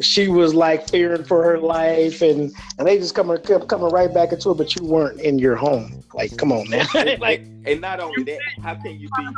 she 0.00 0.28
was 0.28 0.54
like 0.54 0.88
fearing 0.88 1.24
for 1.24 1.42
her 1.44 1.58
life 1.58 2.22
and 2.22 2.52
and 2.78 2.88
they 2.88 2.98
just 2.98 3.14
coming 3.14 3.38
kept 3.42 3.68
coming 3.68 3.90
right 3.90 4.12
back 4.12 4.32
into 4.32 4.50
it. 4.50 4.56
But 4.56 4.74
you 4.76 4.84
weren't 4.84 5.20
in 5.20 5.38
your 5.38 5.56
home. 5.56 6.02
Like 6.14 6.36
come 6.36 6.52
on, 6.52 6.68
man. 6.70 6.86
like 7.20 7.46
and 7.64 7.80
not 7.80 8.00
only 8.00 8.24
that, 8.24 8.40
how 8.62 8.74
can 8.74 8.98
you 8.98 9.08
be 9.10 9.28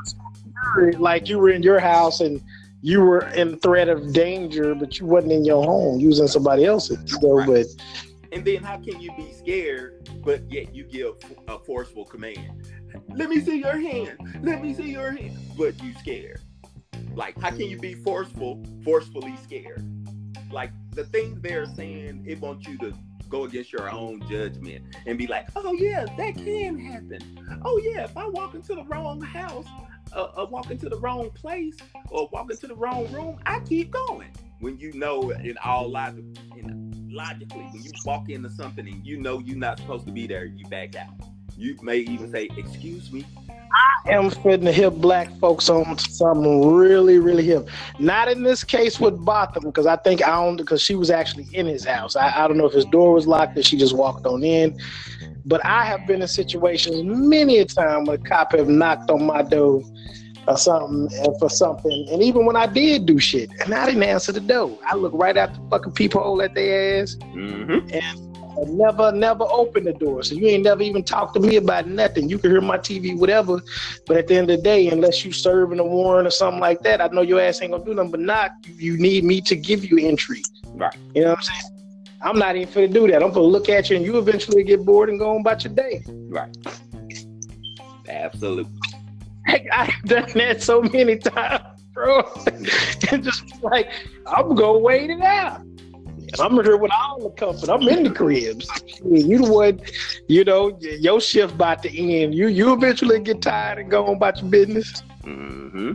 like 0.99 1.29
you 1.29 1.39
were 1.39 1.51
in 1.51 1.63
your 1.63 1.81
house 1.81 2.21
and 2.21 2.41
you 2.83 3.01
were 3.01 3.27
in 3.29 3.59
threat 3.61 3.89
of 3.89 4.13
danger, 4.13 4.75
but 4.75 4.99
you 4.99 5.07
wasn't 5.07 5.33
in 5.33 5.45
your 5.45 5.65
home. 5.65 6.01
You 6.01 6.09
was 6.09 6.21
in 6.21 6.29
somebody 6.29 6.65
else's. 6.67 6.99
So, 7.07 7.33
Right. 7.33 7.47
but 7.47 7.67
And 8.31 8.45
then 8.45 8.63
how 8.63 8.77
can 8.77 9.01
you 9.01 9.11
be 9.17 9.33
scared, 9.33 10.09
but 10.25 10.43
yet 10.51 10.75
you 10.75 10.85
give 10.85 11.15
a 11.49 11.59
forceful 11.59 12.05
command? 12.05 12.67
Let 13.09 13.31
me 13.31 13.41
see 13.41 13.59
your 13.59 13.79
hand. 13.79 14.19
Let 14.43 14.61
me 14.63 14.75
see 14.75 14.91
your 14.91 15.13
hand. 15.13 15.39
But 15.57 15.83
you 15.83 15.95
scared. 15.95 16.41
Like, 17.15 17.41
how 17.41 17.51
can 17.51 17.69
you 17.69 17.79
be 17.79 17.95
forceful, 17.95 18.63
forcefully 18.85 19.37
scared? 19.43 19.83
Like 20.55 20.71
the 20.93 21.05
things 21.05 21.41
they're 21.41 21.67
saying, 21.67 22.23
it 22.27 22.41
wants 22.41 22.69
you 22.69 22.79
to 22.79 22.95
go 23.29 23.43
against 23.43 23.73
your 23.73 23.91
own 23.91 24.25
judgment 24.29 24.85
and 25.05 25.19
be 25.19 25.27
like, 25.27 25.49
oh 25.57 25.73
yeah, 25.73 26.07
that 26.17 26.37
can 26.37 26.79
happen. 26.79 27.61
Oh 27.65 27.81
yeah, 27.85 28.05
if 28.05 28.17
I 28.17 28.29
walk 28.29 28.55
into 28.55 28.77
the 28.77 28.85
wrong 28.85 29.21
house, 29.21 29.67
uh, 30.13 30.29
uh, 30.37 30.47
walk 30.49 30.71
into 30.71 30.89
the 30.89 30.99
wrong 30.99 31.31
place, 31.31 31.77
or 32.09 32.29
walk 32.33 32.53
into 32.53 32.69
the 32.69 32.77
wrong 32.77 33.11
room, 33.13 33.37
I 33.45 33.59
keep 33.61 33.91
going. 33.91 34.29
When 34.61 34.79
you 34.79 34.93
know 34.93 35.31
in 35.31 35.59
all 35.65 35.91
logic, 35.91 36.25
in 36.57 37.11
logically, 37.11 37.65
when 37.73 37.83
you 37.83 37.91
walk 38.05 38.31
into 38.31 38.49
something 38.49 38.87
and 38.87 39.05
you 39.05 39.17
know 39.19 39.41
you're 39.41 39.59
not 39.59 39.81
supposed 39.81 40.07
to 40.07 40.13
be 40.13 40.29
there, 40.29 40.45
you 40.45 40.65
back 40.67 40.95
out. 40.95 41.15
You 41.57 41.77
may 41.83 41.99
even 41.99 42.31
say, 42.31 42.49
"Excuse 42.57 43.11
me." 43.11 43.27
Am 44.07 44.31
fitting 44.31 44.67
to 44.67 44.73
hip 44.73 44.95
black 44.95 45.31
folks 45.39 45.69
on 45.69 45.97
to 45.97 46.11
something 46.11 46.75
really, 46.75 47.19
really 47.19 47.45
hip. 47.45 47.69
Not 47.99 48.29
in 48.29 48.43
this 48.43 48.63
case 48.65 49.01
with 49.01 49.17
Botham, 49.25 49.65
because 49.65 49.87
I 49.87 49.97
think 49.97 50.23
I 50.23 50.31
don't 50.31 50.57
because 50.57 50.83
she 50.83 50.95
was 50.95 51.11
actually 51.11 51.49
in 51.53 51.67
his 51.67 51.85
house. 51.85 52.17
I, 52.17 52.45
I 52.45 52.49
don't 52.49 52.57
know 52.57 52.67
if 52.67 52.73
his 52.73 52.85
door 52.87 53.13
was 53.15 53.27
locked 53.27 53.57
or 53.59 53.63
she 53.63 53.77
just 53.77 53.97
walked 53.97 54.27
on 54.27 54.45
in. 54.45 54.79
But 55.47 55.65
I 55.65 55.85
have 55.85 56.07
been 56.07 56.23
in 56.23 56.29
situations 56.29 57.03
many 57.05 57.59
a 57.59 57.65
time 57.65 58.05
when 58.05 58.21
a 58.21 58.23
cop 58.23 58.53
have 58.53 58.69
knocked 58.69 59.11
on 59.11 59.25
my 59.27 59.43
door 59.43 59.83
or 60.47 60.57
something 60.57 61.09
and 61.19 61.39
for 61.39 61.49
something. 61.51 62.09
And 62.11 62.23
even 62.23 62.47
when 62.47 62.57
I 62.57 62.67
did 62.67 63.07
do 63.07 63.19
shit 63.19 63.51
and 63.63 63.75
I 63.75 63.87
didn't 63.87 64.03
answer 64.03 64.33
the 64.33 64.41
door, 64.41 64.79
I 64.87 64.95
look 64.95 65.13
right 65.15 65.37
at 65.37 65.55
the 65.55 65.61
fucking 65.71 65.93
peephole 65.93 66.43
at 66.43 66.55
their 66.55 67.03
ass 67.03 67.17
Mm-hmm. 67.35 67.89
and 67.93 68.34
I 68.61 68.65
never, 68.67 69.11
never 69.13 69.45
open 69.51 69.85
the 69.85 69.93
door. 69.93 70.23
So 70.23 70.35
you 70.35 70.47
ain't 70.47 70.65
never 70.65 70.83
even 70.83 71.03
talked 71.03 71.35
to 71.35 71.41
me 71.41 71.57
about 71.57 71.89
nothing. 71.89 72.29
You 72.29 72.39
can 72.39 72.51
hear 72.51 72.61
my 72.61 72.79
TV, 72.79 73.17
whatever. 73.17 73.61
But 74.07 74.17
at 74.17 74.29
the 74.29 74.37
end 74.37 74.51
of 74.51 74.59
the 74.59 74.63
day, 74.63 74.89
unless 74.89 75.25
you 75.25 75.33
serving 75.33 75.81
a 75.81 75.85
warrant 75.85 76.29
or 76.29 76.31
something 76.31 76.61
like 76.61 76.83
that, 76.83 77.01
I 77.01 77.09
know 77.09 77.23
your 77.23 77.41
ass 77.41 77.61
ain't 77.63 77.73
gonna 77.73 77.85
do 77.85 77.95
nothing 77.95 78.13
but 78.13 78.21
knock. 78.21 78.53
You 78.77 78.97
need 78.97 79.25
me 79.25 79.41
to 79.43 79.57
give 79.57 79.85
you 79.85 79.99
entry. 79.99 80.43
Right. 80.69 80.97
You 81.15 81.23
know 81.23 81.31
what 81.31 81.39
I'm 81.39 81.45
saying? 81.45 81.75
I'm 82.23 82.39
not 82.39 82.57
even 82.57 82.73
gonna 82.73 82.89
do 82.89 83.07
that. 83.09 83.23
I'm 83.23 83.33
gonna 83.33 83.47
look 83.47 83.69
at 83.69 83.91
you 83.91 83.97
and 83.97 84.05
you 84.05 84.19
eventually 84.19 84.65
get 84.65 84.85
bored 84.85 85.11
and 85.11 85.19
go 85.19 85.35
on 85.35 85.41
about 85.41 85.65
your 85.65 85.75
day. 85.75 86.03
Right. 86.09 86.57
Absolutely. 88.09 88.73
I, 89.47 89.67
I've 89.73 90.03
done 90.05 90.31
that 90.35 90.63
so 90.63 90.81
many 90.81 91.19
times, 91.19 91.85
bro. 91.93 92.23
and 93.11 93.25
just 93.25 93.63
like, 93.63 93.91
I'm 94.27 94.55
gonna 94.55 94.79
wait 94.79 95.11
it 95.11 95.21
out. 95.21 95.61
And 96.33 96.41
I'm 96.41 96.55
here 96.65 96.77
with 96.77 96.91
all 96.93 97.21
the 97.21 97.31
comfort. 97.31 97.69
I'm 97.69 97.87
in 97.89 98.05
the 98.05 98.11
cribs. 98.11 98.69
You 99.05 99.39
the 99.39 99.53
one, 99.53 99.81
you 100.29 100.45
know, 100.45 100.79
your 100.81 101.21
shift 101.21 101.55
about 101.55 101.83
to 101.83 101.89
end. 101.89 102.35
You 102.35 102.49
you 102.49 102.73
eventually 102.73 103.21
get 103.21 103.43
tired 103.43 103.79
and 103.79 103.91
go 103.91 104.07
on 104.07 104.17
about 104.17 104.41
your 104.41 104.51
business. 104.51 105.03
Mm-hmm. 105.23 105.93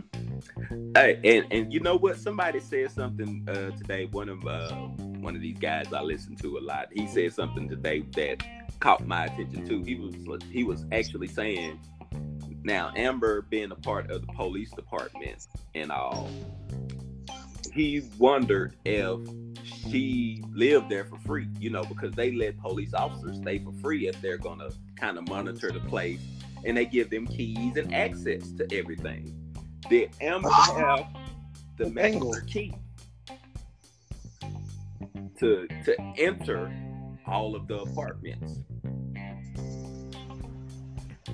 Hey, 0.94 1.20
and 1.24 1.52
and 1.52 1.72
you 1.72 1.80
know 1.80 1.96
what? 1.96 2.18
Somebody 2.18 2.60
said 2.60 2.90
something 2.90 3.46
uh, 3.48 3.70
today. 3.76 4.06
One 4.06 4.28
of 4.28 4.44
uh, 4.46 4.72
one 5.20 5.36
of 5.36 5.42
these 5.42 5.58
guys 5.58 5.92
I 5.92 6.00
listen 6.00 6.36
to 6.36 6.58
a 6.58 6.60
lot. 6.60 6.88
He 6.92 7.06
said 7.06 7.32
something 7.32 7.68
today 7.68 8.00
that 8.16 8.42
caught 8.80 9.06
my 9.06 9.26
attention 9.26 9.66
too. 9.68 9.82
He 9.82 9.94
was 9.94 10.14
he 10.50 10.64
was 10.64 10.86
actually 10.92 11.28
saying, 11.28 11.78
now 12.62 12.92
Amber 12.96 13.42
being 13.42 13.70
a 13.70 13.76
part 13.76 14.10
of 14.10 14.26
the 14.26 14.32
police 14.32 14.70
department 14.70 15.46
and 15.74 15.92
all, 15.92 16.28
he 17.72 18.02
wondered 18.18 18.76
if 18.84 19.20
she 19.64 20.42
lived 20.52 20.88
there 20.88 21.04
for 21.04 21.18
free. 21.18 21.48
You 21.58 21.70
know, 21.70 21.84
because 21.84 22.12
they 22.12 22.32
let 22.32 22.58
police 22.58 22.94
officers 22.94 23.38
stay 23.38 23.58
for 23.58 23.72
free 23.80 24.08
if 24.08 24.20
they're 24.20 24.38
gonna 24.38 24.70
kind 24.96 25.18
of 25.18 25.28
monitor 25.28 25.70
the 25.70 25.80
place 25.80 26.20
and 26.64 26.76
they 26.76 26.84
give 26.84 27.10
them 27.10 27.26
keys 27.26 27.76
and 27.76 27.94
access 27.94 28.52
to 28.52 28.66
everything. 28.72 29.36
Did 29.88 30.10
Amber 30.20 30.50
have 30.50 31.06
the 31.76 31.88
master 31.90 32.42
key 32.42 32.74
to 35.38 35.66
to 35.84 36.00
enter 36.18 36.72
all 37.26 37.56
of 37.56 37.66
the 37.66 37.80
apartments? 37.80 38.60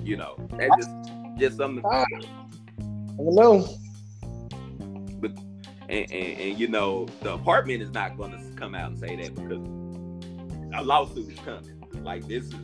You 0.03 0.17
know, 0.17 0.37
that 0.57 0.69
just 0.79 1.39
just 1.39 1.57
something. 1.57 1.83
Ah. 1.85 2.05
I 3.19 3.23
don't 3.23 3.35
know. 3.35 3.67
And, 5.89 6.11
and, 6.11 6.39
and 6.39 6.59
you 6.59 6.67
know, 6.67 7.07
the 7.21 7.33
apartment 7.33 7.81
is 7.81 7.91
not 7.91 8.17
going 8.17 8.31
to 8.31 8.55
come 8.55 8.75
out 8.75 8.91
and 8.91 8.99
say 8.99 9.15
that 9.15 9.35
because 9.35 9.65
a 10.73 10.83
lawsuit 10.83 11.31
is 11.31 11.39
coming. 11.39 11.73
Like 12.03 12.27
this 12.27 12.45
is 12.45 12.55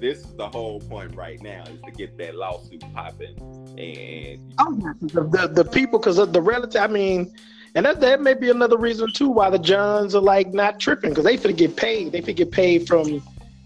this 0.00 0.18
is 0.18 0.34
the 0.34 0.48
whole 0.48 0.80
point 0.80 1.14
right 1.14 1.40
now 1.42 1.62
is 1.62 1.80
to 1.82 1.90
get 1.92 2.18
that 2.18 2.34
lawsuit 2.34 2.82
popping. 2.92 3.36
And 3.78 4.54
oh, 4.58 4.94
The, 5.00 5.22
the, 5.22 5.62
the 5.62 5.64
people, 5.64 5.98
because 5.98 6.18
of 6.18 6.32
the 6.32 6.42
relative, 6.42 6.82
I 6.82 6.88
mean, 6.88 7.32
and 7.74 7.86
that, 7.86 8.00
that 8.00 8.20
may 8.20 8.34
be 8.34 8.50
another 8.50 8.76
reason 8.76 9.12
too 9.12 9.30
why 9.30 9.50
the 9.50 9.58
Jeans 9.58 10.14
are 10.14 10.20
like 10.20 10.52
not 10.52 10.78
tripping 10.78 11.10
because 11.10 11.24
they 11.24 11.36
finna 11.36 11.56
get 11.56 11.76
paid. 11.76 12.12
They 12.12 12.22
finna 12.22 12.36
get 12.36 12.50
paid 12.50 12.86
from 12.86 13.22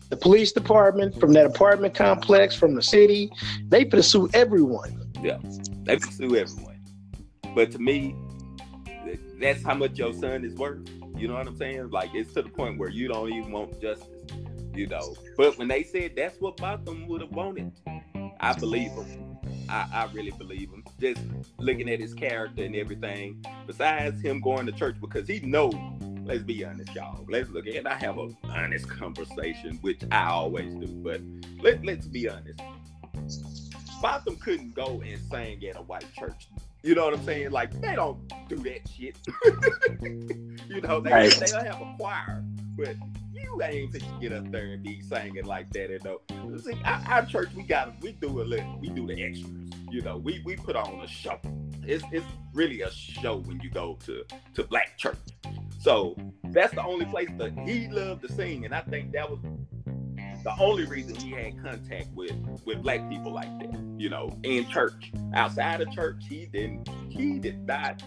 the 0.08 0.16
police 0.16 0.52
department, 0.52 1.18
from 1.18 1.32
that 1.32 1.44
apartment 1.44 1.94
complex, 1.94 2.54
from 2.54 2.74
the 2.74 2.82
city. 2.82 3.30
They 3.68 3.84
finna 3.84 4.04
sue 4.04 4.28
everyone. 4.32 5.10
Yeah, 5.22 5.38
they 5.82 5.96
can 5.96 6.12
sue 6.12 6.36
everyone. 6.36 6.80
But 7.54 7.72
to 7.72 7.78
me, 7.78 8.14
that's 9.40 9.62
how 9.62 9.74
much 9.74 9.98
your 9.98 10.12
son 10.12 10.44
is 10.44 10.54
worth. 10.54 10.88
You 11.16 11.28
know 11.28 11.34
what 11.34 11.46
I'm 11.46 11.56
saying? 11.56 11.90
Like 11.90 12.10
it's 12.14 12.32
to 12.34 12.42
the 12.42 12.48
point 12.48 12.78
where 12.78 12.90
you 12.90 13.08
don't 13.08 13.32
even 13.32 13.52
want 13.52 13.80
justice. 13.80 14.08
You 14.74 14.86
know. 14.86 15.16
But 15.36 15.58
when 15.58 15.68
they 15.68 15.82
said 15.82 16.12
that's 16.16 16.40
what 16.40 16.56
Botham 16.56 17.06
would 17.08 17.20
have 17.20 17.30
wanted, 17.30 17.72
I 18.40 18.52
believe 18.54 18.94
them. 18.94 19.38
I, 19.68 19.86
I 19.92 20.10
really 20.12 20.30
believe 20.30 20.70
him. 20.70 20.84
Just 21.00 21.20
looking 21.58 21.90
at 21.90 22.00
his 22.00 22.14
character 22.14 22.64
and 22.64 22.74
everything. 22.74 23.44
Besides 23.66 24.20
him 24.20 24.40
going 24.40 24.66
to 24.66 24.72
church 24.72 24.96
because 25.00 25.28
he 25.28 25.40
knows. 25.40 25.74
Let's 26.24 26.42
be 26.42 26.64
honest, 26.64 26.94
y'all. 26.94 27.24
Let's 27.28 27.48
look 27.50 27.66
at. 27.66 27.86
I 27.86 27.94
have 27.94 28.18
a 28.18 28.28
honest 28.44 28.88
conversation, 28.88 29.78
which 29.80 30.02
I 30.12 30.26
always 30.26 30.74
do. 30.74 30.86
But 30.86 31.22
let, 31.60 31.84
let's 31.84 32.06
be 32.06 32.28
honest. 32.28 32.60
Botham 34.02 34.36
couldn't 34.36 34.74
go 34.74 35.02
and 35.04 35.20
sing 35.30 35.64
at 35.66 35.76
a 35.76 35.82
white 35.82 36.12
church. 36.14 36.48
You 36.82 36.94
know 36.94 37.06
what 37.06 37.14
I'm 37.14 37.24
saying? 37.24 37.50
Like 37.50 37.78
they 37.80 37.94
don't 37.94 38.18
do 38.48 38.56
that 38.56 38.88
shit. 38.88 39.16
you 40.68 40.80
know, 40.80 41.00
they 41.00 41.10
Right. 41.10 41.36
they'll 41.40 41.64
have 41.64 41.80
a 41.80 41.94
choir, 41.98 42.44
but 42.76 42.94
you 43.32 43.60
ain't 43.62 43.92
to 43.94 44.00
get 44.20 44.32
up 44.32 44.50
there 44.50 44.66
and 44.66 44.82
be 44.82 45.00
singing 45.00 45.44
like 45.44 45.70
that. 45.70 45.90
And 45.90 46.04
no, 46.04 46.20
see, 46.58 46.78
our, 46.84 47.02
our 47.08 47.24
church 47.26 47.48
we 47.56 47.62
got 47.64 48.00
we 48.00 48.12
do 48.12 48.40
a 48.40 48.44
little, 48.44 48.78
we 48.80 48.88
do 48.90 49.06
the 49.06 49.22
extras. 49.22 49.50
You 49.90 50.02
know, 50.02 50.16
we 50.18 50.40
we 50.44 50.54
put 50.56 50.76
on 50.76 51.00
a 51.00 51.08
show. 51.08 51.38
It's 51.86 52.04
it's 52.12 52.26
really 52.54 52.82
a 52.82 52.90
show 52.90 53.36
when 53.38 53.60
you 53.60 53.70
go 53.70 53.98
to 54.06 54.24
to 54.54 54.64
black 54.64 54.96
church. 54.96 55.16
So 55.80 56.16
that's 56.44 56.74
the 56.74 56.82
only 56.84 57.06
place 57.06 57.28
that 57.38 57.52
he 57.66 57.88
loved 57.88 58.22
to 58.22 58.32
sing, 58.32 58.64
and 58.64 58.74
I 58.74 58.80
think 58.82 59.12
that 59.12 59.28
was 59.30 59.38
the 60.48 60.62
only 60.62 60.86
reason 60.86 61.14
he 61.16 61.30
had 61.30 61.62
contact 61.62 62.06
with 62.14 62.32
with 62.64 62.82
black 62.82 63.06
people 63.10 63.30
like 63.32 63.58
that, 63.58 63.78
you 63.98 64.08
know, 64.08 64.34
in 64.44 64.66
church. 64.68 65.12
Outside 65.34 65.82
of 65.82 65.92
church, 65.92 66.24
he 66.26 66.46
didn't 66.46 66.88
he 67.10 67.38
did 67.38 67.66
not 67.66 68.02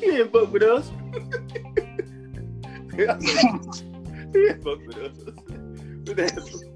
he 0.00 0.06
didn't 0.06 0.32
fuck 0.32 0.50
with 0.50 0.62
us. 0.62 0.90
he 2.92 3.04
didn't 4.32 4.64
fuck 4.64 4.80
with 4.86 4.96
us. 4.96 6.64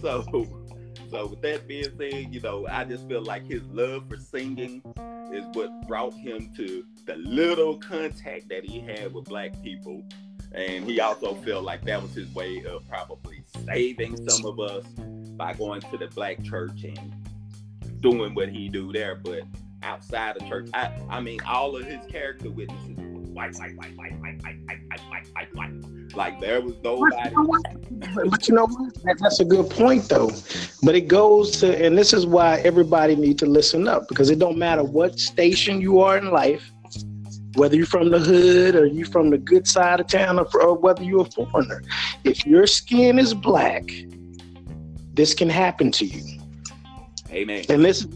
So 0.00 0.22
So 1.10 1.26
with 1.26 1.42
that 1.42 1.66
being 1.68 1.92
said, 1.98 2.32
you 2.32 2.40
know, 2.40 2.66
I 2.68 2.84
just 2.84 3.06
feel 3.08 3.22
like 3.22 3.44
his 3.44 3.62
love 3.64 4.08
for 4.08 4.16
singing 4.16 4.80
is 5.32 5.44
what 5.52 5.88
brought 5.88 6.14
him 6.14 6.50
to 6.56 6.84
the 7.04 7.16
little 7.16 7.76
contact 7.76 8.48
that 8.48 8.64
he 8.64 8.78
had 8.80 9.12
with 9.12 9.24
black 9.24 9.60
people. 9.62 10.02
And 10.52 10.84
he 10.84 11.00
also 11.00 11.34
felt 11.34 11.64
like 11.64 11.84
that 11.84 12.00
was 12.00 12.14
his 12.14 12.32
way 12.34 12.64
of 12.64 12.88
probably 12.88 13.39
saving 13.64 14.16
some 14.28 14.46
of 14.46 14.60
us 14.60 14.84
by 15.36 15.52
going 15.54 15.80
to 15.80 15.98
the 15.98 16.08
black 16.08 16.42
church 16.42 16.84
and 16.84 17.12
doing 18.00 18.34
what 18.34 18.48
he 18.48 18.68
do 18.68 18.92
there. 18.92 19.14
But 19.14 19.42
outside 19.82 20.36
of 20.36 20.48
church, 20.48 20.68
I, 20.74 20.92
I 21.08 21.20
mean, 21.20 21.40
all 21.46 21.76
of 21.76 21.84
his 21.84 22.04
character 22.06 22.50
witnesses 22.50 22.96
white, 23.32 23.56
white, 23.58 23.76
white, 23.76 23.96
white, 23.96 24.20
white, 24.20 24.42
white, 24.42 24.58
white, 24.66 25.00
white, 25.08 25.26
white, 25.34 25.54
white. 25.54 26.14
Like 26.14 26.40
there 26.40 26.60
was 26.60 26.74
nobody. 26.82 27.30
But 28.28 28.48
you 28.48 28.54
know 28.54 28.66
what? 28.66 29.18
That's 29.20 29.40
a 29.40 29.44
good 29.44 29.70
point 29.70 30.08
though. 30.08 30.30
But 30.82 30.94
it 30.94 31.08
goes 31.08 31.52
to, 31.60 31.84
and 31.84 31.96
this 31.96 32.12
is 32.12 32.26
why 32.26 32.58
everybody 32.60 33.14
needs 33.16 33.40
to 33.40 33.46
listen 33.46 33.86
up 33.86 34.08
because 34.08 34.30
it 34.30 34.38
don't 34.38 34.58
matter 34.58 34.82
what 34.82 35.18
station 35.18 35.80
you 35.80 36.00
are 36.00 36.18
in 36.18 36.30
life, 36.30 36.70
whether 37.54 37.76
you're 37.76 37.86
from 37.86 38.10
the 38.10 38.18
hood 38.18 38.74
or 38.76 38.86
you're 38.86 39.06
from 39.06 39.30
the 39.30 39.38
good 39.38 39.66
side 39.66 40.00
of 40.00 40.06
town, 40.06 40.38
or, 40.38 40.46
or 40.62 40.74
whether 40.74 41.02
you're 41.02 41.22
a 41.22 41.30
foreigner. 41.30 41.82
If 42.24 42.46
your 42.46 42.66
skin 42.66 43.18
is 43.18 43.34
black, 43.34 43.90
this 45.14 45.34
can 45.34 45.48
happen 45.48 45.90
to 45.92 46.04
you. 46.04 46.40
Amen. 47.30 47.64
And 47.68 47.84
this 47.84 48.02
is 48.02 48.08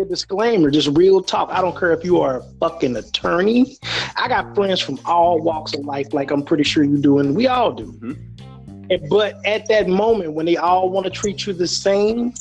a 0.00 0.04
disclaimer, 0.04 0.70
just 0.70 0.88
real 0.96 1.22
talk. 1.22 1.50
I 1.50 1.60
don't 1.60 1.76
care 1.76 1.92
if 1.92 2.04
you 2.04 2.20
are 2.20 2.38
a 2.38 2.42
fucking 2.60 2.96
attorney. 2.96 3.76
I 4.16 4.28
got 4.28 4.54
friends 4.54 4.80
from 4.80 4.98
all 5.04 5.40
walks 5.40 5.74
of 5.74 5.84
life, 5.84 6.12
like 6.12 6.30
I'm 6.30 6.42
pretty 6.42 6.64
sure 6.64 6.84
you 6.84 6.98
do, 6.98 7.18
and 7.18 7.34
we 7.34 7.46
all 7.46 7.72
do. 7.72 7.92
Mm-hmm. 7.92 8.90
And, 8.90 9.08
but 9.08 9.44
at 9.46 9.68
that 9.68 9.88
moment, 9.88 10.32
when 10.32 10.46
they 10.46 10.56
all 10.56 10.90
want 10.90 11.04
to 11.04 11.10
treat 11.10 11.46
you 11.46 11.52
the 11.52 11.68
same, 11.68 12.34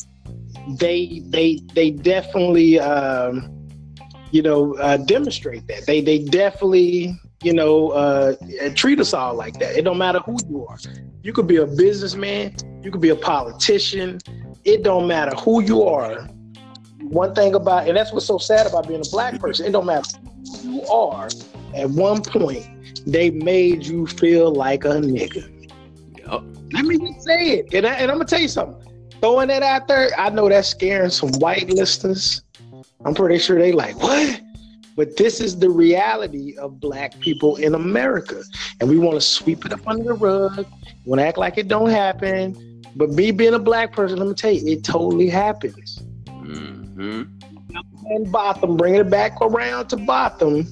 they 0.67 1.21
they 1.25 1.59
they 1.73 1.91
definitely 1.91 2.79
um, 2.79 3.49
you 4.31 4.41
know 4.41 4.75
uh, 4.75 4.97
demonstrate 4.97 5.67
that. 5.67 5.85
They 5.85 6.01
they 6.01 6.19
definitely 6.19 7.15
you 7.43 7.53
know 7.53 7.89
uh, 7.89 8.35
treat 8.75 8.99
us 8.99 9.13
all 9.13 9.35
like 9.35 9.59
that. 9.59 9.77
It 9.77 9.83
don't 9.83 9.97
matter 9.97 10.19
who 10.19 10.37
you 10.49 10.65
are. 10.67 10.77
You 11.23 11.33
could 11.33 11.47
be 11.47 11.57
a 11.57 11.67
businessman. 11.67 12.55
You 12.83 12.91
could 12.91 13.01
be 13.01 13.09
a 13.09 13.15
politician. 13.15 14.19
It 14.63 14.83
don't 14.83 15.07
matter 15.07 15.35
who 15.37 15.61
you 15.61 15.83
are 15.83 16.27
one 17.11 17.35
thing 17.35 17.55
about 17.55 17.87
and 17.87 17.97
that's 17.97 18.13
what's 18.13 18.25
so 18.25 18.37
sad 18.37 18.65
about 18.67 18.87
being 18.87 19.01
a 19.01 19.09
black 19.11 19.39
person 19.39 19.65
it 19.65 19.71
don't 19.71 19.85
matter 19.85 20.17
who 20.61 20.75
you 20.75 20.85
are 20.87 21.27
at 21.75 21.89
one 21.89 22.21
point 22.21 22.65
they 23.05 23.29
made 23.31 23.85
you 23.85 24.05
feel 24.07 24.53
like 24.53 24.85
a 24.85 24.89
nigga 24.89 25.47
Yep. 26.17 26.41
let 26.71 26.85
me 26.85 26.97
just 26.97 27.25
say 27.25 27.59
it 27.59 27.73
and, 27.73 27.85
I, 27.85 27.95
and 27.95 28.11
i'm 28.11 28.17
gonna 28.17 28.25
tell 28.25 28.39
you 28.39 28.47
something 28.47 29.09
throwing 29.19 29.49
that 29.49 29.63
out 29.63 29.87
there 29.87 30.11
i 30.17 30.29
know 30.29 30.47
that's 30.47 30.69
scaring 30.69 31.09
some 31.09 31.31
white 31.39 31.69
listeners 31.69 32.43
i'm 33.05 33.13
pretty 33.13 33.37
sure 33.37 33.57
they 33.57 33.71
like 33.71 34.01
what 34.01 34.41
but 34.95 35.15
this 35.17 35.39
is 35.39 35.57
the 35.57 35.69
reality 35.69 36.55
of 36.57 36.79
black 36.79 37.17
people 37.19 37.55
in 37.57 37.75
america 37.75 38.43
and 38.79 38.89
we 38.89 38.97
want 38.97 39.15
to 39.15 39.21
sweep 39.21 39.65
it 39.65 39.73
up 39.73 39.87
under 39.87 40.03
the 40.03 40.13
rug 40.13 40.65
want 41.05 41.19
to 41.19 41.25
act 41.25 41.37
like 41.37 41.57
it 41.57 41.67
don't 41.67 41.89
happen 41.89 42.81
but 42.95 43.09
me 43.09 43.31
being 43.31 43.53
a 43.53 43.59
black 43.59 43.91
person 43.93 44.19
let 44.19 44.27
me 44.27 44.33
tell 44.33 44.51
you 44.51 44.61
it 44.67 44.83
totally 44.83 45.29
happens 45.29 46.03
Mm-hmm. 47.01 47.23
and 48.05 48.31
Botham, 48.31 48.77
bringing 48.77 49.01
it 49.01 49.09
back 49.09 49.41
around 49.41 49.87
to 49.89 49.97
Botham, 49.97 50.67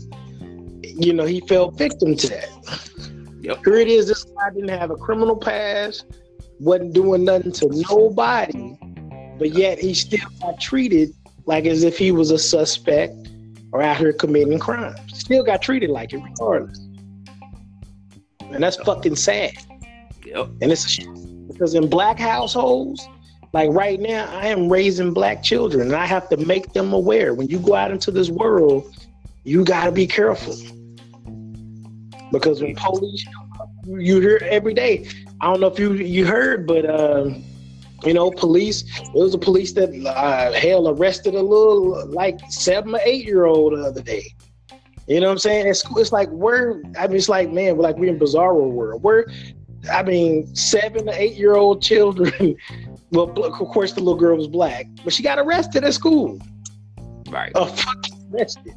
you 0.84 1.14
know, 1.14 1.26
he 1.26 1.42
fell 1.42 1.72
victim 1.72 2.16
to 2.16 2.28
that. 2.28 3.20
Yep. 3.42 3.60
Here 3.64 3.76
it 3.76 3.88
is, 3.88 4.08
this 4.08 4.26
guy 4.26 4.50
didn't 4.54 4.70
have 4.70 4.92
a 4.92 4.96
criminal 4.96 5.38
past, 5.38 6.06
wasn't 6.60 6.94
doing 6.94 7.24
nothing 7.24 7.52
to 7.54 7.70
nobody, 7.90 8.78
but 9.38 9.52
yet 9.52 9.80
he 9.80 9.94
still 9.94 10.30
got 10.42 10.60
treated 10.60 11.14
like 11.50 11.66
as 11.66 11.84
if 11.84 11.98
he 11.98 12.12
was 12.12 12.30
a 12.30 12.38
suspect 12.38 13.28
or 13.72 13.82
out 13.82 13.98
here 13.98 14.14
committing 14.14 14.60
crimes. 14.60 15.00
Still 15.20 15.44
got 15.44 15.64
treated 15.64 15.90
like 15.90 16.14
it 16.14 16.22
regardless. 16.24 16.78
And 18.52 18.62
that's 18.62 18.76
fucking 18.78 19.16
sad. 19.16 19.54
Yep. 20.24 20.50
And 20.62 20.72
it's 20.72 20.86
a 20.86 20.90
shame 20.90 21.48
because 21.48 21.74
in 21.74 21.90
black 21.90 22.20
households, 22.20 23.10
like 23.52 23.72
right 23.72 24.00
now, 24.00 24.30
I 24.32 24.46
am 24.46 24.72
raising 24.72 25.12
black 25.12 25.42
children 25.42 25.88
and 25.88 25.96
I 25.96 26.06
have 26.06 26.30
to 26.30 26.38
make 26.38 26.74
them 26.74 26.94
aware. 26.94 27.34
When 27.34 27.48
you 27.48 27.58
go 27.58 27.74
out 27.74 27.90
into 27.90 28.12
this 28.12 28.30
world, 28.30 28.96
you 29.44 29.66
got 29.66 29.86
to 29.86 29.92
be 29.92 30.06
careful. 30.06 30.56
Because 32.32 32.62
when 32.62 32.76
police, 32.76 33.26
you 33.88 34.22
hear 34.22 34.40
every 34.44 34.76
day. 34.76 35.08
I 35.42 35.48
don't 35.48 35.62
know 35.62 35.68
if 35.68 35.80
you 35.80 35.94
you 35.94 36.28
heard, 36.28 36.68
but 36.68 36.86
uh, 36.86 37.32
you 38.04 38.14
know, 38.14 38.32
police. 38.32 38.84
It 39.00 39.14
was 39.14 39.34
a 39.34 39.38
police 39.38 39.74
that 39.74 39.90
uh, 40.06 40.52
hell 40.54 40.88
arrested 40.90 41.36
a 41.36 41.42
little 41.42 42.06
like 42.08 42.40
seven 42.50 42.96
or 42.96 43.02
eight 43.04 43.26
year 43.26 43.46
old 43.46 43.74
the 43.74 43.84
other 43.84 44.02
day. 44.02 44.34
You 45.08 45.20
know 45.20 45.28
what 45.28 45.34
I'm 45.34 45.40
saying? 45.40 45.68
It's 45.68 45.84
it's 45.98 46.12
like 46.12 46.30
we're. 46.30 46.82
I 46.98 47.08
mean, 47.08 47.18
it's 47.18 47.30
like 47.30 47.52
man, 47.52 47.78
we're 47.78 47.84
like 47.84 47.98
we're 47.98 48.14
in 48.14 48.20
bizarro 48.20 48.70
world. 48.70 49.02
We're, 49.02 49.26
I 49.92 50.04
mean, 50.04 50.54
seven 50.56 51.08
to 51.08 51.22
eight 51.22 51.36
year 51.36 51.56
old 51.56 51.82
children. 51.82 52.56
well, 53.12 53.30
of 53.44 53.54
course, 53.54 53.94
the 53.94 54.02
little 54.02 54.20
girl 54.20 54.38
was 54.38 54.48
black, 54.48 54.86
but 55.04 55.12
she 55.12 55.24
got 55.24 55.40
arrested 55.40 55.84
at 55.84 55.94
school. 55.94 56.40
Right. 57.30 57.52
Fucking 57.54 58.32
arrested. 58.34 58.74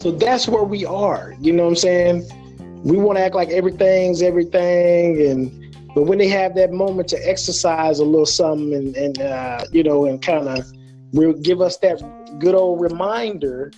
So 0.00 0.10
that's 0.10 0.46
where 0.46 0.62
we 0.62 0.84
are. 0.84 1.34
You 1.40 1.52
know 1.52 1.64
what 1.64 1.70
I'm 1.70 1.76
saying? 1.76 2.82
We 2.84 2.98
want 2.98 3.18
to 3.18 3.24
act 3.24 3.34
like 3.34 3.48
everything's 3.48 4.22
everything, 4.22 5.20
and 5.26 5.65
but 5.96 6.02
when 6.02 6.18
they 6.18 6.28
have 6.28 6.54
that 6.56 6.72
moment 6.72 7.08
to 7.08 7.16
exercise 7.26 8.00
a 8.00 8.04
little 8.04 8.26
something, 8.26 8.74
and 8.74 8.94
and 8.94 9.18
uh, 9.18 9.64
you 9.72 9.82
know, 9.82 10.04
and 10.04 10.20
kind 10.20 10.46
of 10.46 10.70
will 11.12 11.32
give 11.32 11.62
us 11.62 11.78
that 11.78 12.02
good 12.38 12.54
old 12.54 12.82
reminder. 12.82 13.72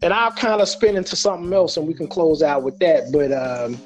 And 0.00 0.14
I'll 0.14 0.30
kind 0.30 0.62
of 0.62 0.68
spin 0.70 0.96
into 0.96 1.14
something 1.14 1.52
else, 1.52 1.76
and 1.76 1.86
we 1.86 1.92
can 1.92 2.08
close 2.08 2.42
out 2.42 2.62
with 2.62 2.78
that. 2.78 3.12
But 3.12 3.32
um, 3.32 3.78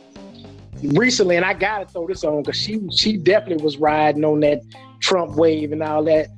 recently, 0.96 1.34
and 1.34 1.44
I 1.44 1.54
gotta 1.54 1.84
throw 1.86 2.06
this 2.06 2.22
on 2.22 2.44
because 2.44 2.56
she 2.56 2.80
she 2.92 3.16
definitely 3.16 3.64
was 3.64 3.78
riding 3.78 4.24
on 4.24 4.38
that 4.40 4.60
Trump 5.00 5.34
wave 5.34 5.72
and 5.72 5.82
all 5.82 6.04
that. 6.04 6.28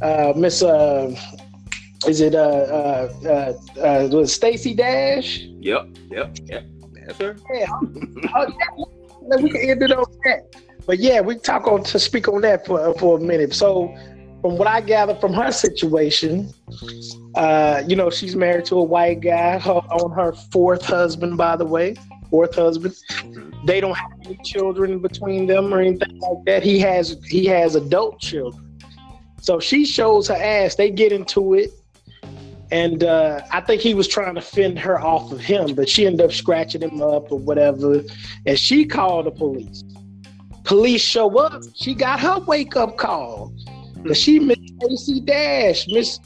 Uh, 0.00 0.32
Miss, 0.34 0.62
uh, 0.62 1.14
is 2.06 2.22
it 2.22 2.34
uh, 2.34 2.38
uh, 2.38 3.12
uh, 3.26 3.78
uh 3.78 4.08
was 4.10 4.32
Stacey 4.32 4.72
Dash? 4.72 5.40
Yep. 5.40 5.86
Yep. 6.10 6.38
Yep. 6.44 6.64
That's 6.94 7.18
her. 7.18 7.36
Yeah, 7.52 7.66
oh, 8.36 8.46
yeah. 8.48 9.36
we 9.42 9.50
can 9.50 9.60
end 9.60 9.82
it 9.82 9.92
on 9.92 10.06
that. 10.24 10.63
But 10.86 10.98
yeah, 10.98 11.20
we 11.20 11.36
talk 11.36 11.66
on 11.66 11.82
to 11.84 11.98
speak 11.98 12.28
on 12.28 12.42
that 12.42 12.66
for 12.66 12.94
for 12.94 13.18
a 13.18 13.20
minute. 13.20 13.54
So, 13.54 13.94
from 14.42 14.58
what 14.58 14.68
I 14.68 14.80
gather 14.80 15.14
from 15.14 15.32
her 15.32 15.50
situation, 15.50 16.52
uh, 17.34 17.82
you 17.86 17.96
know, 17.96 18.10
she's 18.10 18.36
married 18.36 18.66
to 18.66 18.76
a 18.76 18.82
white 18.82 19.20
guy 19.20 19.58
her, 19.58 19.72
on 19.72 20.10
her 20.12 20.32
fourth 20.52 20.84
husband, 20.84 21.36
by 21.36 21.56
the 21.56 21.64
way, 21.64 21.96
fourth 22.30 22.54
husband. 22.54 22.94
They 23.64 23.80
don't 23.80 23.96
have 23.96 24.12
any 24.24 24.38
children 24.44 24.98
between 24.98 25.46
them 25.46 25.72
or 25.72 25.80
anything 25.80 26.18
like 26.18 26.44
that. 26.46 26.62
He 26.62 26.78
has 26.80 27.16
he 27.28 27.46
has 27.46 27.76
adult 27.76 28.20
children. 28.20 28.78
So 29.40 29.60
she 29.60 29.84
shows 29.84 30.28
her 30.28 30.34
ass. 30.34 30.74
They 30.74 30.90
get 30.90 31.12
into 31.12 31.54
it. 31.54 31.70
And 32.70 33.04
uh, 33.04 33.42
I 33.52 33.60
think 33.60 33.82
he 33.82 33.94
was 33.94 34.08
trying 34.08 34.34
to 34.34 34.40
fend 34.40 34.78
her 34.80 34.98
off 34.98 35.30
of 35.30 35.40
him, 35.40 35.74
but 35.74 35.88
she 35.88 36.06
ended 36.06 36.22
up 36.22 36.32
scratching 36.32 36.80
him 36.80 37.00
up 37.02 37.30
or 37.30 37.38
whatever. 37.38 38.02
And 38.46 38.58
she 38.58 38.84
called 38.84 39.26
the 39.26 39.30
police. 39.30 39.84
Police 40.64 41.02
show 41.02 41.38
up. 41.38 41.62
She 41.74 41.94
got 41.94 42.20
her 42.20 42.40
wake 42.40 42.76
up 42.76 42.96
call. 42.96 43.52
But 43.98 44.16
she 44.16 44.38
Miss 44.38 44.58
Stacey 44.80 45.20
Dash, 45.20 45.86
Miss, 45.88 46.20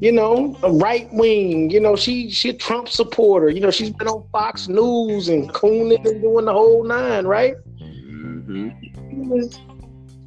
you 0.00 0.12
know, 0.12 0.56
a 0.62 0.70
right 0.70 1.08
wing. 1.12 1.70
You 1.70 1.80
know, 1.80 1.96
she 1.96 2.30
she 2.30 2.50
a 2.50 2.54
Trump 2.54 2.88
supporter. 2.88 3.48
You 3.48 3.60
know, 3.60 3.70
she's 3.70 3.90
been 3.90 4.08
on 4.08 4.26
Fox 4.32 4.68
News 4.68 5.28
and 5.28 5.52
cooning 5.52 6.04
and 6.06 6.20
doing 6.20 6.44
the 6.44 6.52
whole 6.52 6.84
nine, 6.84 7.26
right? 7.26 7.54
Mm-hmm. 7.80 9.71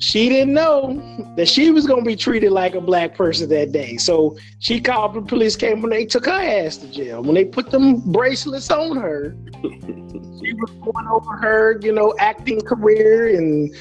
She 0.06 0.30
didn't 0.30 0.54
know 0.54 1.34
that 1.36 1.50
she 1.50 1.72
was 1.72 1.88
gonna 1.88 2.04
be 2.04 2.16
treated 2.16 2.52
like 2.52 2.76
a 2.76 2.80
black 2.80 3.16
person 3.16 3.50
that 3.50 3.72
day. 3.72 3.98
So 3.98 4.38
she 4.60 4.80
called 4.80 5.16
the 5.16 5.22
police 5.24 5.56
came 5.56 5.82
when 5.82 5.90
they 5.90 6.06
took 6.06 6.28
her 6.28 6.32
ass 6.32 6.78
to 6.78 6.88
jail. 6.92 7.24
When 7.24 7.34
they 7.34 7.44
put 7.44 7.72
them 7.72 8.02
bracelets 8.12 8.70
on 8.70 8.98
her, 8.98 9.36
she 9.64 10.54
was 10.54 10.70
going 10.84 11.08
over 11.08 11.32
her, 11.38 11.80
you 11.82 11.92
know, 11.92 12.14
acting 12.20 12.62
career 12.62 13.36
and 13.36 13.76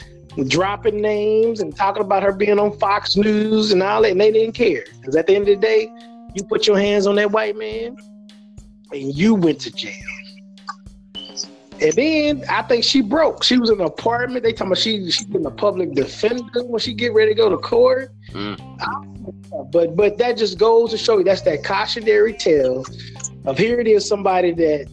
dropping 0.49 1.03
names 1.03 1.61
and 1.61 1.77
talking 1.77 2.03
about 2.03 2.23
her 2.23 2.33
being 2.33 2.59
on 2.59 2.73
Fox 2.79 3.19
News 3.19 3.71
and 3.71 3.83
all 3.83 4.01
that, 4.01 4.13
and 4.13 4.21
they 4.21 4.33
didn't 4.33 4.55
care. 4.55 4.85
Because 4.99 5.17
at 5.17 5.27
the 5.27 5.35
end 5.35 5.47
of 5.51 5.61
the 5.61 5.67
day, 5.67 5.93
you 6.35 6.43
put 6.45 6.67
your 6.67 6.79
hands 6.79 7.07
on 7.07 7.17
that 7.17 7.33
white 7.33 7.59
man 7.59 7.99
and 8.93 9.15
you 9.15 9.35
went 9.35 9.61
to 9.61 9.71
jail. 9.71 10.14
And 11.85 11.93
then 11.93 12.45
I 12.49 12.63
think 12.63 12.83
she 12.83 13.03
broke. 13.03 13.45
She 13.45 13.59
was 13.59 13.69
in 13.69 13.79
an 13.79 13.87
apartment. 13.87 14.43
They 14.43 14.53
talking 14.53 14.69
about 14.69 14.79
she 14.79 15.11
she 15.11 15.27
been 15.27 15.45
a 15.45 15.51
public 15.51 15.93
defender 15.93 16.65
when 16.65 16.81
she 16.81 16.95
get 16.95 17.13
ready 17.13 17.33
to 17.33 17.35
go 17.35 17.51
to 17.51 17.59
court. 17.59 18.11
Mm. 18.31 18.59
But 19.71 19.95
but 19.95 20.17
that 20.17 20.39
just 20.39 20.59
goes 20.59 20.93
to 20.93 20.99
show 20.99 21.19
you 21.19 21.25
that's 21.25 21.43
that 21.43 21.63
cautionary 21.63 22.33
tale 22.33 22.87
of 23.45 23.59
here 23.59 23.81
it 23.81 23.87
is 23.87 24.09
somebody 24.09 24.53
that 24.53 24.89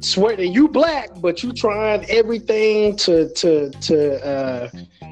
swear 0.00 0.36
that 0.36 0.48
you 0.48 0.68
black, 0.68 1.08
but 1.22 1.42
you 1.42 1.54
trying 1.54 2.04
everything 2.10 2.94
to 2.96 3.30
to 3.30 3.70
to 3.70 4.26
uh, 4.26 4.68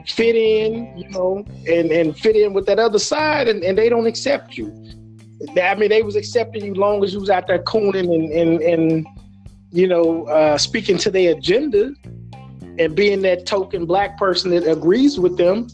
fit 0.06 0.36
in, 0.36 0.94
you 0.98 1.08
know, 1.08 1.42
and 1.66 1.90
and 1.90 2.18
fit 2.18 2.36
in 2.36 2.52
with 2.52 2.66
that 2.66 2.78
other 2.78 2.98
side, 2.98 3.48
and, 3.48 3.64
and 3.64 3.78
they 3.78 3.88
don't 3.88 4.06
accept 4.06 4.58
you. 4.58 4.66
I 5.56 5.74
mean, 5.74 5.88
they 5.88 6.02
was 6.02 6.16
accepting 6.16 6.66
you 6.66 6.74
long 6.74 7.02
as 7.02 7.14
you 7.14 7.20
was 7.20 7.30
out 7.30 7.46
there 7.46 7.62
cooning 7.62 8.12
and 8.14 8.30
and 8.30 8.60
and 8.60 9.06
you 9.74 9.88
know 9.88 10.24
uh, 10.28 10.56
speaking 10.56 10.96
to 10.98 11.10
their 11.10 11.36
agenda 11.36 11.92
and 12.78 12.94
being 12.94 13.22
that 13.22 13.44
token 13.44 13.86
black 13.86 14.16
person 14.18 14.50
that 14.50 14.66
agrees 14.66 15.18
with 15.18 15.36
them. 15.36 15.68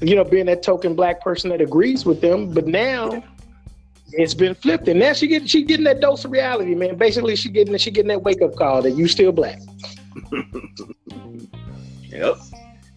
You 0.00 0.16
know, 0.16 0.24
being 0.24 0.46
that 0.46 0.62
token 0.62 0.94
black 0.94 1.20
person 1.20 1.50
that 1.50 1.60
agrees 1.60 2.04
with 2.04 2.20
them, 2.20 2.52
but 2.52 2.66
now 2.66 3.22
it's 4.12 4.34
been 4.34 4.54
flipped, 4.54 4.88
and 4.88 4.98
now 4.98 5.12
she 5.12 5.28
get 5.28 5.48
she 5.48 5.62
getting 5.62 5.84
that 5.84 6.00
dose 6.00 6.24
of 6.24 6.32
reality, 6.32 6.74
man. 6.74 6.96
Basically, 6.96 7.36
she 7.36 7.48
getting 7.48 7.76
she 7.78 7.90
getting 7.90 8.08
that 8.08 8.22
wake 8.22 8.42
up 8.42 8.54
call 8.56 8.82
that 8.82 8.92
you 8.92 9.08
still 9.08 9.32
black. 9.32 9.60
yep, 12.08 12.36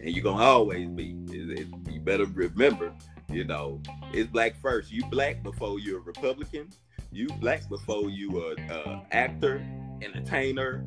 and 0.00 0.10
you're 0.10 0.24
gonna 0.24 0.42
always 0.42 0.88
be. 0.88 1.14
You 1.30 2.00
better 2.00 2.26
remember, 2.26 2.92
you 3.30 3.44
know, 3.44 3.80
it's 4.12 4.30
black 4.30 4.60
first. 4.60 4.90
You 4.90 5.04
black 5.06 5.42
before 5.42 5.78
you're 5.78 5.98
a 5.98 6.02
Republican. 6.02 6.68
You 7.12 7.28
black 7.40 7.68
before 7.68 8.10
you 8.10 8.42
a, 8.42 8.54
a 8.72 9.02
actor, 9.12 9.64
entertainer, 10.02 10.84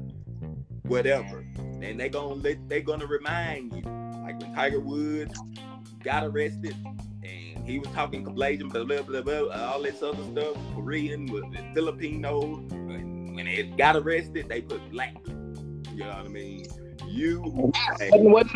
whatever. 0.84 1.45
And 1.82 1.99
they 1.99 2.09
gonna 2.09 2.36
let 2.36 2.70
they 2.70 2.82
gonna 2.82 3.07
remind 3.07 3.74
you, 3.74 3.82
like 4.24 4.39
when 4.39 4.53
Tiger 4.53 4.80
Woods 4.80 5.39
got 6.03 6.24
arrested 6.24 6.76
and 7.24 7.67
he 7.67 7.80
was 7.80 7.89
talking 7.89 8.24
Cambodian, 8.24 8.70
blah, 8.70 8.84
blah, 8.84 9.01
blah, 9.01 9.22
blah, 9.22 9.72
all 9.72 9.82
this 9.82 10.01
other 10.01 10.24
stuff, 10.32 10.57
Korean, 10.76 11.26
with 11.28 11.45
Filipino. 11.74 12.57
When 12.70 13.47
it 13.47 13.78
got 13.78 13.95
arrested, 13.95 14.49
they 14.49 14.61
put 14.61 14.82
black. 14.91 15.15
You 15.26 16.05
know 16.05 16.07
what 16.07 16.26
I 16.26 16.28
mean? 16.28 16.65
You 17.07 17.41
wasn't 18.11 18.53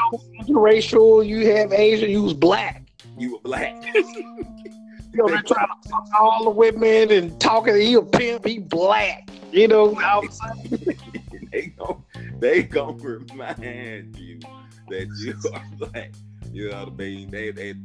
no 0.47 0.59
racial. 0.59 1.24
You 1.24 1.51
have 1.55 1.74
Asian. 1.74 2.09
You 2.09 2.24
was 2.24 2.34
black. 2.34 2.84
You 3.18 3.34
were 3.34 3.39
black. 3.39 3.76
you 5.14 5.22
know, 5.22 5.28
they're 5.28 5.43
trying 5.43 5.68
to 5.68 5.89
fuck 5.89 6.07
all 6.20 6.43
the 6.45 6.49
women 6.49 7.11
and 7.11 7.39
talking. 7.39 7.76
He 7.76 7.93
a 7.93 8.01
pimp. 8.01 8.45
He 8.45 8.59
black. 8.59 9.30
You 9.51 9.68
know, 9.68 9.91
they 11.51 11.68
gonna 11.78 11.97
they 12.39 12.64
gonna 12.64 12.93
remind 12.93 14.18
you 14.18 14.39
that 14.89 15.07
you 15.20 15.36
are 15.53 15.64
black. 15.78 16.11
You 16.51 16.72
know 16.72 16.86
what 16.86 16.93
I 16.93 16.95
mean? 16.95 17.30
They 17.30 17.51
they 17.51 17.76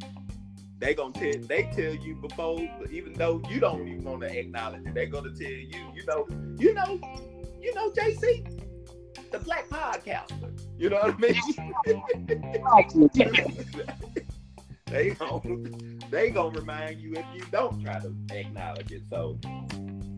they 0.78 0.94
gonna 0.94 1.12
tell 1.12 1.42
they 1.42 1.70
tell 1.74 1.94
you 1.94 2.14
before, 2.14 2.66
even 2.90 3.12
though 3.12 3.42
you 3.50 3.60
don't 3.60 3.86
even 3.86 4.04
want 4.04 4.22
to 4.22 4.38
acknowledge 4.38 4.86
it. 4.86 4.94
They're 4.94 5.06
gonna 5.06 5.34
tell 5.34 5.50
you, 5.50 5.92
you 5.94 6.06
know, 6.06 6.26
you 6.58 6.72
know, 6.72 6.98
you 7.60 7.74
know, 7.74 7.90
JC, 7.90 8.62
the 9.30 9.38
black 9.40 9.68
podcaster. 9.68 10.50
You 10.78 10.88
know 10.90 11.00
what 11.00 11.14
I 11.14 11.18
mean? 11.18 11.34
they 14.90 15.10
gonna 15.10 15.40
they 16.10 16.30
gonna 16.30 16.58
remind 16.58 17.00
you 17.00 17.14
if 17.14 17.24
you 17.34 17.42
don't 17.50 17.82
try 17.82 17.98
to 18.00 18.14
acknowledge 18.30 18.90
it. 18.92 19.02
So 19.10 19.38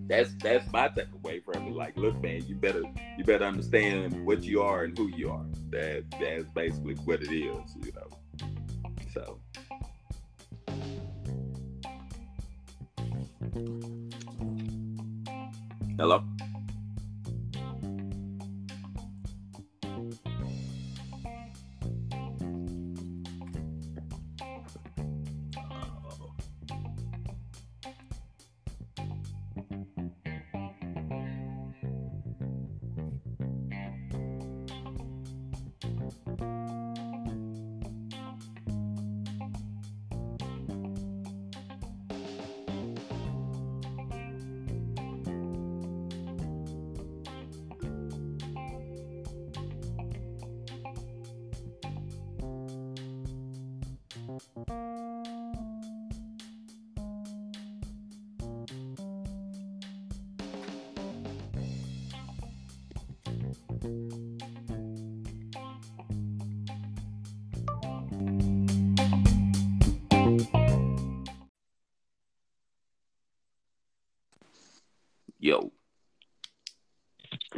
that's 0.06 0.34
that's 0.42 0.70
my 0.72 0.88
takeaway 0.88 1.42
from 1.44 1.66
it. 1.66 1.74
Like, 1.74 1.96
look, 1.96 2.20
man, 2.20 2.44
you 2.46 2.54
better 2.54 2.82
you 3.16 3.24
better 3.24 3.44
understand 3.44 4.24
what 4.24 4.42
you 4.42 4.62
are 4.62 4.84
and 4.84 4.96
who 4.96 5.08
you 5.08 5.30
are. 5.30 5.46
That 5.70 6.04
that's 6.20 6.50
basically 6.50 6.94
what 6.94 7.22
it 7.22 7.32
is, 7.32 7.76
you 7.84 7.92
know. 7.92 8.08
So 9.12 9.40
Hello? 15.98 16.24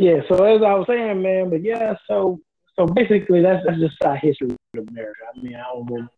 Yeah, 0.02 0.20
so 0.28 0.34
as 0.42 0.60
I 0.62 0.74
was 0.74 0.86
saying, 0.88 1.22
man, 1.22 1.48
but 1.48 1.62
yeah, 1.62 1.94
so 2.08 2.40
so 2.76 2.86
basically 2.86 3.40
that's 3.40 3.64
that's 3.64 3.78
just 3.78 4.02
our 4.04 4.16
history 4.16 4.50
of 4.76 4.88
America. 4.88 5.20
I 5.32 5.40
mean, 5.40 5.54
I 5.54 5.62
don't 5.72 6.10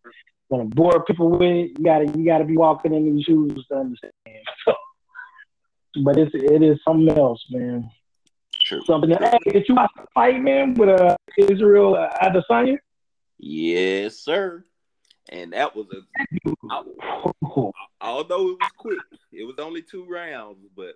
want 0.49 0.71
to 0.71 0.75
bore 0.75 1.05
people 1.05 1.29
with 1.29 1.43
it. 1.43 1.79
You 1.79 1.85
gotta 1.85 2.07
you 2.17 2.25
gotta 2.25 2.47
be 2.47 2.57
walking 2.57 2.95
in 2.95 3.15
these 3.15 3.27
shoes 3.27 3.67
to 3.71 3.77
understand. 3.77 4.15
So, 4.65 4.73
but 6.03 6.17
it's 6.17 6.31
it 6.35 6.63
is 6.63 6.79
something 6.83 7.15
else, 7.17 7.45
man. 7.51 7.91
True. 8.55 8.83
Something. 8.87 9.11
Hey, 9.11 9.39
did 9.53 9.69
you 9.69 9.75
watch 9.75 9.91
the 9.97 10.07
fight, 10.15 10.43
man, 10.43 10.73
with 10.73 10.89
uh, 10.89 11.15
Israel 11.37 11.95
uh, 11.95 12.09
Adesanya? 12.25 12.79
Yes, 13.39 14.17
sir. 14.17 14.65
And 15.29 15.53
that 15.53 15.77
was 15.77 15.87
a. 15.93 16.01
although 18.01 18.49
it 18.49 18.59
was 18.59 18.71
quick, 18.79 18.99
it 19.31 19.45
was 19.45 19.57
only 19.59 19.83
two 19.83 20.07
rounds, 20.07 20.65
but 20.75 20.95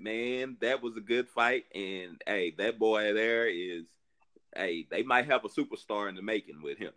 man, 0.00 0.56
that 0.60 0.82
was 0.82 0.96
a 0.96 1.00
good 1.00 1.28
fight. 1.28 1.64
And 1.74 2.20
hey, 2.26 2.54
that 2.58 2.78
boy 2.78 3.12
there 3.12 3.48
is, 3.48 3.84
hey, 4.54 4.86
they 4.90 5.02
might 5.02 5.26
have 5.26 5.44
a 5.44 5.48
superstar 5.48 6.08
in 6.08 6.14
the 6.14 6.22
making 6.22 6.62
with 6.62 6.78
him. 6.78 6.92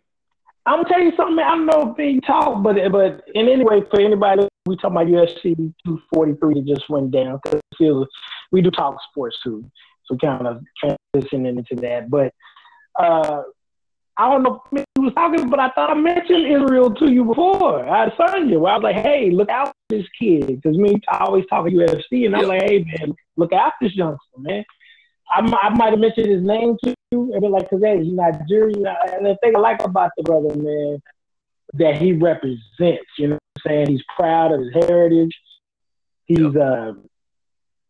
I'm 0.66 0.82
gonna 0.82 0.88
tell 0.88 1.02
you 1.02 1.12
something. 1.16 1.38
I 1.38 1.50
don't 1.50 1.66
know 1.66 1.92
if 1.92 1.96
he 1.96 2.20
talk, 2.20 2.62
but 2.62 2.76
but 2.92 3.22
in 3.34 3.48
any 3.48 3.64
way, 3.64 3.82
for 3.90 4.00
anybody, 4.00 4.46
we 4.66 4.76
talk 4.76 4.90
about 4.90 5.06
UFC 5.06 5.56
243 5.86 6.54
that 6.54 6.66
just 6.66 6.88
went 6.90 7.10
down 7.10 7.40
because 7.42 8.06
we 8.52 8.60
do 8.60 8.70
talk 8.70 8.96
sports 9.10 9.38
too, 9.42 9.64
so 10.04 10.16
kind 10.16 10.46
of 10.46 10.62
transitioning 10.82 11.58
into 11.58 11.76
that. 11.76 12.10
But 12.10 12.34
uh, 12.98 13.42
I 14.18 14.30
don't 14.30 14.42
know 14.42 14.62
he 14.70 14.84
was 14.98 15.14
talking, 15.14 15.48
but 15.48 15.60
I 15.60 15.70
thought 15.70 15.90
I 15.90 15.94
mentioned 15.94 16.46
Israel 16.46 16.94
to 16.94 17.10
you 17.10 17.24
before. 17.24 17.88
I 17.88 18.14
saw 18.16 18.36
you. 18.36 18.66
I 18.66 18.74
was 18.74 18.82
like, 18.82 18.96
hey, 18.96 19.30
look 19.30 19.48
out 19.48 19.74
this 19.90 20.06
kid. 20.18 20.46
Because 20.46 20.76
me, 20.76 21.00
I 21.08 21.18
always 21.18 21.44
talk 21.46 21.66
to 21.66 21.70
UFC, 21.70 22.26
and 22.26 22.34
I'm 22.34 22.46
like, 22.46 22.62
hey, 22.62 22.84
man, 22.84 23.14
look 23.36 23.52
after 23.52 23.86
this 23.86 23.96
youngster, 23.96 24.38
man. 24.38 24.64
I, 25.30 25.40
I 25.40 25.68
might 25.70 25.90
have 25.90 25.98
mentioned 25.98 26.28
his 26.28 26.42
name 26.42 26.76
to 26.84 26.94
you, 27.10 27.32
and 27.32 27.42
they're 27.42 27.50
like, 27.50 27.70
because 27.70 27.82
hey, 27.82 28.02
he's 28.02 28.12
Nigerian. 28.12 28.86
And 28.86 29.26
the 29.26 29.36
thing 29.42 29.54
I 29.54 29.60
like 29.60 29.82
about 29.82 30.10
the 30.16 30.22
brother, 30.22 30.54
man, 30.56 31.00
that 31.74 32.00
he 32.00 32.12
represents, 32.12 33.10
you 33.18 33.28
know 33.28 33.34
what 33.34 33.62
I'm 33.64 33.70
saying? 33.70 33.90
He's 33.90 34.04
proud 34.16 34.52
of 34.52 34.60
his 34.60 34.86
heritage. 34.86 35.36
He's, 36.26 36.38
yep. 36.38 36.56
uh, 36.56 36.92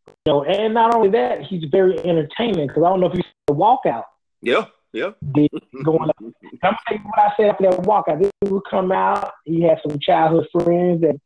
you 0.07 0.27
know, 0.27 0.45
and 0.45 0.75
not 0.75 0.95
only 0.95 1.11
that, 1.11 1.43
he's 1.43 1.65
very 1.71 1.99
entertaining. 2.01 2.67
Because 2.67 2.83
I 2.83 2.89
don't 2.89 3.01
know 3.01 3.07
if 3.07 3.15
you 3.15 3.23
see 3.23 3.29
the 3.47 3.55
walkout. 3.55 4.05
Yeah. 4.43 4.67
Yeah. 4.93 5.11
going 5.85 6.11
up. 6.11 6.17
I'm 6.63 6.77
saying 6.89 7.03
what 7.05 7.19
I 7.19 7.33
said 7.37 7.51
after 7.51 7.71
that 7.71 7.81
walkout. 7.81 8.23
This 8.23 8.31
would 8.43 8.63
come 8.69 8.93
out. 8.93 9.33
He 9.45 9.63
had 9.63 9.79
some 9.87 9.99
childhood 10.01 10.47
friends 10.53 11.03
that, 11.03 11.19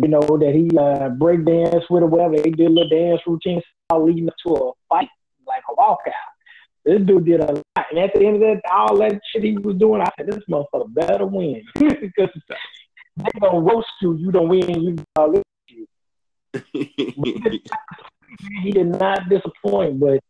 you 0.00 0.08
know, 0.08 0.20
that 0.20 0.54
he 0.54 0.70
uh, 0.78 1.08
break 1.10 1.44
dance 1.44 1.84
with 1.90 2.04
or 2.04 2.06
whatever. 2.06 2.36
They 2.36 2.50
did 2.50 2.66
a 2.66 2.70
little 2.70 2.88
dance 2.88 3.20
routine 3.26 3.60
all 3.90 4.06
leading 4.06 4.28
up 4.28 4.34
to 4.46 4.54
a 4.54 4.72
fight, 4.88 5.08
like 5.46 5.62
a 5.70 5.74
walkout. 5.74 6.12
This 6.84 7.00
dude 7.02 7.24
did 7.24 7.40
a 7.40 7.52
lot. 7.52 7.86
And 7.90 7.98
at 7.98 8.14
the 8.14 8.24
end 8.24 8.36
of 8.36 8.42
that, 8.42 8.60
all 8.72 8.96
that 8.98 9.20
shit 9.32 9.42
he 9.42 9.58
was 9.58 9.76
doing, 9.76 10.00
I 10.00 10.08
said, 10.16 10.28
this 10.28 10.38
motherfucker 10.48 10.94
better 10.94 11.26
win. 11.26 11.62
Because 11.78 12.30
they 13.16 13.40
gonna 13.40 13.58
roast 13.58 13.88
you. 14.00 14.16
You 14.16 14.30
don't 14.30 14.48
win. 14.48 14.80
You 14.80 14.96
uh, 15.18 15.26
lose 15.26 15.42
you. 15.66 15.86
he 18.62 18.70
did 18.70 18.86
not 18.86 19.28
disappoint, 19.28 19.98
but 19.98 20.20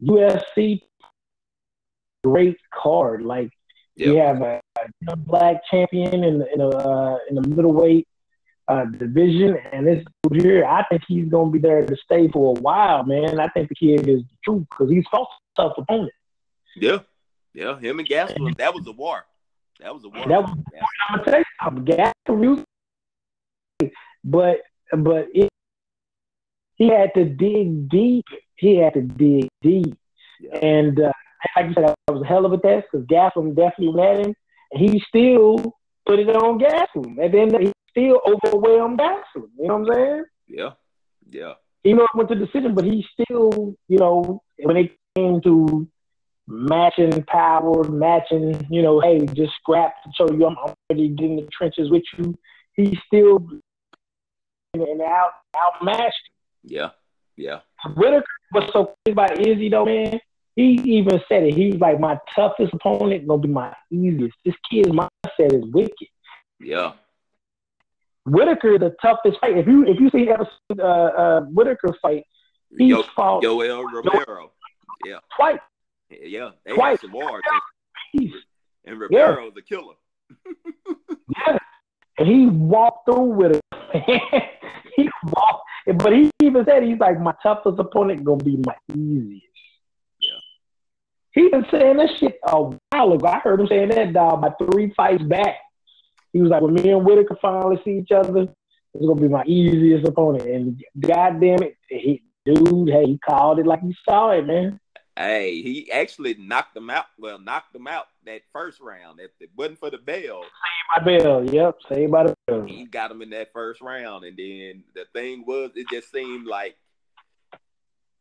UFC 0.00 0.80
great 2.22 2.56
card. 2.72 3.22
Like 3.22 3.50
yep. 3.96 4.08
you 4.08 4.16
have 4.18 4.40
a, 4.42 4.60
a, 5.08 5.16
black 5.16 5.62
champion 5.68 6.22
in 6.22 6.46
in 6.54 6.60
a 6.60 6.68
uh, 6.68 7.18
in 7.28 7.34
the 7.34 7.48
middleweight 7.48 8.06
uh, 8.68 8.84
division. 8.84 9.56
And 9.72 9.86
this 9.86 10.04
dude 10.22 10.42
here, 10.42 10.64
I 10.64 10.84
think 10.84 11.02
he's 11.08 11.28
going 11.28 11.50
to 11.50 11.52
be 11.52 11.58
there 11.58 11.84
to 11.84 11.96
stay 12.04 12.28
for 12.28 12.56
a 12.56 12.60
while, 12.60 13.04
man. 13.04 13.40
I 13.40 13.48
think 13.48 13.68
the 13.68 13.74
kid 13.74 14.08
is 14.08 14.20
the 14.20 14.36
truth 14.44 14.66
because 14.70 14.90
he's 14.90 15.04
fought 15.10 15.28
tough 15.56 15.72
opponent. 15.76 16.12
Yeah, 16.76 16.98
yeah. 17.54 17.78
Him 17.78 17.98
and 17.98 18.08
Gastelum, 18.08 18.56
that 18.58 18.74
was 18.74 18.86
a 18.86 18.92
war. 18.92 19.24
That 19.80 19.94
was 19.94 20.04
a 20.04 20.08
war. 20.08 20.26
That 20.26 20.42
was, 20.42 20.58
I'm 21.08 21.18
gonna 21.18 21.24
tell 21.24 21.38
you, 21.38 21.44
I'm 21.60 21.84
Gastelum, 21.84 22.64
but 24.24 24.58
but 24.96 25.26
it, 25.34 25.48
he 26.76 26.88
had 26.88 27.12
to 27.14 27.24
dig 27.24 27.88
deep. 27.88 28.24
He 28.56 28.76
had 28.76 28.94
to 28.94 29.02
dig 29.02 29.48
deep, 29.62 29.96
yeah. 30.40 30.58
and 30.58 31.00
uh, 31.00 31.12
like 31.56 31.66
you 31.66 31.74
said, 31.74 31.94
that 32.06 32.12
was 32.12 32.22
a 32.22 32.26
hell 32.26 32.44
of 32.44 32.52
a 32.52 32.58
test 32.58 32.86
because 32.90 33.06
Gastelum 33.06 33.54
definitely 33.54 33.92
met 33.92 34.26
him, 34.26 34.34
and 34.72 34.90
he 34.90 35.02
still 35.08 35.76
put 36.06 36.18
it 36.18 36.28
on 36.28 36.58
Gastelum, 36.58 37.18
and 37.18 37.34
then 37.34 37.62
he 37.62 37.72
still 37.98 38.20
overwhelmed 38.26 38.98
Gastelum. 38.98 39.50
You 39.58 39.68
know 39.68 39.78
what 39.78 39.88
I'm 39.88 39.94
saying? 39.94 40.24
Yeah, 40.46 40.70
yeah. 41.30 41.52
He 41.82 41.92
know 41.92 42.06
went 42.14 42.28
to 42.30 42.34
decision, 42.34 42.74
but 42.74 42.84
he 42.84 43.04
still, 43.12 43.74
you 43.88 43.98
know, 43.98 44.42
when 44.58 44.76
it 44.76 44.96
came 45.14 45.40
to 45.42 45.88
matching 46.46 47.22
power, 47.24 47.84
matching, 47.84 48.66
you 48.70 48.82
know, 48.82 49.00
hey, 49.00 49.26
just 49.26 49.52
scrap 49.60 49.94
to 50.02 50.10
show 50.16 50.30
you 50.30 50.46
I'm 50.46 50.56
already 50.56 51.08
getting 51.08 51.36
the 51.36 51.48
trenches 51.52 51.90
with 51.90 52.02
you. 52.16 52.36
He 52.74 52.98
still 53.06 53.46
and 54.74 55.00
out 55.00 55.30
outmatched. 55.56 56.30
Yeah, 56.64 56.90
yeah. 57.36 57.60
Whittaker 57.96 58.24
was 58.52 58.70
so 58.72 58.94
crazy 59.04 59.12
about 59.12 59.40
Izzy 59.40 59.68
though, 59.68 59.84
man. 59.84 60.20
He 60.56 60.80
even 60.84 61.20
said 61.28 61.44
it. 61.44 61.54
He 61.54 61.70
was 61.70 61.80
like, 61.80 62.00
my 62.00 62.18
toughest 62.34 62.74
opponent 62.74 63.26
gonna 63.28 63.40
be 63.40 63.48
my 63.48 63.72
easiest. 63.90 64.36
This 64.44 64.54
kid's 64.70 64.90
mindset 64.90 65.54
is 65.54 65.64
wicked. 65.72 66.08
Yeah. 66.60 66.92
Whittaker, 68.30 68.78
the 68.78 68.94
toughest 69.02 69.38
fight. 69.40 69.56
If 69.56 69.66
you 69.66 69.84
if 69.86 70.00
you 70.00 70.10
see 70.10 70.28
ever 70.30 70.48
seen 70.70 70.80
uh, 70.80 70.84
uh, 70.84 71.40
Whittaker 71.42 71.94
fight, 72.00 72.24
he 72.76 72.86
Yo, 72.86 73.02
fought 73.02 73.42
Yoel 73.42 73.84
Romero. 73.92 74.52
Yeah. 75.04 75.18
Twice. 75.36 75.58
Yeah, 76.10 76.50
they 76.64 76.72
Twice. 76.72 77.00
some 77.00 77.12
wars. 77.12 77.42
And 78.84 79.00
Romero 79.00 79.44
yeah. 79.44 79.50
the 79.54 79.62
killer. 79.62 79.94
yeah. 81.46 81.58
And 82.18 82.28
he 82.28 82.46
walked 82.46 83.06
through 83.06 83.34
with 83.34 83.52
it. 83.52 83.62
he 84.96 85.08
walked, 85.24 85.64
but 85.96 86.12
he 86.12 86.30
even 86.42 86.64
said 86.64 86.82
he's 86.82 86.98
like 86.98 87.20
my 87.20 87.34
toughest 87.42 87.78
opponent 87.78 88.24
gonna 88.24 88.42
be 88.42 88.58
my 88.64 88.74
easiest. 88.94 89.44
Yeah. 90.20 90.38
He 91.32 91.48
been 91.48 91.66
saying 91.70 91.98
that 91.98 92.10
shit 92.18 92.38
a 92.44 92.56
while 92.56 93.12
ago. 93.12 93.26
I 93.26 93.38
heard 93.38 93.60
him 93.60 93.68
saying 93.68 93.90
that 93.90 94.12
dog 94.12 94.42
by 94.42 94.50
three 94.64 94.92
fights 94.96 95.22
back. 95.22 95.56
He 96.32 96.40
was 96.40 96.50
like, 96.50 96.62
when 96.62 96.74
me 96.74 96.90
and 96.90 97.04
Whittaker 97.04 97.36
finally 97.40 97.80
see 97.84 97.98
each 97.98 98.12
other, 98.12 98.48
it's 98.94 99.06
gonna 99.06 99.20
be 99.20 99.28
my 99.28 99.44
easiest 99.44 100.06
opponent. 100.06 100.44
And 100.44 100.82
god 101.00 101.40
damn 101.40 101.62
it, 101.62 101.76
he, 101.88 102.22
dude, 102.44 102.88
hey, 102.88 103.04
he 103.06 103.18
called 103.18 103.58
it 103.58 103.66
like 103.66 103.82
he 103.82 103.94
saw 104.04 104.30
it, 104.30 104.46
man. 104.46 104.80
Hey, 105.16 105.62
he 105.62 105.90
actually 105.90 106.34
knocked 106.34 106.76
him 106.76 106.90
out. 106.90 107.06
Well, 107.18 107.40
knocked 107.40 107.74
him 107.74 107.88
out 107.88 108.04
that 108.24 108.42
first 108.52 108.80
round. 108.80 109.18
If 109.18 109.32
it 109.40 109.50
wasn't 109.56 109.80
for 109.80 109.90
the 109.90 109.98
bell, 109.98 110.42
saved 110.44 111.04
by 111.04 111.18
bell. 111.18 111.44
Yep, 111.44 111.78
saved 111.88 112.12
by 112.12 112.24
the 112.24 112.36
bell. 112.46 112.64
He 112.66 112.84
got 112.84 113.10
him 113.10 113.22
in 113.22 113.30
that 113.30 113.52
first 113.52 113.80
round, 113.80 114.24
and 114.24 114.36
then 114.36 114.84
the 114.94 115.06
thing 115.12 115.44
was, 115.44 115.72
it 115.74 115.88
just 115.90 116.12
seemed 116.12 116.46
like 116.46 116.76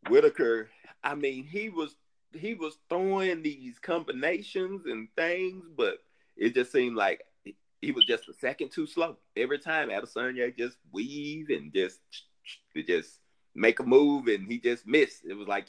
Whittaker. 0.10 0.70
I 1.03 1.14
mean, 1.14 1.43
he 1.43 1.70
was 1.70 1.95
he 2.34 2.55
was 2.55 2.78
throwing 2.89 3.43
these 3.43 3.78
combinations 3.78 4.88
and 4.88 5.08
things, 5.16 5.66
but 5.76 5.99
it 6.36 6.55
just 6.55 6.72
seemed 6.72 6.95
like 6.95 7.22
he 7.82 7.91
was 7.91 8.05
just 8.05 8.30
a 8.30 8.34
second 8.34 8.71
too 8.71 8.88
slow. 8.88 9.17
Every 9.36 9.59
time 9.59 9.89
Adesanya 9.89 10.55
just 10.57 10.78
weave 10.91 11.49
and 11.49 11.73
just 11.73 11.99
just 12.75 13.19
make 13.55 13.80
a 13.80 13.84
move, 13.84 14.28
and 14.28 14.47
he 14.47 14.59
just 14.59 14.88
missed. 14.88 15.25
It 15.25 15.34
was 15.34 15.47
like 15.47 15.67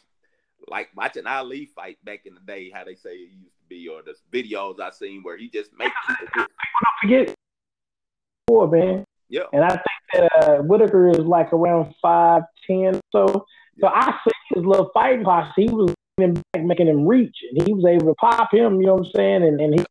like 0.68 0.88
watching 0.96 1.26
Ali 1.26 1.66
fight 1.66 2.02
back 2.04 2.26
in 2.26 2.34
the 2.34 2.40
day, 2.40 2.70
how 2.72 2.84
they 2.84 2.94
say 2.94 3.10
it 3.10 3.30
used 3.32 3.56
to 3.60 3.66
be, 3.68 3.88
or 3.88 4.02
the 4.02 4.14
videos 4.32 4.80
I 4.80 4.90
seen 4.90 5.22
where 5.22 5.36
he 5.36 5.48
just 5.48 5.70
makes 5.78 5.94
people 6.06 6.26
don't 6.34 6.48
forget 7.02 7.34
four 8.48 8.68
man. 8.68 9.04
Yeah. 9.28 9.42
And 9.52 9.64
I 9.64 9.68
think 9.68 9.82
that 10.14 10.48
uh, 10.48 10.62
Whittaker 10.62 11.10
is 11.10 11.18
like 11.18 11.52
around 11.52 11.94
five 12.00 12.42
ten. 12.66 13.00
So 13.12 13.46
so 13.80 13.88
I 13.88 14.12
see 14.24 14.54
his 14.54 14.64
little 14.64 14.90
fighting 14.94 15.24
posture. 15.24 15.52
He 15.56 15.68
was 15.68 15.94
back, 16.16 16.64
making 16.64 16.88
him 16.88 17.06
reach, 17.06 17.36
and 17.50 17.66
he 17.66 17.72
was 17.72 17.84
able 17.84 18.06
to 18.06 18.14
pop 18.14 18.52
him. 18.52 18.80
You 18.80 18.86
know 18.86 18.94
what 18.94 19.06
I'm 19.06 19.12
saying? 19.14 19.42
And 19.44 19.60
and 19.60 19.74
he, 19.74 19.80
he 19.80 19.86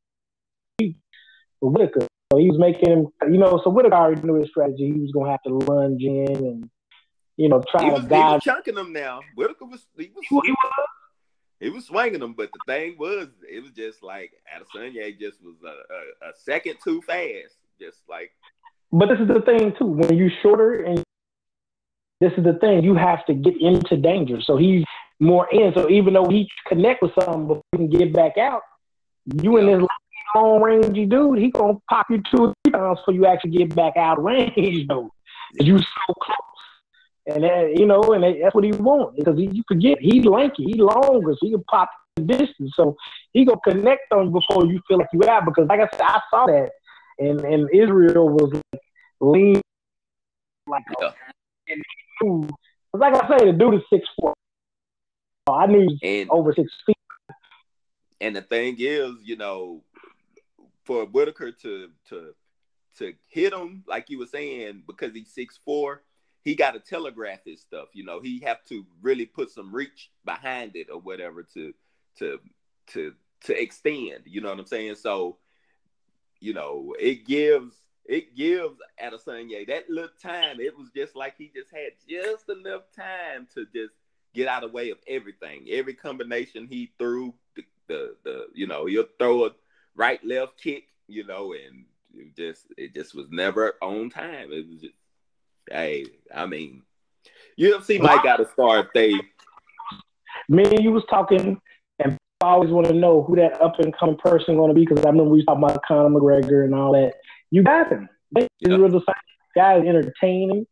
Whittaker. 1.62 2.08
So 2.32 2.40
he 2.40 2.50
was 2.50 2.60
making 2.60 2.90
him, 2.90 3.08
you 3.32 3.38
know. 3.38 3.62
So 3.64 3.70
Whittaker 3.70 3.96
already 3.96 4.22
knew 4.22 4.36
his 4.36 4.50
strategy. 4.50 4.92
He 4.94 5.00
was 5.00 5.12
gonna 5.12 5.32
have 5.32 5.42
to 5.44 5.54
lunge 5.54 6.04
in 6.04 6.36
and 6.36 6.70
you 7.38 7.50
know, 7.50 7.64
trying 7.72 7.94
was, 7.94 8.02
to 8.04 8.08
guide. 8.08 8.28
He 8.28 8.34
was 8.34 8.44
chunking 8.44 8.76
them 8.76 8.92
now. 8.92 9.22
Whittaker 9.36 9.66
was 9.66 9.86
he 9.98 10.12
was, 10.14 10.26
he 10.30 10.36
was 10.52 10.88
he 11.60 11.70
was 11.70 11.86
swinging 11.86 12.20
them, 12.20 12.34
but 12.34 12.50
the 12.52 12.60
thing 12.68 12.98
was, 13.00 13.30
it 13.50 13.62
was 13.62 13.72
just 13.72 14.04
like 14.04 14.32
Adesanya 14.56 15.18
just 15.20 15.42
was 15.42 15.56
a, 15.64 15.68
a, 15.68 16.30
a, 16.30 16.34
second 16.36 16.76
too 16.84 17.02
fast, 17.02 17.56
just 17.80 18.00
like. 18.08 18.32
But 18.92 19.10
this 19.10 19.20
is 19.20 19.28
the 19.28 19.42
thing 19.42 19.74
too. 19.78 19.86
When 19.86 20.16
you're 20.16 20.32
shorter, 20.44 20.84
and 20.84 21.04
this 22.22 22.32
is 22.38 22.44
the 22.44 22.54
thing, 22.54 22.84
you 22.84 22.96
have 22.96 23.26
to 23.26 23.34
get 23.34 23.60
into 23.60 23.98
danger. 23.98 24.40
So 24.42 24.58
he's 24.58 24.84
more 25.20 25.48
in. 25.52 25.74
So 25.74 25.90
even 25.90 26.14
though 26.14 26.30
he 26.30 26.48
connect 26.68 27.02
with 27.02 27.12
something 27.20 27.48
before 27.48 27.64
he 27.72 27.78
can 27.78 27.90
get 27.90 28.14
back 28.14 28.38
out, 28.38 28.62
you 29.42 29.58
and 29.58 29.68
this 29.68 29.88
long 30.36 30.62
rangey 30.62 31.10
dude, 31.10 31.40
he 31.40 31.52
gonna 31.52 31.78
pop 31.90 32.08
you 32.10 32.22
two 32.32 32.46
or 32.46 32.54
three 32.64 32.74
times 32.74 33.00
before 33.00 33.14
you 33.14 33.26
actually 33.26 33.52
get 33.52 33.76
back 33.76 33.98
out 33.98 34.18
of 34.18 34.24
range 34.24 34.88
though. 34.88 35.12
You 35.54 35.78
so 35.80 36.14
close. 36.22 36.38
And 37.28 37.44
that, 37.44 37.78
you 37.78 37.86
know, 37.86 38.02
and 38.14 38.24
that's 38.42 38.56
what 38.56 38.64
he 38.64 38.72
wants 38.72 39.18
because 39.18 39.38
he, 39.38 39.50
you 39.52 39.64
forget 39.68 39.98
he's 40.00 40.26
lanky, 40.26 40.64
he's 40.64 40.78
longer, 40.78 41.34
so 41.34 41.38
he 41.42 41.52
can 41.52 41.64
pop 41.66 41.90
the 42.16 42.24
distance. 42.24 42.72
So 42.76 42.96
he 43.34 43.46
gonna 43.46 43.60
connect 43.68 44.12
on 44.14 44.32
before 44.32 44.66
you 44.66 44.82
feel 44.88 44.98
like 44.98 45.10
you 45.12 45.22
out. 45.28 45.46
Because 45.46 45.68
like 45.68 45.82
I 45.82 45.90
said, 45.92 46.02
I 46.02 46.22
saw 46.30 46.46
that, 46.46 46.72
and 47.20 47.42
and 47.42 47.70
Israel 47.74 48.30
was 48.30 48.54
like 48.54 48.82
lean, 49.20 49.62
like 50.68 50.84
yeah. 51.02 51.12
and 51.68 51.84
he 52.22 52.28
like 52.94 53.14
I 53.14 53.38
say, 53.38 53.46
the 53.46 53.54
dude 53.54 53.76
is 53.76 53.82
six 53.92 54.08
four. 54.20 54.34
I 55.50 55.66
knew 55.68 55.88
and, 56.04 56.30
over 56.30 56.54
six 56.54 56.72
feet. 56.86 56.96
And 58.20 58.36
the 58.36 58.42
thing 58.42 58.76
is, 58.80 59.14
you 59.24 59.36
know, 59.36 59.84
for 60.88 61.06
Whittaker 61.06 61.52
to 61.52 61.90
to 62.10 62.34
to 62.98 63.14
hit 63.30 63.54
him 63.54 63.84
like 63.88 64.10
you 64.10 64.18
were 64.18 64.26
saying 64.26 64.82
because 64.88 65.14
he's 65.14 65.32
six 65.32 65.60
four 65.64 66.02
he 66.48 66.56
got 66.56 66.72
to 66.72 66.80
telegraph 66.80 67.40
his 67.44 67.60
stuff. 67.60 67.90
You 67.92 68.06
know, 68.06 68.22
he 68.22 68.40
have 68.46 68.64
to 68.70 68.86
really 69.02 69.26
put 69.26 69.52
some 69.52 69.76
reach 69.76 70.12
behind 70.24 70.78
it 70.78 70.88
or 70.90 70.98
whatever 71.02 71.44
to 71.54 71.74
to 72.20 72.40
to 72.94 73.14
to 73.44 73.62
extend. 73.62 74.22
You 74.24 74.40
know 74.40 74.52
what 74.52 74.60
I'm 74.60 74.66
saying? 74.66 74.96
So, 74.96 75.40
you 76.40 76.54
know, 76.54 76.96
it 76.98 77.28
gives 77.28 77.76
it 78.06 78.34
gives 78.34 78.78
Adesanya 79.04 79.68
that 79.68 79.90
little 79.90 80.10
time. 80.24 80.62
It 80.62 80.78
was 80.78 80.90
just 80.96 81.18
like 81.18 81.36
he 81.38 81.52
just 81.54 81.70
had 81.70 81.92
just 82.08 82.48
enough 82.48 82.84
time 82.96 83.46
to 83.54 83.66
just 83.76 83.96
get 84.34 84.48
out 84.48 84.64
of 84.64 84.72
the 84.72 84.74
way 84.74 84.90
of 84.92 85.00
everything. 85.06 85.66
Every 85.70 85.96
combination 85.96 86.66
he 86.66 86.94
threw, 86.98 87.34
the 87.58 87.64
the, 87.90 88.16
the 88.24 88.48
you 88.54 88.68
know, 88.68 88.86
he'll 88.86 89.04
throw 89.20 89.48
a 89.48 89.50
right 89.98 90.24
left 90.24 90.62
kick, 90.62 90.84
you 91.08 91.26
know, 91.26 91.54
and 91.54 91.86
it 92.14 92.36
just 92.36 92.68
it 92.78 92.94
just 92.94 93.14
was 93.14 93.28
never 93.30 93.74
on 93.82 94.10
time. 94.10 94.52
It 94.52 94.68
was 94.68 94.82
just 94.82 94.94
hey, 95.70 96.06
I 96.34 96.46
mean, 96.46 96.84
UFC 97.60 98.00
might 98.00 98.24
got 98.24 98.38
to 98.38 98.48
start 98.54 98.90
they. 98.94 99.14
Me 100.50 100.64
and 100.64 100.84
you 100.84 100.92
was 100.92 101.04
talking, 101.10 101.60
and 102.00 102.18
I 102.42 102.46
always 102.46 102.70
want 102.70 102.88
to 102.88 102.94
know 102.94 103.24
who 103.24 103.36
that 103.36 103.62
up 103.62 103.80
and 103.80 103.96
coming 103.98 104.18
person 104.18 104.56
going 104.56 104.70
to 104.70 104.76
be 104.76 104.86
because 104.86 105.04
I 105.04 105.10
remember 105.10 105.32
we 105.32 105.44
talked 105.44 105.58
about 105.58 105.84
Conor 105.86 106.10
McGregor 106.10 106.64
and 106.64 106.74
all 106.74 106.94
that. 106.94 107.14
You 107.52 107.64
got 107.64 107.92
him. 107.92 108.08
Yeah. 108.36 108.48
the 108.60 109.02
guy 109.56 109.78
is 109.80 109.86
entertaining. 109.86 110.66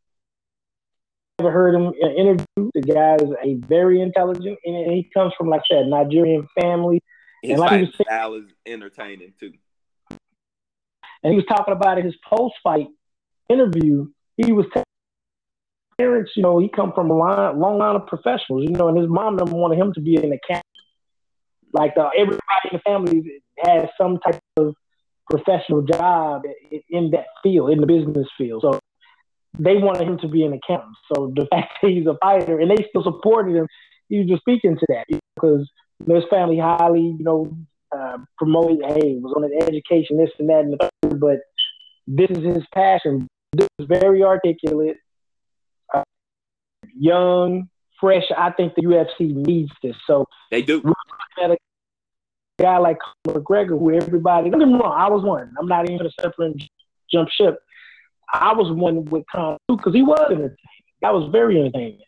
Never 1.39 1.51
heard 1.51 1.75
him 1.75 1.91
in 1.99 2.09
an 2.09 2.15
interview. 2.15 2.71
The 2.73 2.81
guy 2.81 3.15
is 3.15 3.29
a 3.43 3.55
very 3.67 3.99
intelligent, 3.99 4.57
and 4.63 4.93
he 4.93 5.09
comes 5.13 5.33
from 5.37 5.49
like 5.49 5.61
said, 5.69 5.87
Nigerian 5.87 6.47
family. 6.61 7.01
His 7.45 7.51
and 7.51 7.59
like 7.59 7.71
he 7.71 7.85
was 7.85 7.89
saying, 7.95 8.05
style 8.07 8.33
is 8.35 8.45
entertaining 8.65 9.33
too. 9.39 9.53
And 11.23 11.31
he 11.31 11.35
was 11.35 11.45
talking 11.47 11.73
about 11.73 12.03
his 12.03 12.13
post 12.29 12.55
fight 12.63 12.87
interview 13.49 14.07
he 14.37 14.51
was 14.51 14.65
telling 14.73 14.85
parents, 15.97 16.31
you 16.35 16.43
know, 16.43 16.59
he 16.59 16.67
come 16.67 16.91
from 16.93 17.09
a 17.09 17.15
line, 17.15 17.59
long 17.59 17.77
line 17.77 17.95
of 17.95 18.05
professionals, 18.07 18.65
you 18.67 18.71
know, 18.71 18.89
and 18.89 18.97
his 18.97 19.07
mom 19.07 19.37
never 19.37 19.51
wanted 19.51 19.79
him 19.79 19.93
to 19.93 20.01
be 20.01 20.17
an 20.17 20.33
accountant. 20.33 20.65
Like 21.71 21.93
uh, 21.97 22.09
everybody 22.17 22.41
in 22.71 22.73
the 22.73 22.79
family 22.79 23.41
has 23.63 23.87
some 23.99 24.19
type 24.19 24.39
of 24.57 24.75
professional 25.29 25.81
job 25.81 26.43
in 26.89 27.11
that 27.11 27.25
field, 27.41 27.71
in 27.71 27.79
the 27.79 27.87
business 27.87 28.27
field. 28.37 28.61
So 28.61 28.79
they 29.57 29.77
wanted 29.77 30.07
him 30.07 30.17
to 30.19 30.27
be 30.27 30.43
an 30.43 30.53
accountant. 30.53 30.95
So 31.13 31.31
the 31.33 31.47
fact 31.51 31.73
that 31.81 31.91
he's 31.91 32.07
a 32.07 32.17
fighter 32.21 32.59
and 32.59 32.69
they 32.69 32.85
still 32.89 33.03
supported 33.03 33.55
him, 33.55 33.67
he 34.09 34.19
was 34.19 34.27
just 34.27 34.41
speaking 34.41 34.77
to 34.77 34.85
that 34.89 35.05
because 35.35 35.69
you 35.99 36.13
know, 36.13 36.15
his 36.15 36.29
family 36.29 36.59
highly, 36.59 37.15
you 37.17 37.23
know, 37.23 37.55
uh, 37.95 38.17
promoted, 38.37 38.79
hey, 38.85 39.17
was 39.19 39.33
on 39.35 39.43
an 39.43 39.51
education, 39.61 40.17
this 40.17 40.29
and 40.39 40.49
that, 40.49 40.61
and 40.61 40.73
the 40.73 40.89
third, 41.01 41.19
but 41.19 41.39
this 42.07 42.29
is 42.29 42.43
his 42.55 42.63
passion 42.73 43.27
This 43.53 43.67
is 43.79 43.87
very 43.87 44.23
articulate, 44.23 44.97
uh, 45.93 46.03
young, 46.97 47.69
fresh. 47.99 48.23
I 48.35 48.51
think 48.51 48.75
the 48.75 48.83
UFC 48.83 49.33
needs 49.33 49.71
this. 49.81 49.95
So 50.07 50.25
they 50.51 50.61
do. 50.61 50.83
At 51.41 51.51
a 51.51 51.57
guy 52.59 52.77
like 52.77 52.97
McGregor, 53.27 53.79
who 53.79 53.93
everybody 53.93 54.49
don't 54.49 54.59
get 54.59 54.67
me 54.67 54.75
wrong, 54.75 54.93
I 54.95 55.09
was 55.09 55.23
one. 55.23 55.53
I'm 55.59 55.67
not 55.67 55.85
even 55.85 55.97
gonna 55.97 56.09
separate 56.19 56.61
jump 57.11 57.29
ship. 57.29 57.59
I 58.33 58.53
was 58.53 58.71
one 58.75 59.05
with 59.05 59.23
Conor 59.31 59.57
because 59.67 59.93
he 59.93 60.01
was 60.01 60.19
entertaining. 60.29 60.57
That 61.01 61.13
was 61.13 61.29
very 61.31 61.59
entertaining. 61.59 61.99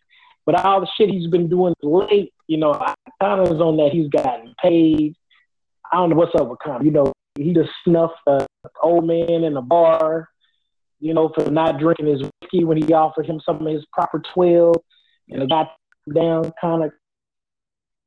But 0.48 0.64
all 0.64 0.80
the 0.80 0.88
shit 0.96 1.10
he's 1.10 1.26
been 1.26 1.46
doing 1.50 1.74
late, 1.82 2.32
you 2.46 2.56
know, 2.56 2.72
Conor's 3.20 3.60
on 3.60 3.76
that. 3.76 3.90
He's 3.92 4.08
gotten 4.08 4.54
paid. 4.62 5.14
I 5.92 5.96
don't 5.98 6.08
know 6.08 6.16
what's 6.16 6.34
up 6.40 6.48
with 6.48 6.58
Conor. 6.60 6.86
You 6.86 6.90
know, 6.90 7.12
he 7.38 7.52
just 7.52 7.68
snuffed 7.84 8.14
a 8.26 8.46
old 8.82 9.06
man 9.06 9.28
in 9.44 9.58
a 9.58 9.60
bar, 9.60 10.30
you 11.00 11.12
know, 11.12 11.30
for 11.34 11.50
not 11.50 11.78
drinking 11.78 12.06
his 12.06 12.22
whiskey 12.22 12.64
when 12.64 12.78
he 12.82 12.94
offered 12.94 13.26
him 13.26 13.42
some 13.44 13.60
of 13.60 13.70
his 13.70 13.84
proper 13.92 14.22
12. 14.32 14.74
And 15.28 15.42
it 15.42 15.50
got 15.50 15.68
down 16.14 16.50
kind 16.58 16.84
of 16.84 16.92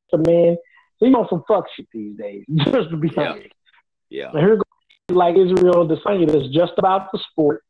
to 0.09 0.17
man. 0.17 0.57
So 0.97 1.05
you 1.05 1.15
on 1.15 1.27
some 1.29 1.43
fuck 1.47 1.65
shit 1.75 1.85
these 1.93 2.17
days, 2.17 2.43
just 2.55 2.89
to 2.89 2.97
be 2.97 3.11
Yeah. 3.15 3.33
honest. 3.33 3.47
Yeah. 4.09 4.29
And 4.31 4.39
here 4.39 4.55
goes 4.55 4.63
like 5.15 5.35
Israel 5.35 5.87
Adesanya, 5.87 6.25
that's 6.27 6.47
just 6.51 6.73
about 6.79 7.11
the 7.11 7.19
sport. 7.29 7.63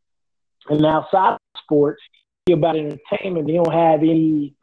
And 0.69 0.85
outside 0.85 1.33
of 1.33 1.39
sports, 1.61 2.01
he 2.45 2.53
about 2.53 2.77
entertainment. 2.77 3.49
He 3.49 3.55
don't 3.57 3.73
have 3.73 3.99
any 3.99 4.55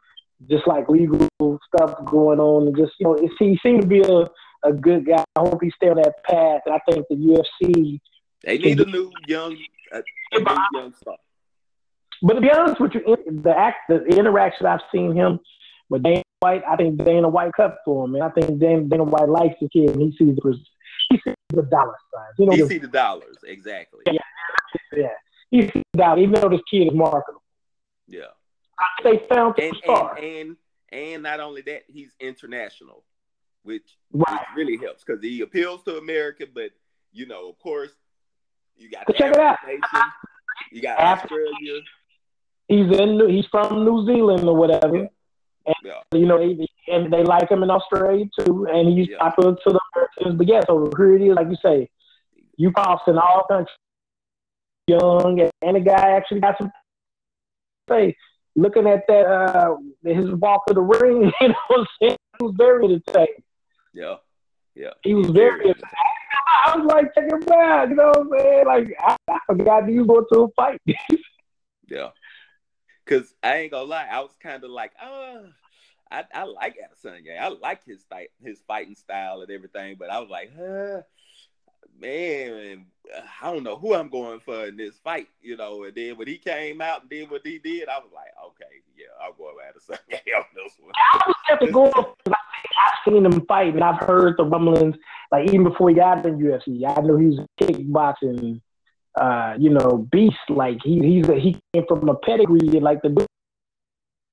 just 0.48 0.66
like 0.66 0.88
legal 0.88 1.28
stuff 1.40 2.04
going 2.06 2.40
on. 2.40 2.68
And 2.68 2.76
just 2.76 2.92
you 2.98 3.06
know, 3.06 3.14
it's, 3.14 3.34
he 3.38 3.58
seemed 3.62 3.82
to 3.82 3.88
be 3.88 4.00
a, 4.00 4.28
a 4.68 4.72
good 4.72 5.06
guy. 5.06 5.24
I 5.36 5.40
hope 5.40 5.62
he 5.62 5.70
stay 5.70 5.88
on 5.88 5.96
that 5.96 6.22
path. 6.24 6.62
And 6.66 6.74
I 6.74 6.80
think 6.90 7.06
the 7.08 7.16
UFC. 7.16 8.00
They 8.44 8.58
need 8.58 8.80
a 8.80 8.84
new 8.84 9.10
young, 9.26 9.56
a, 9.92 9.98
a 10.32 10.38
new 10.38 10.56
young 10.74 10.94
star. 10.94 11.16
But 12.22 12.34
to 12.34 12.40
be 12.40 12.50
honest 12.50 12.80
with 12.80 12.94
you, 12.94 13.16
the 13.42 13.56
act, 13.56 13.78
the 13.88 14.04
interaction 14.04 14.66
I've 14.66 14.80
seen 14.92 15.14
him 15.14 15.40
with 15.88 16.02
Dana 16.02 16.22
White, 16.40 16.62
I 16.68 16.76
think 16.76 17.02
Dana 17.04 17.28
White 17.28 17.52
cut 17.56 17.78
for 17.84 18.04
him, 18.04 18.14
and 18.14 18.24
I 18.24 18.28
think 18.30 18.58
Dana, 18.60 18.82
Dana 18.82 19.04
White 19.04 19.28
likes 19.28 19.54
the 19.60 19.68
kid, 19.68 19.90
and 19.90 20.02
he 20.02 20.10
sees 20.16 20.36
the 20.36 20.58
he 21.10 21.20
sees 21.24 21.34
the 21.50 21.62
dollar 21.62 21.94
signs. 22.14 22.34
You 22.38 22.46
know, 22.46 22.52
He 22.52 22.62
the- 22.62 22.68
see 22.68 22.78
the 22.78 22.88
dollars 22.88 23.36
exactly. 23.46 24.00
Yeah. 24.06 24.20
yeah, 24.92 25.08
he 25.50 25.62
sees 25.62 25.82
the 25.92 25.98
dollar, 25.98 26.18
even 26.18 26.34
though 26.34 26.48
this 26.48 26.60
kid 26.70 26.88
is 26.88 26.94
marketable. 26.94 27.42
Yeah. 28.06 28.32
They 29.04 29.18
found 29.28 29.54
the 29.56 29.64
And 29.68 29.76
star. 29.76 30.16
and 30.16 30.26
and 30.26 30.56
and 30.92 31.22
not 31.22 31.40
only 31.40 31.62
that, 31.62 31.82
he's 31.88 32.10
international, 32.20 33.04
which 33.62 33.96
right. 34.12 34.24
which 34.32 34.40
really 34.56 34.76
helps 34.76 35.04
because 35.04 35.22
he 35.22 35.40
appeals 35.42 35.82
to 35.84 35.96
America. 35.98 36.46
But 36.52 36.70
you 37.12 37.26
know, 37.26 37.48
of 37.48 37.58
course, 37.58 37.90
you 38.76 38.90
got 38.90 39.06
check 39.16 39.32
it 39.32 39.38
out. 39.38 39.58
Nation, 39.66 39.80
you 40.72 40.82
got 40.82 40.98
Australia. 40.98 41.80
He's 42.68 42.86
in. 42.98 43.18
New- 43.18 43.28
He's 43.28 43.46
from 43.50 43.84
New 43.84 44.06
Zealand 44.06 44.44
or 44.48 44.56
whatever. 44.56 45.08
Yeah. 45.84 46.00
You 46.14 46.24
know, 46.26 46.38
they, 46.38 46.66
and 46.90 47.12
they 47.12 47.22
like 47.24 47.50
him 47.50 47.62
in 47.62 47.70
Australia 47.70 48.24
too, 48.40 48.66
and 48.70 48.88
he's 48.98 49.08
Yeah. 49.08 49.18
popular 49.18 49.54
to 49.54 49.60
the 49.70 49.80
Americans. 49.94 50.38
But 50.38 50.46
yeah, 50.46 50.60
so 50.66 50.90
here 50.96 51.16
it 51.16 51.22
is, 51.22 51.34
like 51.34 51.48
you 51.48 51.56
say, 51.62 51.90
you 52.56 52.72
crossing 52.72 53.18
all 53.18 53.44
countries, 53.48 53.76
young, 54.86 55.40
and, 55.40 55.50
and 55.60 55.76
the 55.76 55.80
guy 55.80 56.12
actually 56.12 56.40
got 56.40 56.56
some 56.58 56.72
say. 57.90 58.16
Looking 58.58 58.88
at 58.88 59.06
that, 59.06 59.26
uh, 59.26 59.76
his 60.02 60.32
walk 60.32 60.66
to 60.66 60.74
the 60.74 60.80
ring, 60.80 61.30
you 61.40 61.48
know, 61.48 61.54
what 61.68 61.80
I'm 61.80 61.86
saying? 62.02 62.16
he 62.38 62.44
was 62.44 62.54
very 62.56 62.84
entertaining. 62.86 63.42
Yeah. 63.94 64.16
Yeah. 64.74 64.90
He 65.04 65.14
was 65.14 65.28
very. 65.30 65.72
I 66.64 66.76
was 66.76 66.86
like, 66.86 67.14
check 67.14 67.30
him 67.30 67.42
out, 67.52 67.88
you 67.88 67.94
know 67.94 68.08
what 68.08 68.18
I'm 68.18 68.30
saying? 68.36 68.66
Like, 68.66 68.96
I, 69.00 69.16
I 69.28 69.38
forgot 69.46 69.86
was 69.86 70.06
going 70.06 70.24
to 70.32 70.40
a 70.40 70.48
fight. 70.56 70.80
Yeah. 71.90 72.10
Cause 73.06 73.32
I 73.42 73.56
ain't 73.60 73.70
gonna 73.70 73.84
lie, 73.84 74.08
I 74.12 74.20
was 74.20 74.36
kind 74.42 74.62
of 74.62 74.70
like, 74.70 74.92
oh, 75.02 75.46
I, 76.10 76.24
I 76.34 76.42
like 76.42 76.76
Adesanya. 76.76 77.40
I 77.40 77.48
like 77.48 77.82
his 77.86 78.04
fight, 78.10 78.28
his 78.44 78.60
fighting 78.68 78.94
style 78.94 79.40
and 79.40 79.50
everything. 79.50 79.96
But 79.98 80.10
I 80.10 80.18
was 80.18 80.28
like, 80.28 80.50
huh, 80.54 81.00
man, 82.00 82.86
I 83.42 83.52
don't 83.52 83.62
know 83.64 83.76
who 83.76 83.94
I'm 83.94 84.08
going 84.08 84.40
for 84.40 84.66
in 84.66 84.76
this 84.76 84.96
fight, 85.02 85.28
you 85.40 85.56
know. 85.56 85.84
And 85.84 85.94
then 85.94 86.16
when 86.16 86.28
he 86.28 86.38
came 86.38 86.80
out 86.80 87.02
and 87.02 87.10
did 87.10 87.30
what 87.30 87.42
he 87.44 87.58
did, 87.58 87.88
I 87.88 87.98
was 87.98 88.10
like, 88.14 88.28
okay, 88.46 88.82
yeah, 88.96 89.06
I'll 89.22 89.32
go 89.32 89.52
Adesanya 89.54 90.36
on 90.38 90.44
this 90.54 90.72
one. 90.80 90.92
I 90.94 91.20
was 91.26 91.34
have 91.46 91.60
to 91.60 91.72
go 91.72 91.86
off 91.86 91.94
'cause 92.24 92.34
I- 92.34 92.34
I've 92.86 93.12
seen 93.12 93.24
him 93.24 93.44
fight 93.46 93.74
and 93.74 93.82
I've 93.84 94.00
heard 94.06 94.36
the 94.36 94.44
rumblings. 94.44 94.96
Like 95.32 95.48
even 95.48 95.64
before 95.64 95.88
he 95.88 95.94
got 95.94 96.24
in 96.26 96.38
UFC, 96.38 96.84
I 96.84 97.00
know 97.00 97.16
he 97.16 97.26
was 97.26 97.38
a 97.38 97.46
kickboxing, 97.64 98.60
uh, 99.20 99.54
you 99.58 99.70
know, 99.70 100.06
beast. 100.10 100.36
Like 100.48 100.78
he 100.82 100.98
he's 101.00 101.28
a, 101.28 101.34
he 101.38 101.58
came 101.72 101.84
from 101.86 102.08
a 102.08 102.14
pedigree 102.16 102.60
like 102.80 103.02
the 103.02 103.26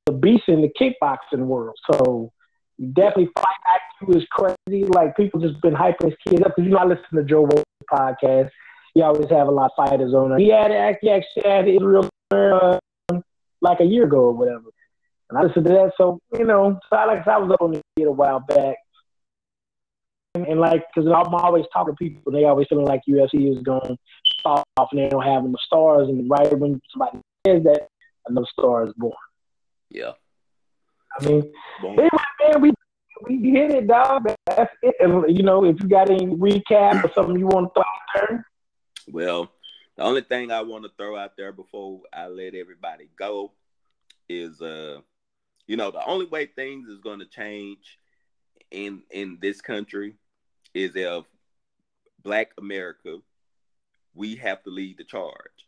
the 0.06 0.12
beast 0.14 0.48
in 0.48 0.62
the 0.62 0.70
kickboxing 0.80 1.46
world. 1.46 1.76
So 1.92 2.32
definitely 2.80 3.30
fight 3.36 3.80
IQ 4.02 4.18
is 4.18 4.26
crazy. 4.32 4.86
Like 4.86 5.16
people 5.16 5.40
just 5.40 5.62
been 5.62 5.74
hyping 5.74 6.06
his 6.06 6.16
kid 6.28 6.44
up 6.44 6.56
because 6.56 6.66
you 6.66 6.72
know 6.72 6.78
I 6.78 6.86
listen 6.86 7.04
to 7.16 7.24
Joe 7.24 7.44
Rogan 7.44 7.64
podcast. 7.92 8.50
He 8.94 9.02
always 9.02 9.30
have 9.30 9.48
a 9.48 9.52
lot 9.52 9.72
of 9.78 9.88
fighters 9.88 10.14
on 10.14 10.34
it. 10.34 10.40
He 10.40 10.50
had 10.50 10.72
he 11.02 11.10
actually 11.10 11.50
had 11.50 11.68
Israel 11.68 12.10
uh, 12.32 12.80
like 13.62 13.80
a 13.80 13.86
year 13.86 14.06
ago 14.06 14.20
or 14.20 14.34
whatever. 14.34 14.70
And 15.30 15.40
I 15.40 15.44
listened 15.44 15.66
to 15.66 15.72
that, 15.72 15.92
so 15.98 16.20
you 16.38 16.46
know, 16.46 16.80
so 16.90 16.96
I, 16.96 17.06
like 17.06 17.28
I 17.28 17.38
was 17.40 17.52
up 17.52 17.62
on 17.62 17.72
the 17.72 17.82
kid 17.98 18.06
a 18.06 18.12
while 18.12 18.42
back, 18.42 18.76
and, 20.36 20.46
and 20.46 20.60
like, 20.60 20.84
because 20.94 21.10
I'm 21.10 21.34
always 21.34 21.66
talking 21.74 21.94
to 21.94 21.98
people, 21.98 22.32
they 22.32 22.44
always 22.44 22.68
feeling 22.68 22.86
like 22.86 23.02
UFC 23.10 23.52
is 23.52 23.64
going 23.64 23.98
off, 24.46 24.64
and 24.92 25.00
they 25.00 25.10
don't 25.10 25.24
have 25.24 25.44
enough 25.44 25.62
stars, 25.66 26.10
and 26.10 26.30
right 26.30 26.56
when 26.60 26.80
somebody 26.92 27.18
says 27.48 27.64
that, 27.64 27.88
another 28.28 28.46
star 28.52 28.86
is 28.88 28.94
born. 28.98 29.14
Yeah. 29.90 30.12
I 31.20 31.26
mean, 31.26 31.52
anyway, 31.84 32.10
man, 32.42 32.62
we 32.62 32.74
we 33.24 33.50
hit 33.50 33.72
it, 33.72 33.88
dog. 33.88 34.30
That's 34.48 34.74
it. 34.82 34.96
You 35.00 35.44
know, 35.44 35.64
if 35.66 35.80
you 35.82 35.88
got 35.88 36.10
any 36.10 36.28
recap 36.28 37.04
or 37.04 37.12
something 37.14 37.38
you 37.40 37.48
want 37.48 37.74
to 37.74 37.82
throw 37.82 37.84
out 37.84 38.28
there, 38.30 38.46
Well, 39.08 39.52
the 39.96 40.04
only 40.04 40.22
thing 40.22 40.52
I 40.52 40.62
want 40.62 40.84
to 40.84 40.92
throw 40.98 41.18
out 41.18 41.38
there 41.38 41.52
before 41.52 42.02
I 42.14 42.28
let 42.28 42.54
everybody 42.54 43.10
go 43.18 43.52
is 44.28 44.62
uh 44.62 45.00
you 45.68 45.78
know, 45.78 45.90
the 45.90 46.06
only 46.06 46.26
way 46.28 46.46
things 46.46 46.88
is 46.90 47.00
going 47.00 47.20
to 47.20 47.26
change 47.26 47.98
in 48.72 49.04
in 49.12 49.38
this 49.42 49.62
country 49.62 50.16
is 50.74 50.96
if 50.96 51.24
black 52.22 52.52
America 52.58 53.18
we 54.14 54.36
have 54.36 54.64
to 54.64 54.70
lead 54.70 54.98
the 54.98 55.04
charge. 55.04 55.68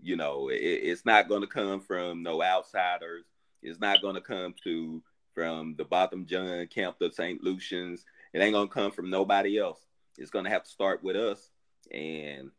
You 0.00 0.16
know, 0.16 0.48
it, 0.48 0.56
it's 0.56 1.04
not 1.04 1.28
going 1.28 1.40
to 1.42 1.46
come 1.46 1.80
from 1.80 2.22
no 2.22 2.42
outsiders. 2.42 3.24
It's 3.62 3.80
not 3.80 4.02
going 4.02 4.14
to 4.14 4.20
come 4.20 4.54
to 4.64 5.02
from 5.34 5.74
the 5.76 5.84
Botham 5.84 6.26
Jean 6.26 6.66
camp 6.66 7.00
of 7.00 7.14
St. 7.14 7.42
Lucians. 7.42 8.04
It 8.32 8.40
ain't 8.40 8.54
going 8.54 8.68
to 8.68 8.74
come 8.74 8.90
from 8.90 9.10
nobody 9.10 9.58
else. 9.58 9.78
It's 10.16 10.30
going 10.30 10.44
to 10.44 10.50
have 10.50 10.64
to 10.64 10.70
start 10.70 11.02
with 11.02 11.16
us 11.16 11.50
and 11.92 12.50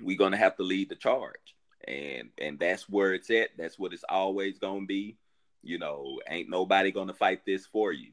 we're 0.00 0.18
going 0.18 0.32
to 0.32 0.38
have 0.38 0.56
to 0.56 0.62
lead 0.62 0.88
the 0.88 0.94
charge. 0.94 1.54
And 1.86 2.30
and 2.38 2.58
that's 2.58 2.88
where 2.88 3.14
it's 3.14 3.30
at. 3.30 3.50
That's 3.56 3.78
what 3.78 3.92
it's 3.92 4.04
always 4.08 4.58
going 4.58 4.82
to 4.82 4.86
be. 4.86 5.16
You 5.62 5.78
know, 5.78 6.20
ain't 6.28 6.50
nobody 6.50 6.90
going 6.90 7.08
to 7.08 7.14
fight 7.14 7.44
this 7.44 7.66
for 7.66 7.92
you. 7.92 8.12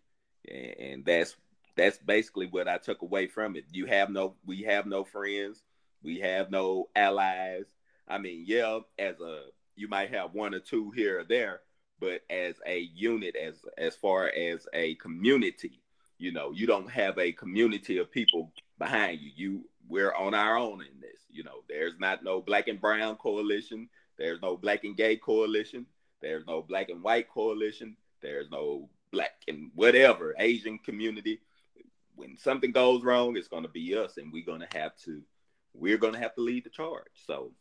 And, 0.50 0.76
and 0.80 1.06
that's 1.06 1.36
that's 1.76 1.98
basically 1.98 2.48
what 2.48 2.68
I 2.68 2.78
took 2.78 3.02
away 3.02 3.28
from 3.28 3.56
it. 3.56 3.66
You 3.72 3.86
have 3.88 4.10
no 4.10 4.36
we 4.46 4.64
have 4.64 4.86
no 4.86 5.04
friends. 5.04 5.64
We 6.04 6.20
have 6.20 6.52
no 6.52 6.90
allies. 6.96 7.66
I 8.08 8.18
mean, 8.18 8.44
yeah, 8.46 8.80
as 9.00 9.20
a 9.20 9.46
you 9.76 9.88
might 9.88 10.14
have 10.14 10.34
one 10.34 10.54
or 10.54 10.60
two 10.60 10.92
here 10.92 11.20
or 11.20 11.24
there, 11.24 11.62
but 12.04 12.22
as 12.30 12.56
a 12.68 12.80
unit, 12.94 13.36
as 13.38 13.56
as 13.78 13.96
far 13.96 14.28
as 14.28 14.68
a 14.74 14.96
community, 14.96 15.80
you 16.18 16.34
know, 16.34 16.52
you 16.52 16.68
don't 16.68 16.92
have 16.92 17.18
a 17.18 17.32
community 17.32 17.98
of 17.98 18.12
people 18.12 18.52
behind 18.78 19.22
you. 19.22 19.32
You 19.36 19.66
we're 19.88 20.14
on 20.14 20.34
our 20.34 20.58
own 20.58 20.82
in 20.82 21.00
this. 21.00 21.22
You 21.32 21.46
know, 21.46 21.64
there's 21.70 21.98
not 22.00 22.22
no 22.22 22.42
black 22.42 22.68
and 22.68 22.82
brown 22.82 23.16
coalition. 23.16 23.88
There's 24.18 24.42
no 24.42 24.58
black 24.58 24.84
and 24.84 24.98
gay 24.98 25.16
coalition. 25.16 25.86
There's 26.22 26.46
no 26.46 26.62
black 26.62 26.90
and 26.90 27.02
white 27.02 27.30
coalition. 27.30 27.96
There's 28.22 28.50
no 28.52 28.90
black 29.12 29.32
and 29.48 29.72
whatever 29.74 30.36
Asian 30.38 30.80
community. 30.80 31.40
When 32.16 32.38
something 32.38 32.72
goes 32.74 33.02
wrong, 33.04 33.38
it's 33.38 33.48
going 33.48 33.64
to 33.64 33.70
be 33.70 33.96
us, 33.96 34.18
and 34.18 34.32
we're 34.32 34.46
going 34.46 34.62
to 34.68 34.78
have 34.78 34.96
to 35.06 35.22
we're 35.74 35.98
going 35.98 36.14
to 36.14 36.20
have 36.20 36.36
to 36.36 36.42
lead 36.42 36.66
the 36.66 36.70
charge. 36.70 37.16
So 37.26 37.54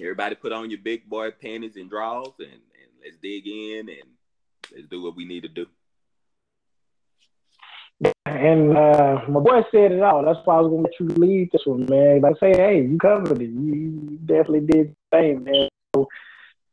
everybody 0.00 0.34
put 0.34 0.52
on 0.52 0.68
your 0.68 0.80
big 0.80 1.08
boy 1.08 1.30
panties 1.30 1.76
and 1.76 1.88
drawers, 1.88 2.34
and, 2.40 2.48
and 2.48 2.71
let's 3.02 3.16
dig 3.22 3.46
in 3.46 3.88
and 3.88 4.10
let's 4.74 4.88
do 4.88 5.02
what 5.02 5.16
we 5.16 5.24
need 5.24 5.42
to 5.42 5.48
do. 5.48 5.66
And 8.26 8.76
uh, 8.76 9.20
my 9.28 9.40
boy 9.40 9.62
said 9.70 9.92
it 9.92 10.02
all. 10.02 10.24
That's 10.24 10.38
why 10.44 10.56
I 10.56 10.60
was 10.60 10.70
gonna 10.70 10.82
let 10.82 10.98
you 10.98 11.06
lead 11.20 11.50
this 11.52 11.62
one, 11.64 11.86
man. 11.88 12.20
Like 12.20 12.36
say, 12.40 12.52
hey, 12.56 12.82
you 12.82 12.98
covered 12.98 13.40
it. 13.40 13.50
You, 13.50 14.18
definitely 14.24 14.60
did 14.60 14.96
the 15.10 15.16
thing, 15.16 15.44
man. 15.44 15.68
So 15.94 16.08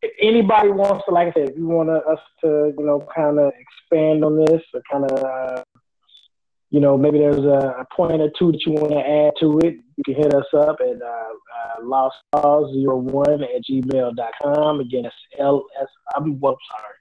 if 0.01 0.11
anybody 0.21 0.69
wants 0.69 1.05
to, 1.05 1.13
like 1.13 1.29
I 1.29 1.31
said, 1.33 1.49
if 1.49 1.57
you 1.57 1.67
want 1.67 1.89
us 1.89 2.19
to, 2.41 2.73
you 2.77 2.85
know, 2.85 3.05
kind 3.13 3.39
of 3.39 3.51
expand 3.59 4.23
on 4.23 4.37
this 4.37 4.61
or 4.73 4.81
kind 4.91 5.11
of 5.11 5.23
uh, 5.23 5.63
you 6.71 6.79
know, 6.79 6.97
maybe 6.97 7.17
there's 7.17 7.43
a, 7.43 7.85
point 7.95 8.21
or 8.21 8.29
two 8.37 8.51
that 8.51 8.61
you 8.65 8.73
want 8.73 8.91
to 8.91 8.99
add 8.99 9.33
to 9.39 9.59
it, 9.67 9.79
you 9.97 10.03
can 10.03 10.15
hit 10.15 10.33
us 10.33 10.45
up 10.55 10.77
at 10.79 11.01
uh, 11.01 11.33
uh, 11.57 11.81
lostcause01 11.81 13.43
at 13.43 13.63
gmail.com. 13.69 14.79
Again, 14.79 15.05
it's 15.05 15.15
LS. 15.39 15.87
I'm 16.15 16.39
well, 16.39 16.57
sorry. 16.71 16.93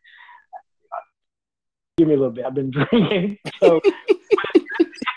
Give 1.99 2.09
me 2.09 2.15
a 2.15 2.17
little 2.17 2.33
bit. 2.33 2.47
I've 2.47 2.55
been 2.55 2.71
drinking. 2.91 3.39
So, 3.61 3.81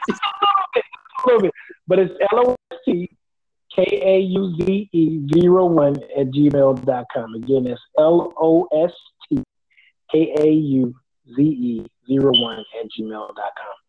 a 0.09 1.25
little 1.25 1.41
bit, 1.41 1.51
but 1.87 1.99
it's 1.99 2.13
L 2.33 2.49
O 2.49 2.55
S 2.71 2.77
T 2.85 3.09
K 3.73 4.01
A 4.03 4.19
U 4.19 4.55
Z 4.57 4.89
E 4.91 5.27
01 5.33 5.95
at 6.19 6.27
gmail.com. 6.27 7.35
Again, 7.35 7.67
it's 7.67 7.81
L 7.97 8.33
O 8.37 8.67
S 8.73 8.91
T 9.29 9.41
K 10.11 10.35
A 10.39 10.47
U 10.47 10.93
Z 11.35 11.41
E 11.41 11.85
01 12.09 12.59
at 12.59 12.89
gmail.com. 12.99 13.80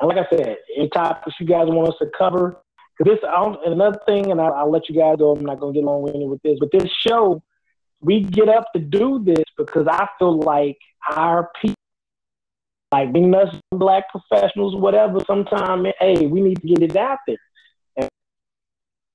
And 0.00 0.08
like 0.08 0.18
I 0.18 0.28
said, 0.30 0.58
any 0.76 0.88
topics 0.88 1.36
you 1.40 1.46
guys 1.46 1.68
want 1.68 1.88
us 1.88 1.94
to 2.00 2.10
cover, 2.16 2.60
because 2.96 3.14
this 3.14 3.30
another 3.66 3.98
thing, 4.06 4.30
and 4.30 4.40
I'll, 4.40 4.52
I'll, 4.52 4.70
let 4.70 4.88
you 4.88 4.94
guys 4.94 5.16
go. 5.18 5.32
I'm 5.32 5.44
not 5.44 5.60
gonna 5.60 5.72
get 5.72 5.84
long 5.84 6.02
winded 6.02 6.28
with 6.28 6.42
this, 6.42 6.58
but 6.58 6.70
this 6.72 6.90
show, 7.06 7.42
we 8.00 8.22
get 8.22 8.48
up 8.48 8.72
to 8.74 8.80
do 8.80 9.22
this 9.24 9.44
because 9.56 9.86
I 9.88 10.06
feel 10.18 10.38
like 10.40 10.78
our 11.10 11.50
people, 11.60 11.74
like 12.92 13.12
being 13.12 13.34
us 13.34 13.54
black 13.70 14.04
professionals, 14.10 14.76
whatever. 14.76 15.18
Sometimes, 15.26 15.86
hey, 15.98 16.26
we 16.26 16.40
need 16.40 16.60
to 16.60 16.66
get 16.66 16.82
it 16.82 16.96
out 16.96 17.18
there 17.26 17.36
and 17.96 18.08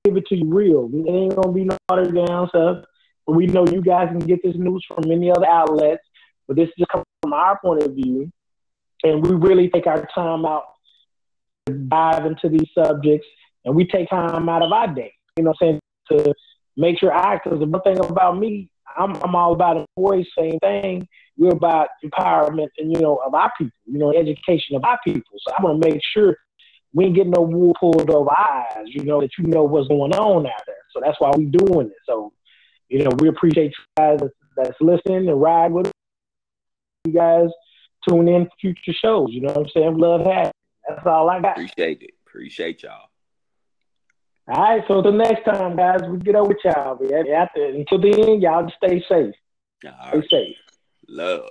give 0.04 0.18
it 0.18 0.26
to 0.28 0.36
you 0.36 0.46
real. 0.46 0.90
It 0.94 1.10
ain't 1.10 1.36
gonna 1.36 1.54
be 1.54 1.64
no 1.64 1.78
watered 1.90 2.16
down 2.16 2.50
stuff. 2.50 2.86
But 3.26 3.34
we 3.34 3.48
know 3.48 3.68
you 3.68 3.82
guys 3.82 4.10
can 4.10 4.20
get 4.20 4.44
this 4.44 4.56
news 4.56 4.84
from 4.88 5.08
many 5.08 5.32
other 5.32 5.48
outlets, 5.48 6.04
but 6.48 6.56
this 6.56 6.68
is 6.70 6.74
just 6.78 6.92
from 6.92 7.34
our 7.34 7.60
point 7.60 7.84
of 7.84 7.94
view, 7.94 8.32
and 9.04 9.26
we 9.26 9.36
really 9.36 9.70
take 9.70 9.88
our 9.88 10.08
time 10.14 10.46
out 10.46 10.66
to 11.68 11.74
dive 11.74 12.26
into 12.26 12.50
these 12.50 12.70
subjects 12.74 13.28
and 13.66 13.76
we 13.76 13.86
take 13.86 14.10
time 14.10 14.50
out 14.50 14.64
of 14.64 14.72
our 14.72 14.88
day, 14.94 15.14
you 15.38 15.44
know 15.44 15.54
what 15.60 15.68
I'm 15.68 15.80
saying, 16.10 16.24
to 16.24 16.34
make 16.78 17.00
sure 17.00 17.14
I, 17.14 17.40
because 17.44 17.60
the 17.60 17.66
one 17.66 17.82
thing 17.82 18.00
about 18.00 18.38
me, 18.38 18.70
I'm, 18.98 19.16
I'm 19.24 19.36
all 19.36 19.54
about 19.54 19.86
voice, 19.98 20.26
same 20.38 20.60
thing. 20.60 21.08
We're 21.38 21.52
about 21.52 21.90
empowerment 22.04 22.68
and, 22.78 22.92
you 22.92 23.02
know, 23.02 23.16
of 23.26 23.34
our 23.34 23.52
people, 23.58 23.72
you 23.86 24.00
know, 24.00 24.14
education 24.14 24.76
of 24.76 24.84
our 24.84 25.00
people. 25.04 25.38
So 25.48 25.54
I 25.58 25.62
want 25.62 25.82
to 25.82 25.90
make 25.90 26.02
sure 26.14 26.36
we 26.94 27.06
ain't 27.06 27.16
getting 27.16 27.32
no 27.32 27.42
wool 27.42 27.74
pulled 27.80 28.10
over 28.10 28.32
eyes, 28.38 28.86
you 28.88 29.04
know, 29.04 29.22
that 29.22 29.30
you 29.38 29.48
know 29.48 29.64
what's 29.64 29.88
going 29.88 30.14
on 30.14 30.46
out 30.46 30.62
there. 30.68 30.76
So 30.94 31.00
that's 31.04 31.20
why 31.20 31.32
we 31.36 31.46
doing 31.46 31.88
it. 31.88 31.96
So, 32.06 32.34
you 32.90 33.04
know, 33.04 33.12
we 33.20 33.30
appreciate 33.30 33.72
you 33.78 33.86
guys 33.98 34.20
that's 34.58 34.76
listening 34.82 35.30
and 35.30 35.42
ride 35.42 35.72
with 35.72 35.88
us. 35.88 35.94
You 37.06 37.14
guys 37.14 37.48
tune 38.08 38.28
in 38.28 38.46
for 38.46 38.52
future 38.60 38.94
shows. 38.94 39.30
You 39.32 39.42
know 39.42 39.54
what 39.54 39.58
I'm 39.58 39.70
saying? 39.74 39.98
Love 39.98 40.22
having. 40.22 40.52
That's 40.88 41.06
all 41.06 41.30
I 41.30 41.40
got. 41.42 41.52
Appreciate 41.52 42.02
it. 42.02 42.12
Appreciate 42.26 42.84
y'all. 42.84 43.10
All 44.48 44.64
right, 44.64 44.84
so 44.88 45.02
the 45.02 45.12
next 45.12 45.46
time, 45.46 45.76
guys, 45.76 46.02
we 46.10 46.18
get 46.18 46.36
over 46.36 46.50
with 46.50 46.58
y'all. 46.66 47.00
After, 47.36 47.64
until 47.64 48.02
then, 48.02 48.42
y'all 48.42 48.64
just 48.64 48.76
stay 48.84 49.04
safe. 49.08 49.36
All 49.86 49.92
right. 50.14 50.24
Stay 50.26 50.48
safe. 50.48 50.56
Love. 51.08 51.50